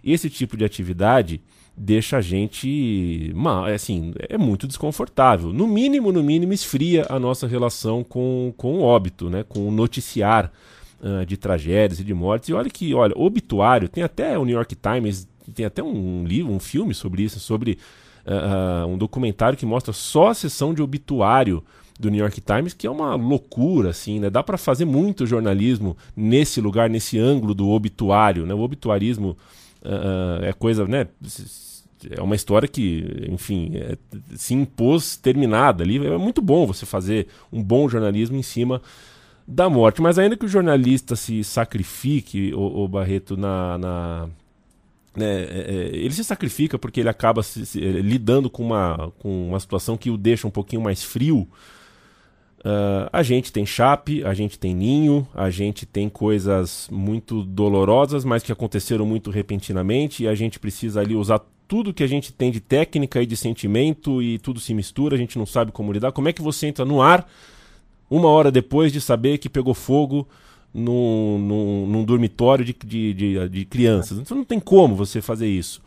Esse 0.06 0.30
tipo 0.30 0.56
de 0.56 0.64
atividade 0.64 1.40
deixa 1.76 2.18
a 2.18 2.20
gente, 2.20 3.34
assim, 3.74 4.14
é 4.28 4.38
muito 4.38 4.66
desconfortável. 4.66 5.52
No 5.52 5.66
mínimo, 5.66 6.10
no 6.10 6.22
mínimo, 6.22 6.52
esfria 6.52 7.04
a 7.10 7.18
nossa 7.18 7.46
relação 7.46 8.02
com, 8.02 8.54
com 8.56 8.76
o 8.76 8.82
óbito, 8.82 9.28
né? 9.28 9.44
com 9.46 9.68
o 9.68 9.70
noticiar 9.70 10.50
uh, 11.00 11.26
de 11.26 11.36
tragédias 11.36 12.00
e 12.00 12.04
de 12.04 12.14
mortes. 12.14 12.48
E 12.48 12.54
olha 12.54 12.70
que, 12.70 12.94
olha, 12.94 13.12
obituário, 13.16 13.88
tem 13.88 14.02
até 14.02 14.38
o 14.38 14.44
New 14.44 14.54
York 14.54 14.76
Times, 14.76 15.28
tem 15.54 15.66
até 15.66 15.82
um 15.82 16.24
livro, 16.24 16.52
um 16.52 16.60
filme 16.60 16.94
sobre 16.94 17.22
isso, 17.22 17.38
sobre 17.40 17.78
uh, 18.24 18.86
um 18.86 18.96
documentário 18.96 19.58
que 19.58 19.66
mostra 19.66 19.92
só 19.92 20.28
a 20.28 20.34
sessão 20.34 20.72
de 20.72 20.80
obituário 20.80 21.62
do 21.98 22.10
New 22.10 22.20
York 22.20 22.40
Times, 22.40 22.74
que 22.74 22.86
é 22.86 22.90
uma 22.90 23.14
loucura, 23.14 23.90
assim, 23.90 24.20
né? 24.20 24.28
Dá 24.28 24.42
para 24.42 24.58
fazer 24.58 24.84
muito 24.84 25.26
jornalismo 25.26 25.96
nesse 26.14 26.60
lugar, 26.60 26.90
nesse 26.90 27.18
ângulo 27.18 27.54
do 27.54 27.70
obituário, 27.70 28.44
né? 28.44 28.52
O 28.52 28.60
obituarismo 28.60 29.36
uh, 29.82 30.44
é 30.44 30.52
coisa, 30.52 30.86
né? 30.86 31.06
É 32.10 32.22
uma 32.22 32.36
história 32.36 32.68
que, 32.68 33.26
enfim, 33.28 33.72
é, 33.74 33.96
se 34.36 34.54
impôs 34.54 35.16
terminada 35.16 35.82
ali. 35.82 36.04
É 36.06 36.18
muito 36.18 36.42
bom 36.42 36.66
você 36.66 36.84
fazer 36.84 37.26
um 37.52 37.62
bom 37.62 37.88
jornalismo 37.88 38.36
em 38.36 38.42
cima 38.42 38.82
da 39.46 39.68
morte. 39.68 40.02
Mas 40.02 40.18
ainda 40.18 40.36
que 40.36 40.44
o 40.44 40.48
jornalista 40.48 41.16
se 41.16 41.42
sacrifique, 41.44 42.52
o, 42.54 42.84
o 42.84 42.88
Barreto, 42.88 43.36
na. 43.36 43.78
na 43.78 44.28
né, 45.14 45.44
é, 45.44 45.46
é, 45.46 45.96
ele 45.96 46.12
se 46.12 46.22
sacrifica 46.22 46.78
porque 46.78 47.00
ele 47.00 47.08
acaba 47.08 47.42
se, 47.42 47.64
se, 47.64 47.82
é, 47.82 47.90
lidando 47.90 48.50
com 48.50 48.62
uma, 48.62 49.10
com 49.18 49.48
uma 49.48 49.58
situação 49.58 49.96
que 49.96 50.10
o 50.10 50.16
deixa 50.18 50.46
um 50.46 50.50
pouquinho 50.50 50.82
mais 50.82 51.02
frio. 51.02 51.48
Uh, 52.66 53.06
a 53.12 53.22
gente 53.22 53.52
tem 53.52 53.64
chape, 53.64 54.24
a 54.24 54.34
gente 54.34 54.58
tem 54.58 54.74
ninho, 54.74 55.24
a 55.32 55.50
gente 55.50 55.86
tem 55.86 56.08
coisas 56.08 56.88
muito 56.90 57.44
dolorosas, 57.44 58.24
mas 58.24 58.42
que 58.42 58.50
aconteceram 58.50 59.06
muito 59.06 59.30
repentinamente 59.30 60.24
e 60.24 60.28
a 60.28 60.34
gente 60.34 60.58
precisa 60.58 61.00
ali 61.00 61.14
usar 61.14 61.40
tudo 61.68 61.94
que 61.94 62.02
a 62.02 62.08
gente 62.08 62.32
tem 62.32 62.50
de 62.50 62.58
técnica 62.58 63.22
e 63.22 63.26
de 63.26 63.36
sentimento 63.36 64.20
e 64.20 64.40
tudo 64.40 64.58
se 64.58 64.74
mistura, 64.74 65.14
a 65.14 65.18
gente 65.18 65.38
não 65.38 65.46
sabe 65.46 65.70
como 65.70 65.92
lidar. 65.92 66.10
Como 66.10 66.28
é 66.28 66.32
que 66.32 66.42
você 66.42 66.66
entra 66.66 66.84
no 66.84 67.00
ar 67.00 67.28
uma 68.10 68.28
hora 68.28 68.50
depois 68.50 68.92
de 68.92 69.00
saber 69.00 69.38
que 69.38 69.48
pegou 69.48 69.72
fogo 69.72 70.26
num, 70.74 71.38
num, 71.38 71.86
num 71.86 72.04
dormitório 72.04 72.64
de, 72.64 72.74
de, 72.84 73.14
de, 73.14 73.48
de, 73.48 73.64
crianças. 73.64 74.18
Então 74.18 74.36
não 74.36 74.44
tem 74.44 74.58
como 74.58 74.96
você 74.96 75.22
fazer 75.22 75.46
isso. 75.46 75.80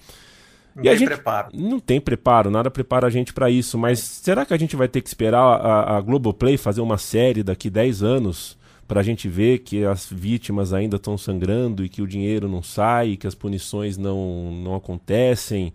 Não 0.79 0.83
e 0.83 0.83
tem 0.83 0.91
a 0.91 0.95
gente, 0.95 1.07
preparo. 1.07 1.49
Não 1.53 1.79
tem 1.79 2.01
preparo, 2.01 2.49
nada 2.49 2.71
prepara 2.71 3.07
a 3.07 3.09
gente 3.09 3.33
para 3.33 3.49
isso. 3.49 3.77
Mas 3.77 3.99
será 3.99 4.45
que 4.45 4.53
a 4.53 4.57
gente 4.57 4.75
vai 4.75 4.87
ter 4.87 5.01
que 5.01 5.07
esperar 5.07 5.41
a, 5.41 5.97
a 5.97 6.01
Globoplay 6.01 6.57
fazer 6.57 6.81
uma 6.81 6.97
série 6.97 7.43
daqui 7.43 7.69
10 7.69 8.03
anos 8.03 8.57
para 8.87 9.01
a 9.01 9.03
gente 9.03 9.29
ver 9.29 9.59
que 9.59 9.85
as 9.85 10.09
vítimas 10.09 10.73
ainda 10.73 10.95
estão 10.95 11.17
sangrando 11.17 11.85
e 11.85 11.89
que 11.89 12.01
o 12.01 12.07
dinheiro 12.07 12.47
não 12.47 12.63
sai, 12.63 13.17
que 13.17 13.27
as 13.27 13.35
punições 13.35 13.97
não, 13.97 14.51
não 14.51 14.73
acontecem? 14.73 15.73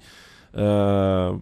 Uh, 0.52 1.40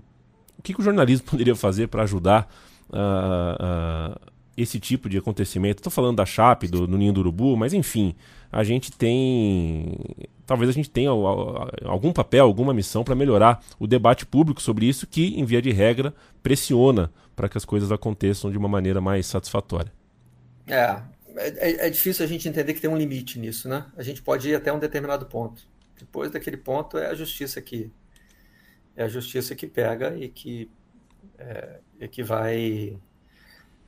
o 0.58 0.62
que, 0.62 0.74
que, 0.74 0.80
o 0.80 0.84
jornalismo 0.84 1.26
poderia 1.30 1.56
fazer 1.56 1.86
para 1.88 2.02
ajudar 2.02 2.46
uh, 2.90 4.14
uh, 4.14 4.32
esse 4.56 4.78
tipo 4.78 5.08
de 5.08 5.16
acontecimento. 5.16 5.78
Estou 5.78 5.90
falando 5.90 6.16
da 6.16 6.26
Chape, 6.26 6.68
do, 6.68 6.86
do 6.86 6.98
Ninho 6.98 7.12
do 7.12 7.20
Urubu, 7.20 7.56
mas 7.56 7.72
enfim, 7.72 8.14
a 8.53 8.62
gente 8.62 8.92
tem. 8.92 9.98
Talvez 10.46 10.68
a 10.68 10.72
gente 10.72 10.90
tenha 10.90 11.09
algum 11.09 12.12
papel, 12.12 12.44
alguma 12.44 12.74
missão 12.74 13.03
para 13.03 13.14
melhorar 13.14 13.64
o 13.78 13.86
debate 13.86 14.26
público 14.26 14.61
sobre 14.61 14.84
isso, 14.86 15.07
que, 15.07 15.40
em 15.40 15.44
via 15.46 15.62
de 15.62 15.72
regra, 15.72 16.14
pressiona 16.42 17.11
para 17.34 17.48
que 17.48 17.57
as 17.57 17.64
coisas 17.64 17.90
aconteçam 17.90 18.50
de 18.50 18.59
uma 18.59 18.68
maneira 18.68 19.00
mais 19.00 19.24
satisfatória. 19.24 19.90
É, 20.66 21.03
é, 21.36 21.86
é, 21.86 21.90
difícil 21.90 22.24
a 22.24 22.28
gente 22.28 22.46
entender 22.46 22.74
que 22.74 22.80
tem 22.80 22.90
um 22.90 22.96
limite 22.96 23.38
nisso, 23.38 23.68
né? 23.68 23.86
A 23.96 24.03
gente 24.03 24.20
pode 24.20 24.50
ir 24.50 24.55
até 24.55 24.70
um 24.70 24.78
determinado 24.78 25.24
ponto. 25.24 25.66
Depois 25.98 26.30
daquele 26.30 26.59
ponto 26.59 26.98
é 26.98 27.07
a 27.07 27.14
justiça 27.14 27.62
que 27.62 27.90
é 28.94 29.05
a 29.05 29.09
justiça 29.09 29.55
que 29.55 29.66
pega 29.66 30.14
e 30.14 30.28
que 30.28 30.70
é, 31.38 31.78
e 31.98 32.09
que 32.09 32.22
vai 32.22 32.98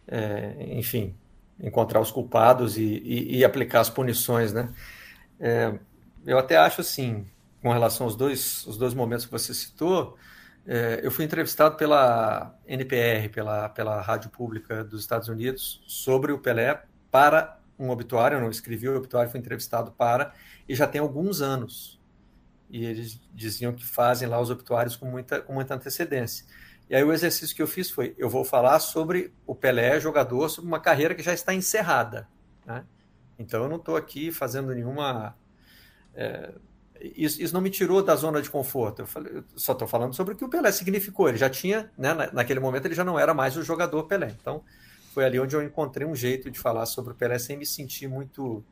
é, 0.08 0.54
enfim, 0.78 1.14
encontrar 1.60 2.00
os 2.00 2.10
culpados 2.10 2.76
e, 2.76 2.82
e, 2.82 3.38
e, 3.38 3.44
aplicar 3.44 3.80
as 3.80 3.90
punições, 3.90 4.52
né? 4.52 4.72
É, 5.38 5.78
eu 6.26 6.38
até 6.38 6.56
acho 6.56 6.80
assim, 6.80 7.26
com 7.62 7.72
relação 7.72 8.06
aos 8.06 8.16
dois, 8.16 8.66
os 8.66 8.76
dois 8.76 8.94
momentos 8.94 9.24
que 9.24 9.32
você 9.32 9.54
citou, 9.54 10.16
é, 10.66 11.00
eu 11.02 11.10
fui 11.10 11.24
entrevistado 11.24 11.76
pela 11.76 12.54
NPR, 12.66 13.28
pela, 13.28 13.68
pela 13.68 14.00
Rádio 14.00 14.30
Pública 14.30 14.82
dos 14.82 15.02
Estados 15.02 15.28
Unidos, 15.28 15.82
sobre 15.86 16.32
o 16.32 16.38
Pelé 16.38 16.82
para 17.10 17.58
um 17.78 17.90
obituário, 17.90 18.36
eu 18.36 18.40
não 18.40 18.50
escrevi 18.50 18.88
o 18.88 18.96
obituário, 18.96 19.30
fui 19.30 19.40
entrevistado 19.40 19.92
para, 19.92 20.32
e 20.68 20.74
já 20.74 20.86
tem 20.86 21.00
alguns 21.00 21.42
anos. 21.42 22.00
E 22.70 22.84
eles 22.84 23.20
diziam 23.32 23.72
que 23.72 23.84
fazem 23.84 24.26
lá 24.28 24.40
os 24.40 24.50
obituários 24.50 24.96
com 24.96 25.06
muita, 25.06 25.40
com 25.40 25.52
muita 25.52 25.74
antecedência. 25.74 26.46
E 26.88 26.94
aí 26.94 27.02
o 27.02 27.12
exercício 27.12 27.54
que 27.54 27.62
eu 27.62 27.66
fiz 27.66 27.90
foi: 27.90 28.14
eu 28.18 28.28
vou 28.28 28.44
falar 28.44 28.78
sobre 28.78 29.32
o 29.46 29.54
Pelé, 29.54 29.98
jogador, 30.00 30.48
sobre 30.48 30.68
uma 30.68 30.80
carreira 30.80 31.14
que 31.14 31.22
já 31.22 31.32
está 31.32 31.54
encerrada. 31.54 32.28
Né? 32.66 32.84
Então 33.38 33.62
eu 33.62 33.68
não 33.68 33.76
estou 33.76 33.96
aqui 33.96 34.30
fazendo 34.30 34.74
nenhuma. 34.74 35.36
É, 36.14 36.52
isso, 37.00 37.42
isso, 37.42 37.52
não 37.52 37.60
me 37.60 37.70
tirou 37.70 38.02
da 38.02 38.14
zona 38.14 38.40
de 38.40 38.50
conforto. 38.50 39.00
Eu, 39.02 39.06
falei, 39.06 39.32
eu 39.36 39.44
só 39.56 39.72
estou 39.72 39.88
falando 39.88 40.14
sobre 40.14 40.34
o 40.34 40.36
que 40.36 40.44
o 40.44 40.48
Pelé 40.48 40.70
significou. 40.70 41.28
Ele 41.28 41.38
já 41.38 41.50
tinha, 41.50 41.90
né, 41.98 42.14
naquele 42.32 42.60
momento, 42.60 42.86
ele 42.86 42.94
já 42.94 43.04
não 43.04 43.18
era 43.18 43.34
mais 43.34 43.56
o 43.56 43.62
jogador 43.62 44.04
Pelé. 44.04 44.34
Então 44.40 44.62
foi 45.12 45.24
ali 45.24 45.38
onde 45.38 45.54
eu 45.54 45.62
encontrei 45.62 46.06
um 46.06 46.14
jeito 46.14 46.50
de 46.50 46.58
falar 46.58 46.86
sobre 46.86 47.12
o 47.12 47.16
Pelé 47.16 47.38
sem 47.38 47.56
me 47.56 47.66
sentir 47.66 48.08
muito, 48.08 48.64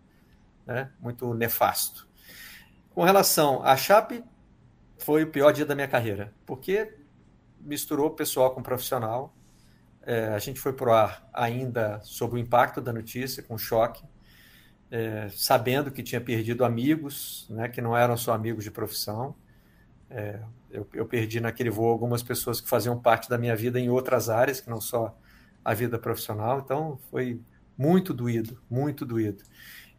né, 0.66 0.90
muito 1.00 1.32
nefasto. 1.34 2.08
Com 2.94 3.04
relação 3.04 3.64
à 3.64 3.76
Chape, 3.76 4.22
foi 4.98 5.24
o 5.24 5.26
pior 5.26 5.52
dia 5.52 5.64
da 5.64 5.74
minha 5.74 5.88
carreira, 5.88 6.32
porque 6.46 6.92
misturou 7.62 8.10
pessoal 8.10 8.50
com 8.52 8.62
profissional. 8.62 9.34
É, 10.04 10.28
a 10.28 10.38
gente 10.38 10.60
foi 10.60 10.72
para 10.72 10.90
o 10.90 10.92
ar 10.92 11.28
ainda 11.32 12.00
sob 12.02 12.34
o 12.34 12.38
impacto 12.38 12.80
da 12.80 12.92
notícia, 12.92 13.42
com 13.42 13.56
choque, 13.56 14.02
é, 14.90 15.28
sabendo 15.30 15.90
que 15.90 16.02
tinha 16.02 16.20
perdido 16.20 16.64
amigos, 16.64 17.46
né, 17.48 17.68
que 17.68 17.80
não 17.80 17.96
eram 17.96 18.16
só 18.16 18.32
amigos 18.34 18.64
de 18.64 18.70
profissão. 18.70 19.34
É, 20.10 20.40
eu, 20.70 20.86
eu, 20.92 21.06
perdi 21.06 21.40
naquele 21.40 21.70
voo 21.70 21.88
algumas 21.88 22.22
pessoas 22.22 22.60
que 22.60 22.68
faziam 22.68 22.98
parte 22.98 23.28
da 23.30 23.38
minha 23.38 23.56
vida 23.56 23.80
em 23.80 23.88
outras 23.88 24.28
áreas, 24.28 24.60
que 24.60 24.68
não 24.68 24.80
só 24.80 25.16
a 25.64 25.72
vida 25.72 25.98
profissional. 25.98 26.58
Então, 26.58 26.98
foi 27.10 27.40
muito 27.78 28.12
doído, 28.12 28.60
muito 28.68 29.06
doído. 29.06 29.44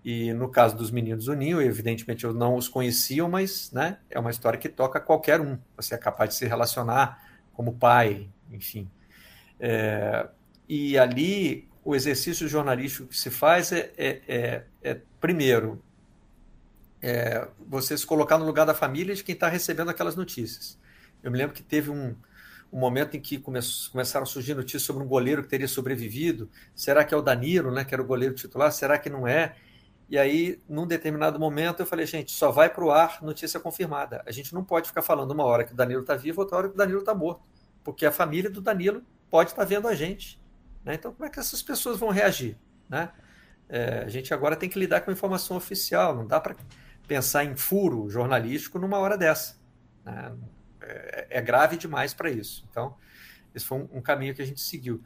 E 0.03 0.33
no 0.33 0.49
caso 0.49 0.75
dos 0.75 0.91
meninos 0.91 1.25
do 1.25 1.33
Ninho, 1.33 1.61
evidentemente 1.61 2.25
eu 2.25 2.33
não 2.33 2.55
os 2.55 2.67
conhecia, 2.67 3.27
mas 3.27 3.71
né, 3.71 3.99
é 4.09 4.19
uma 4.19 4.29
história 4.29 4.59
que 4.59 4.67
toca 4.67 4.99
qualquer 4.99 5.39
um. 5.39 5.57
Você 5.77 5.95
é 5.95 5.97
capaz 5.97 6.31
de 6.31 6.35
se 6.35 6.45
relacionar 6.45 7.22
como 7.53 7.73
pai, 7.73 8.29
enfim. 8.51 8.89
É, 9.59 10.27
e 10.67 10.97
ali 10.97 11.67
o 11.83 11.95
exercício 11.95 12.47
jornalístico 12.47 13.07
que 13.07 13.17
se 13.17 13.29
faz 13.29 13.71
é, 13.71 13.91
é, 13.97 14.21
é, 14.27 14.63
é 14.81 15.01
primeiro, 15.19 15.83
é, 17.01 17.47
você 17.67 17.97
se 17.97 18.05
colocar 18.05 18.37
no 18.37 18.45
lugar 18.45 18.65
da 18.65 18.73
família 18.73 19.13
de 19.13 19.23
quem 19.23 19.33
está 19.33 19.49
recebendo 19.49 19.89
aquelas 19.89 20.15
notícias. 20.15 20.79
Eu 21.21 21.31
me 21.31 21.37
lembro 21.37 21.53
que 21.53 21.61
teve 21.61 21.89
um, 21.89 22.15
um 22.71 22.79
momento 22.79 23.17
em 23.17 23.19
que 23.19 23.37
come, 23.37 23.59
começaram 23.91 24.23
a 24.23 24.25
surgir 24.25 24.55
notícias 24.55 24.83
sobre 24.83 25.03
um 25.03 25.07
goleiro 25.07 25.43
que 25.43 25.49
teria 25.49 25.67
sobrevivido. 25.67 26.49
Será 26.73 27.03
que 27.03 27.13
é 27.13 27.17
o 27.17 27.21
Danilo, 27.21 27.71
né, 27.71 27.83
que 27.83 27.93
era 27.93 28.01
o 28.01 28.05
goleiro 28.05 28.33
titular? 28.33 28.71
Será 28.71 28.97
que 28.97 29.09
não 29.09 29.27
é? 29.27 29.55
E 30.09 30.17
aí, 30.17 30.61
num 30.67 30.85
determinado 30.85 31.39
momento, 31.39 31.79
eu 31.79 31.85
falei, 31.85 32.05
gente, 32.05 32.31
só 32.31 32.51
vai 32.51 32.69
para 32.69 32.83
o 32.83 32.91
ar 32.91 33.21
notícia 33.21 33.59
confirmada. 33.59 34.21
A 34.25 34.31
gente 34.31 34.53
não 34.53 34.63
pode 34.63 34.87
ficar 34.87 35.01
falando 35.01 35.31
uma 35.31 35.43
hora 35.43 35.63
que 35.63 35.73
o 35.73 35.75
Danilo 35.75 36.01
está 36.01 36.15
vivo, 36.15 36.41
outra 36.41 36.57
hora 36.57 36.67
que 36.67 36.75
o 36.75 36.77
Danilo 36.77 36.99
está 36.99 37.15
morto. 37.15 37.41
Porque 37.83 38.05
a 38.05 38.11
família 38.11 38.49
do 38.49 38.61
Danilo 38.61 39.03
pode 39.29 39.51
estar 39.51 39.63
tá 39.63 39.67
vendo 39.67 39.87
a 39.87 39.95
gente. 39.95 40.41
Né? 40.83 40.95
Então, 40.95 41.11
como 41.13 41.25
é 41.25 41.29
que 41.29 41.39
essas 41.39 41.61
pessoas 41.61 41.97
vão 41.97 42.09
reagir? 42.09 42.57
Né? 42.87 43.09
É, 43.67 44.03
a 44.05 44.09
gente 44.09 44.33
agora 44.33 44.55
tem 44.55 44.69
que 44.69 44.77
lidar 44.77 45.01
com 45.01 45.11
informação 45.11 45.57
oficial. 45.57 46.15
Não 46.15 46.27
dá 46.27 46.39
para 46.39 46.55
pensar 47.07 47.43
em 47.43 47.55
furo 47.55 48.09
jornalístico 48.09 48.77
numa 48.77 48.99
hora 48.99 49.17
dessa. 49.17 49.57
Né? 50.05 50.33
É, 50.81 51.27
é, 51.31 51.41
grave 51.41 51.77
demais 51.77 52.13
para 52.13 52.29
isso. 52.29 52.67
Então, 52.69 52.95
esse 53.55 53.65
foi 53.65 53.79
um, 53.79 53.89
um 53.93 54.01
caminho 54.01 54.35
que 54.35 54.41
a 54.41 54.45
gente 54.45 54.61
seguiu. 54.61 55.03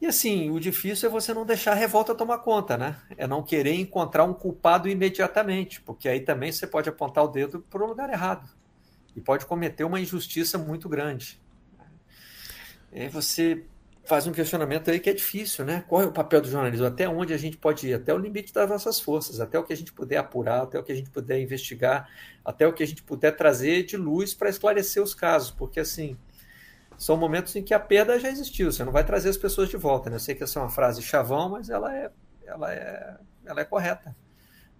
E 0.00 0.06
assim, 0.06 0.50
o 0.50 0.58
difícil 0.58 1.08
é 1.08 1.12
você 1.12 1.34
não 1.34 1.44
deixar 1.44 1.72
a 1.72 1.74
revolta 1.74 2.14
tomar 2.14 2.38
conta, 2.38 2.78
né? 2.78 2.96
É 3.18 3.26
não 3.26 3.42
querer 3.42 3.74
encontrar 3.74 4.24
um 4.24 4.32
culpado 4.32 4.88
imediatamente, 4.88 5.80
porque 5.82 6.08
aí 6.08 6.20
também 6.20 6.50
você 6.50 6.66
pode 6.66 6.88
apontar 6.88 7.22
o 7.24 7.28
dedo 7.28 7.60
para 7.68 7.84
o 7.84 7.86
lugar 7.86 8.08
errado 8.08 8.48
e 9.14 9.20
pode 9.20 9.44
cometer 9.44 9.84
uma 9.84 10.00
injustiça 10.00 10.56
muito 10.56 10.88
grande. 10.88 11.38
E 12.92 13.02
aí 13.02 13.08
você 13.08 13.62
faz 14.04 14.26
um 14.26 14.32
questionamento 14.32 14.90
aí 14.90 14.98
que 14.98 15.10
é 15.10 15.12
difícil, 15.12 15.64
né? 15.66 15.84
Qual 15.86 16.02
é 16.02 16.06
o 16.06 16.12
papel 16.12 16.40
do 16.40 16.48
jornalismo? 16.48 16.86
Até 16.86 17.06
onde 17.06 17.34
a 17.34 17.36
gente 17.36 17.58
pode 17.58 17.86
ir? 17.86 17.94
Até 17.94 18.12
o 18.14 18.18
limite 18.18 18.54
das 18.54 18.68
nossas 18.68 18.98
forças, 18.98 19.38
até 19.38 19.58
o 19.58 19.62
que 19.62 19.72
a 19.72 19.76
gente 19.76 19.92
puder 19.92 20.16
apurar, 20.16 20.62
até 20.62 20.78
o 20.78 20.82
que 20.82 20.92
a 20.92 20.94
gente 20.94 21.10
puder 21.10 21.38
investigar, 21.40 22.08
até 22.42 22.66
o 22.66 22.72
que 22.72 22.82
a 22.82 22.86
gente 22.86 23.02
puder 23.02 23.36
trazer 23.36 23.84
de 23.84 23.98
luz 23.98 24.32
para 24.32 24.48
esclarecer 24.48 25.02
os 25.02 25.14
casos, 25.14 25.50
porque 25.50 25.78
assim 25.78 26.16
são 27.00 27.16
momentos 27.16 27.56
em 27.56 27.62
que 27.62 27.72
a 27.72 27.80
perda 27.80 28.20
já 28.20 28.28
existiu, 28.28 28.70
você 28.70 28.84
não 28.84 28.92
vai 28.92 29.02
trazer 29.02 29.30
as 29.30 29.38
pessoas 29.38 29.70
de 29.70 29.76
volta. 29.78 30.10
Né? 30.10 30.16
Eu 30.16 30.20
sei 30.20 30.34
que 30.34 30.44
essa 30.44 30.58
é 30.58 30.62
uma 30.62 30.68
frase 30.68 31.00
chavão, 31.00 31.48
mas 31.48 31.70
ela 31.70 31.96
é, 31.96 32.10
ela 32.44 32.74
é, 32.74 33.16
ela 33.46 33.60
é 33.62 33.64
correta. 33.64 34.14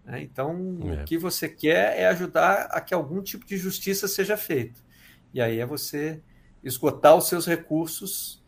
Né? 0.05 0.21
Então, 0.21 0.79
é. 0.85 1.01
o 1.01 1.05
que 1.07 1.17
você 1.17 1.49
quer 1.49 1.99
é 1.99 2.07
ajudar 2.09 2.67
a 2.73 2.81
que 2.83 2.93
algum 2.93 3.23
tipo 3.23 3.47
de 3.47 3.57
justiça 3.57 4.07
seja 4.07 4.37
feito. 4.37 4.85
E 5.33 5.41
aí 5.41 5.61
é 5.61 5.65
você 5.65 6.21
esgotar 6.63 7.17
os 7.17 7.27
seus 7.27 7.47
recursos 7.47 8.45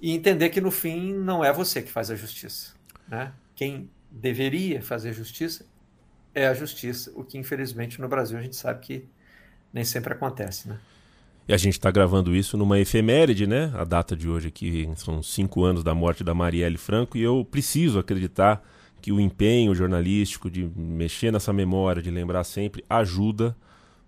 e 0.00 0.12
entender 0.12 0.50
que 0.50 0.60
no 0.60 0.70
fim 0.70 1.12
não 1.12 1.44
é 1.44 1.52
você 1.52 1.82
que 1.82 1.90
faz 1.90 2.08
a 2.08 2.14
justiça. 2.14 2.74
Né? 3.08 3.32
Quem 3.56 3.90
deveria 4.08 4.80
fazer 4.80 5.12
justiça 5.12 5.66
é 6.32 6.46
a 6.46 6.54
justiça, 6.54 7.10
o 7.16 7.24
que 7.24 7.36
infelizmente 7.36 8.00
no 8.00 8.06
Brasil 8.06 8.38
a 8.38 8.42
gente 8.42 8.54
sabe 8.54 8.78
que 8.78 9.08
nem 9.72 9.82
sempre 9.82 10.12
acontece. 10.12 10.68
Né? 10.68 10.78
E 11.50 11.52
a 11.52 11.56
gente 11.56 11.72
está 11.72 11.90
gravando 11.90 12.32
isso 12.32 12.56
numa 12.56 12.78
efeméride, 12.78 13.44
né? 13.44 13.72
A 13.74 13.82
data 13.82 14.14
de 14.14 14.28
hoje 14.28 14.46
aqui 14.46 14.88
são 14.94 15.20
cinco 15.20 15.64
anos 15.64 15.82
da 15.82 15.92
morte 15.92 16.22
da 16.22 16.32
Marielle 16.32 16.76
Franco 16.76 17.18
e 17.18 17.22
eu 17.22 17.44
preciso 17.44 17.98
acreditar 17.98 18.64
que 19.02 19.10
o 19.10 19.18
empenho 19.18 19.74
jornalístico 19.74 20.48
de 20.48 20.70
mexer 20.76 21.32
nessa 21.32 21.52
memória, 21.52 22.00
de 22.00 22.08
lembrar 22.08 22.44
sempre, 22.44 22.84
ajuda 22.88 23.56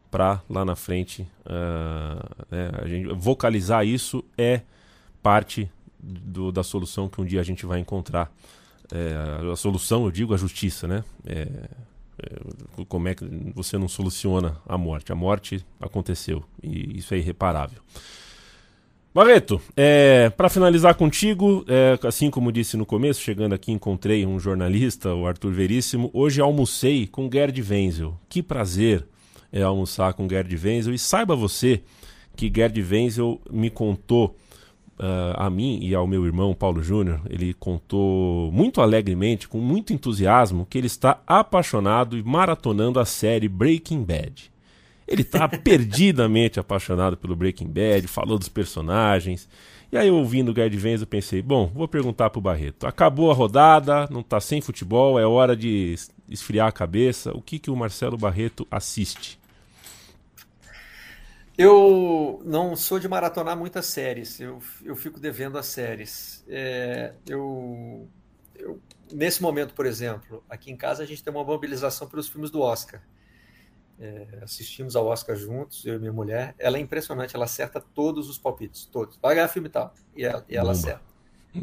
para 0.08 0.40
lá 0.48 0.64
na 0.64 0.76
frente 0.76 1.26
uh, 1.44 2.44
né, 2.48 2.70
a 2.80 2.86
gente 2.86 3.12
vocalizar 3.12 3.84
isso 3.84 4.22
é 4.38 4.60
parte 5.20 5.68
do, 6.00 6.52
da 6.52 6.62
solução 6.62 7.08
que 7.08 7.20
um 7.20 7.24
dia 7.24 7.40
a 7.40 7.44
gente 7.44 7.66
vai 7.66 7.80
encontrar. 7.80 8.32
É, 8.94 9.50
a 9.52 9.56
solução, 9.56 10.04
eu 10.04 10.12
digo, 10.12 10.32
a 10.32 10.36
justiça, 10.36 10.86
né? 10.86 11.02
É, 11.26 11.48
como 12.88 13.08
é 13.08 13.14
que 13.14 13.24
você 13.54 13.78
não 13.78 13.88
soluciona 13.88 14.56
a 14.66 14.76
morte? 14.76 15.12
A 15.12 15.14
morte 15.14 15.64
aconteceu 15.80 16.44
e 16.62 16.98
isso 16.98 17.14
é 17.14 17.18
irreparável. 17.18 17.80
Barreto, 19.14 19.60
é, 19.76 20.30
para 20.30 20.48
finalizar 20.48 20.94
contigo, 20.94 21.66
é, 21.68 21.98
assim 22.06 22.30
como 22.30 22.50
disse 22.50 22.78
no 22.78 22.86
começo, 22.86 23.20
chegando 23.20 23.54
aqui 23.54 23.70
encontrei 23.70 24.24
um 24.24 24.40
jornalista, 24.40 25.14
o 25.14 25.26
Arthur 25.26 25.52
Veríssimo. 25.52 26.10
Hoje 26.14 26.40
almocei 26.40 27.06
com 27.06 27.28
Gerd 27.30 27.60
Wenzel. 27.60 28.18
Que 28.26 28.42
prazer 28.42 29.06
é 29.52 29.60
almoçar 29.60 30.14
com 30.14 30.26
Gerd 30.26 30.56
Wenzel. 30.56 30.94
E 30.94 30.98
saiba 30.98 31.36
você 31.36 31.82
que 32.34 32.50
Gerd 32.54 32.80
Wenzel 32.80 33.38
me 33.50 33.68
contou 33.68 34.34
uh, 34.98 35.34
a 35.36 35.50
mim 35.50 35.78
e 35.82 35.94
ao 35.94 36.06
meu 36.06 36.24
irmão 36.24 36.54
Paulo 36.54 36.82
Júnior, 36.82 37.20
ele 37.28 37.54
contou 37.54 38.50
muito 38.52 38.80
alegremente, 38.80 39.48
com 39.48 39.58
muito 39.58 39.92
entusiasmo, 39.92 40.66
que 40.68 40.78
ele 40.78 40.86
está 40.86 41.20
apaixonado 41.26 42.16
e 42.16 42.22
maratonando 42.22 43.00
a 43.00 43.04
série 43.04 43.48
Breaking 43.48 44.02
Bad. 44.02 44.50
Ele 45.06 45.22
está 45.22 45.48
perdidamente 45.48 46.60
apaixonado 46.60 47.16
pelo 47.16 47.36
Breaking 47.36 47.68
Bad, 47.68 48.06
falou 48.06 48.38
dos 48.38 48.48
personagens. 48.48 49.48
E 49.90 49.96
aí, 49.96 50.10
ouvindo 50.10 50.50
o 50.50 50.54
Guard 50.54 50.74
Vens, 50.74 51.02
eu 51.02 51.06
pensei, 51.06 51.42
bom, 51.42 51.70
vou 51.74 51.86
perguntar 51.86 52.30
pro 52.30 52.40
Barreto. 52.40 52.86
Acabou 52.86 53.30
a 53.30 53.34
rodada, 53.34 54.08
não 54.10 54.22
tá 54.22 54.40
sem 54.40 54.62
futebol, 54.62 55.18
é 55.18 55.26
hora 55.26 55.54
de 55.54 55.94
esfriar 56.30 56.68
a 56.68 56.72
cabeça. 56.72 57.30
O 57.36 57.42
que, 57.42 57.58
que 57.58 57.70
o 57.70 57.76
Marcelo 57.76 58.16
Barreto 58.16 58.66
assiste? 58.70 59.38
Eu 61.56 62.40
não 62.44 62.74
sou 62.74 62.98
de 62.98 63.06
maratonar 63.08 63.56
muitas 63.56 63.86
séries, 63.86 64.40
eu, 64.40 64.58
eu 64.82 64.96
fico 64.96 65.20
devendo 65.20 65.58
as 65.58 65.66
séries. 65.66 66.44
É, 66.48 67.12
eu, 67.26 68.08
eu, 68.54 68.80
nesse 69.12 69.42
momento, 69.42 69.74
por 69.74 69.84
exemplo, 69.84 70.42
aqui 70.48 70.70
em 70.70 70.76
casa 70.76 71.02
a 71.02 71.06
gente 71.06 71.22
tem 71.22 71.32
uma 71.32 71.44
mobilização 71.44 72.08
pelos 72.08 72.28
filmes 72.28 72.50
do 72.50 72.60
Oscar. 72.60 73.02
É, 74.00 74.40
assistimos 74.42 74.96
ao 74.96 75.06
Oscar 75.06 75.36
juntos, 75.36 75.84
eu 75.84 75.96
e 75.96 75.98
minha 75.98 76.12
mulher. 76.12 76.54
Ela 76.58 76.78
é 76.78 76.80
impressionante, 76.80 77.36
ela 77.36 77.44
acerta 77.44 77.80
todos 77.80 78.28
os 78.30 78.38
palpites, 78.38 78.86
todos. 78.86 79.18
Vai 79.20 79.34
ganhar 79.34 79.48
filme 79.48 79.68
tal. 79.68 79.94
E 80.16 80.24
ela, 80.24 80.44
e 80.48 80.56
ela 80.56 80.72
acerta. 80.72 81.04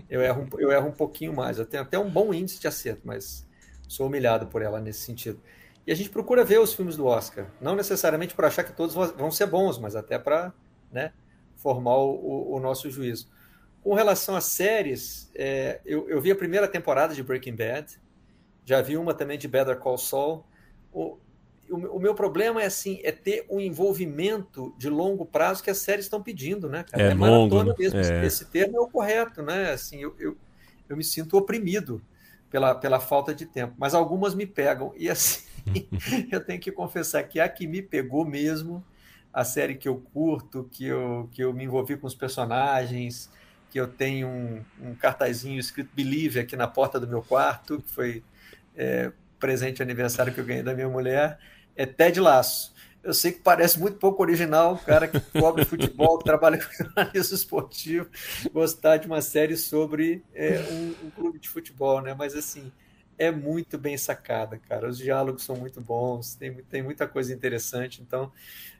Eu 0.07 0.21
erro, 0.21 0.47
eu 0.59 0.71
erro 0.71 0.87
um 0.87 0.93
pouquinho 0.93 1.33
mais. 1.35 1.57
Eu 1.57 1.65
tenho 1.65 1.81
até 1.81 1.97
um 1.97 2.09
bom 2.09 2.31
índice 2.33 2.59
de 2.59 2.67
acerto, 2.67 3.01
mas 3.03 3.45
sou 3.87 4.07
humilhado 4.07 4.47
por 4.47 4.61
ela 4.61 4.79
nesse 4.79 4.99
sentido. 4.99 5.41
E 5.89 5.91
a 5.91 5.95
gente 5.95 6.11
procura 6.11 6.45
ver 6.45 6.59
os 6.59 6.71
filmes 6.71 6.95
do 6.95 7.07
Oscar. 7.07 7.47
Não 7.59 7.75
necessariamente 7.75 8.35
para 8.35 8.45
achar 8.45 8.63
que 8.63 8.71
todos 8.71 8.93
vão 8.93 9.31
ser 9.31 9.47
bons, 9.47 9.79
mas 9.79 9.95
até 9.95 10.19
para 10.19 10.53
né, 10.91 11.11
formar 11.55 11.97
o, 11.97 12.53
o, 12.53 12.59
nosso 12.59 12.91
juízo. 12.91 13.27
Com 13.81 13.95
relação 13.95 14.35
às 14.35 14.43
séries, 14.43 15.31
é, 15.33 15.81
eu, 15.83 16.07
eu, 16.07 16.21
vi 16.21 16.29
a 16.29 16.35
primeira 16.35 16.67
temporada 16.67 17.15
de 17.15 17.23
Breaking 17.23 17.55
Bad, 17.55 17.99
já 18.63 18.83
vi 18.83 18.97
uma 18.97 19.15
também 19.15 19.35
de 19.35 19.47
Better 19.47 19.79
Call 19.79 19.97
Saul. 19.97 20.45
O, 20.93 21.17
o, 21.67 21.75
o, 21.95 21.99
meu 21.99 22.13
problema 22.13 22.61
é 22.61 22.67
assim, 22.67 22.99
é 23.03 23.11
ter 23.11 23.47
um 23.49 23.59
envolvimento 23.59 24.75
de 24.77 24.91
longo 24.91 25.25
prazo 25.25 25.63
que 25.63 25.71
as 25.71 25.79
séries 25.79 26.05
estão 26.05 26.21
pedindo, 26.21 26.69
né? 26.69 26.85
Cara? 26.87 27.01
É, 27.01 27.09
é 27.09 27.13
longo, 27.15 27.63
né? 27.63 27.73
mesmo. 27.79 27.99
É. 27.99 28.27
Esse 28.27 28.45
termo 28.45 28.77
é 28.77 28.79
o 28.79 28.87
correto, 28.87 29.41
né? 29.41 29.71
Assim, 29.71 30.03
eu, 30.03 30.15
eu, 30.19 30.37
eu 30.87 30.95
me 30.95 31.03
sinto 31.03 31.35
oprimido 31.35 31.99
pela, 32.47 32.75
pela 32.75 32.99
falta 32.99 33.33
de 33.33 33.47
tempo. 33.47 33.73
Mas 33.75 33.95
algumas 33.95 34.35
me 34.35 34.45
pegam. 34.45 34.93
E 34.95 35.09
assim, 35.09 35.48
eu 36.31 36.43
tenho 36.43 36.59
que 36.59 36.71
confessar 36.71 37.23
que 37.23 37.39
a 37.39 37.47
que 37.47 37.67
me 37.67 37.81
pegou 37.81 38.25
mesmo, 38.25 38.83
a 39.33 39.43
série 39.43 39.75
que 39.75 39.87
eu 39.87 39.97
curto, 40.13 40.67
que 40.71 40.85
eu, 40.85 41.29
que 41.31 41.43
eu 41.43 41.53
me 41.53 41.63
envolvi 41.63 41.97
com 41.97 42.07
os 42.07 42.15
personagens, 42.15 43.29
que 43.69 43.79
eu 43.79 43.87
tenho 43.87 44.27
um, 44.27 44.61
um 44.81 44.95
cartazinho 44.95 45.59
escrito 45.59 45.89
Believe 45.93 46.39
aqui 46.39 46.55
na 46.55 46.67
porta 46.67 46.99
do 46.99 47.07
meu 47.07 47.21
quarto, 47.21 47.81
que 47.81 47.91
foi 47.91 48.23
é, 48.75 49.11
presente 49.39 49.81
aniversário 49.81 50.33
que 50.33 50.39
eu 50.39 50.45
ganhei 50.45 50.63
da 50.63 50.73
minha 50.73 50.89
mulher, 50.89 51.39
é 51.75 51.85
Ted 51.85 52.19
Laço. 52.19 52.73
Eu 53.01 53.13
sei 53.13 53.31
que 53.31 53.39
parece 53.39 53.79
muito 53.79 53.97
pouco 53.97 54.21
original, 54.21 54.77
cara 54.77 55.07
que 55.07 55.19
cobre 55.39 55.63
futebol, 55.63 56.17
que 56.17 56.25
trabalha 56.25 56.57
com 56.57 56.71
jornalismo 56.83 57.35
esportivo, 57.35 58.09
gostar 58.51 58.97
de 58.97 59.07
uma 59.07 59.21
série 59.21 59.55
sobre 59.55 60.21
é, 60.33 60.59
um, 60.69 61.07
um, 61.07 61.09
clube 61.09 61.39
de 61.39 61.47
futebol, 61.47 62.01
né? 62.01 62.13
Mas 62.13 62.35
assim, 62.35 62.69
é 63.19 63.29
muito 63.29 63.77
bem 63.77 63.97
sacada, 63.97 64.57
cara. 64.57 64.87
Os 64.87 64.97
diálogos 64.97 65.43
são 65.43 65.55
muito 65.57 65.81
bons, 65.81 66.35
tem, 66.35 66.53
tem 66.69 66.81
muita 66.81 67.05
coisa 67.05 67.33
interessante. 67.33 68.01
Então, 68.01 68.31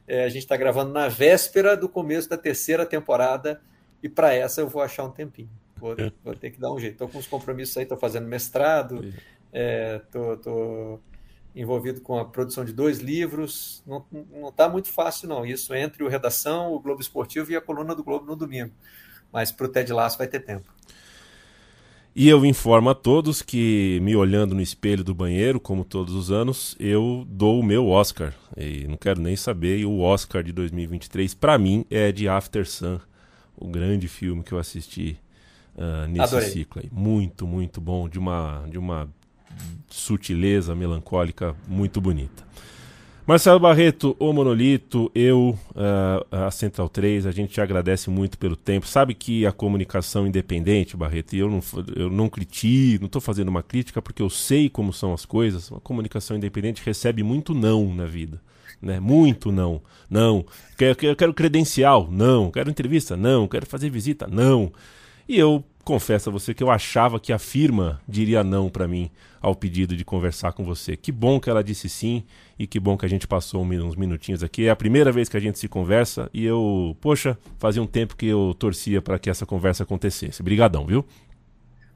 é, 0.08 0.24
a 0.24 0.28
gente 0.28 0.42
está 0.42 0.56
gravando 0.56 0.92
na 0.92 1.08
véspera 1.08 1.76
do 1.76 1.88
começo 1.88 2.28
da 2.28 2.38
terceira 2.38 2.86
temporada, 2.86 3.60
e 4.02 4.08
para 4.08 4.34
essa 4.34 4.62
eu 4.62 4.68
vou 4.68 4.80
achar 4.80 5.04
um 5.04 5.10
tempinho. 5.10 5.50
Vou, 5.76 5.94
vou 6.24 6.34
ter 6.34 6.50
que 6.50 6.58
dar 6.58 6.72
um 6.72 6.80
jeito. 6.80 6.94
Estou 6.94 7.08
com 7.08 7.18
uns 7.18 7.26
compromissos 7.26 7.76
aí, 7.76 7.82
estou 7.82 7.98
fazendo 7.98 8.26
mestrado, 8.26 9.04
estou. 9.04 9.20
É, 9.52 9.98
tô 10.42 11.00
envolvido 11.54 12.00
com 12.00 12.18
a 12.18 12.24
produção 12.24 12.64
de 12.64 12.72
dois 12.72 12.98
livros. 12.98 13.82
Não 13.86 14.04
está 14.48 14.68
muito 14.68 14.88
fácil, 14.88 15.28
não. 15.28 15.44
Isso 15.44 15.74
entre 15.74 16.02
o 16.02 16.08
Redação, 16.08 16.72
o 16.72 16.80
Globo 16.80 17.00
Esportivo 17.00 17.50
e 17.52 17.56
a 17.56 17.60
coluna 17.60 17.94
do 17.94 18.04
Globo 18.04 18.24
no 18.24 18.36
domingo. 18.36 18.72
Mas 19.32 19.52
para 19.52 19.66
o 19.66 19.68
Ted 19.68 19.92
Lasso 19.92 20.18
vai 20.18 20.28
ter 20.28 20.40
tempo. 20.40 20.72
E 22.20 22.28
eu 22.28 22.44
informo 22.44 22.90
a 22.90 22.94
todos 22.94 23.40
que, 23.40 23.98
me 24.02 24.14
olhando 24.14 24.54
no 24.54 24.60
espelho 24.60 25.02
do 25.02 25.14
banheiro, 25.14 25.58
como 25.58 25.86
todos 25.86 26.14
os 26.14 26.30
anos, 26.30 26.76
eu 26.78 27.26
dou 27.26 27.58
o 27.58 27.62
meu 27.62 27.88
Oscar. 27.88 28.34
E 28.58 28.86
não 28.86 28.98
quero 28.98 29.18
nem 29.18 29.34
saber. 29.34 29.78
E 29.78 29.86
o 29.86 30.00
Oscar 30.00 30.42
de 30.42 30.52
2023, 30.52 31.32
para 31.32 31.56
mim, 31.56 31.82
é 31.88 32.12
de 32.12 32.28
After 32.28 32.68
Sun, 32.68 33.00
o 33.56 33.66
grande 33.68 34.06
filme 34.06 34.42
que 34.42 34.52
eu 34.52 34.58
assisti 34.58 35.16
uh, 35.74 36.06
nesse 36.08 36.34
Adorei. 36.34 36.50
ciclo. 36.50 36.82
Aí. 36.84 36.90
Muito, 36.92 37.46
muito 37.46 37.80
bom. 37.80 38.06
De 38.06 38.18
uma, 38.18 38.66
de 38.68 38.76
uma 38.76 39.08
sutileza 39.88 40.74
melancólica 40.74 41.56
muito 41.66 42.02
bonita. 42.02 42.44
Marcelo 43.30 43.60
Barreto, 43.60 44.16
o 44.18 44.32
Monolito, 44.32 45.08
eu, 45.14 45.56
uh, 45.70 46.26
a 46.34 46.50
Central 46.50 46.88
3, 46.88 47.26
a 47.26 47.30
gente 47.30 47.52
te 47.52 47.60
agradece 47.60 48.10
muito 48.10 48.36
pelo 48.36 48.56
tempo. 48.56 48.88
Sabe 48.88 49.14
que 49.14 49.46
a 49.46 49.52
comunicação 49.52 50.26
independente, 50.26 50.96
Barreto, 50.96 51.36
eu 51.36 51.48
não, 51.48 51.60
eu 51.94 52.10
não 52.10 52.28
critico, 52.28 53.02
não 53.02 53.06
estou 53.06 53.22
fazendo 53.22 53.46
uma 53.46 53.62
crítica 53.62 54.02
porque 54.02 54.20
eu 54.20 54.28
sei 54.28 54.68
como 54.68 54.92
são 54.92 55.14
as 55.14 55.24
coisas. 55.24 55.70
A 55.70 55.78
comunicação 55.78 56.36
independente 56.36 56.82
recebe 56.84 57.22
muito 57.22 57.54
não 57.54 57.94
na 57.94 58.04
vida. 58.04 58.42
Né? 58.82 58.98
Muito 58.98 59.52
não. 59.52 59.80
Não. 60.10 60.44
Quero 60.76 61.32
credencial? 61.32 62.08
Não. 62.10 62.50
Quero 62.50 62.68
entrevista? 62.68 63.16
Não. 63.16 63.46
Quero 63.46 63.64
fazer 63.64 63.90
visita? 63.90 64.26
Não. 64.26 64.72
E 65.28 65.38
eu 65.38 65.62
confesso 65.90 66.28
a 66.28 66.32
você 66.32 66.54
que 66.54 66.62
eu 66.62 66.70
achava 66.70 67.18
que 67.18 67.32
a 67.32 67.38
firma 67.38 68.00
diria 68.06 68.44
não 68.44 68.70
para 68.70 68.86
mim 68.86 69.10
ao 69.40 69.56
pedido 69.56 69.96
de 69.96 70.04
conversar 70.04 70.52
com 70.52 70.62
você. 70.62 70.96
Que 70.96 71.10
bom 71.10 71.40
que 71.40 71.50
ela 71.50 71.64
disse 71.64 71.88
sim 71.88 72.22
e 72.56 72.64
que 72.64 72.78
bom 72.78 72.96
que 72.96 73.04
a 73.04 73.08
gente 73.08 73.26
passou 73.26 73.64
uns 73.64 73.96
minutinhos 73.96 74.44
aqui. 74.44 74.66
É 74.66 74.70
a 74.70 74.76
primeira 74.76 75.10
vez 75.10 75.28
que 75.28 75.36
a 75.36 75.40
gente 75.40 75.58
se 75.58 75.66
conversa 75.66 76.30
e 76.32 76.44
eu, 76.44 76.96
poxa, 77.00 77.36
fazia 77.58 77.82
um 77.82 77.88
tempo 77.88 78.14
que 78.14 78.26
eu 78.26 78.54
torcia 78.56 79.02
para 79.02 79.18
que 79.18 79.28
essa 79.28 79.44
conversa 79.44 79.82
acontecesse. 79.82 80.40
Obrigadão, 80.40 80.86
viu? 80.86 81.04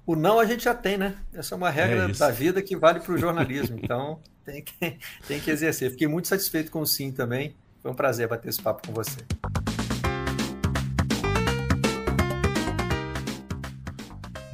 O 0.04 0.16
não 0.16 0.40
a 0.40 0.44
gente 0.44 0.64
já 0.64 0.74
tem, 0.74 0.96
né? 0.96 1.14
Essa 1.32 1.54
é 1.54 1.56
uma 1.56 1.70
regra 1.70 2.10
é 2.10 2.12
da 2.12 2.30
vida 2.32 2.60
que 2.60 2.76
vale 2.76 2.98
para 2.98 3.14
o 3.14 3.16
jornalismo. 3.16 3.78
Então 3.80 4.18
tem 4.44 4.60
que, 4.60 4.98
tem 5.28 5.38
que 5.38 5.52
exercer. 5.52 5.92
Fiquei 5.92 6.08
muito 6.08 6.26
satisfeito 6.26 6.72
com 6.72 6.80
o 6.80 6.86
sim 6.86 7.12
também. 7.12 7.54
Foi 7.80 7.92
um 7.92 7.94
prazer 7.94 8.26
bater 8.26 8.48
esse 8.48 8.60
papo 8.60 8.88
com 8.88 8.92
você. 8.92 9.18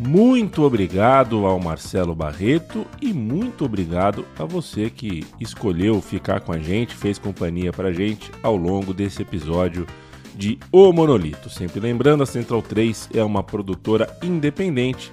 Muito 0.09 0.63
obrigado 0.63 1.45
ao 1.45 1.61
Marcelo 1.61 2.15
Barreto 2.15 2.87
e 3.03 3.13
muito 3.13 3.67
obrigado 3.67 4.25
a 4.39 4.47
você 4.47 4.89
que 4.89 5.27
escolheu 5.39 6.01
ficar 6.01 6.41
com 6.41 6.53
a 6.53 6.59
gente, 6.59 6.95
fez 6.95 7.19
companhia 7.19 7.71
para 7.71 7.89
a 7.89 7.93
gente 7.93 8.33
ao 8.43 8.57
longo 8.57 8.95
desse 8.95 9.21
episódio 9.21 9.87
de 10.35 10.59
O 10.73 10.91
Monolito. 10.91 11.51
Sempre 11.51 11.81
lembrando, 11.81 12.23
a 12.23 12.27
Central 12.27 12.63
3 12.63 13.11
é 13.13 13.23
uma 13.23 13.43
produtora 13.43 14.09
independente 14.23 15.13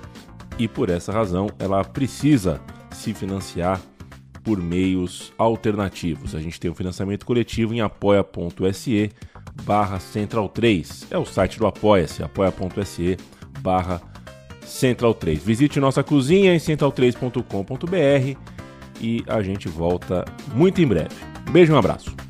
e 0.57 0.69
por 0.69 0.89
essa 0.89 1.11
razão 1.11 1.49
ela 1.59 1.83
precisa 1.83 2.61
se 2.89 3.13
financiar 3.13 3.81
por 4.41 4.57
meios 4.57 5.33
alternativos. 5.37 6.33
A 6.33 6.39
gente 6.39 6.61
tem 6.61 6.71
um 6.71 6.75
financiamento 6.75 7.25
coletivo 7.25 7.73
em 7.73 7.81
apoia.se 7.81 9.11
barra 9.63 9.99
Central 9.99 10.47
3. 10.47 11.07
É 11.11 11.17
o 11.17 11.25
site 11.25 11.59
do 11.59 11.67
Apoia-se, 11.67 12.23
apoia.se 12.23 13.17
barra 13.59 13.97
Central 13.97 14.16
3. 15.13 15.43
Visite 15.43 15.79
nossa 15.79 16.03
cozinha 16.03 16.53
em 16.53 16.57
central3.com.br 16.57 18.37
e 19.01 19.23
a 19.27 19.41
gente 19.41 19.67
volta 19.67 20.25
muito 20.53 20.81
em 20.81 20.87
breve. 20.87 21.15
Beijo 21.51 21.71
e 21.71 21.75
um 21.75 21.79
abraço. 21.79 22.26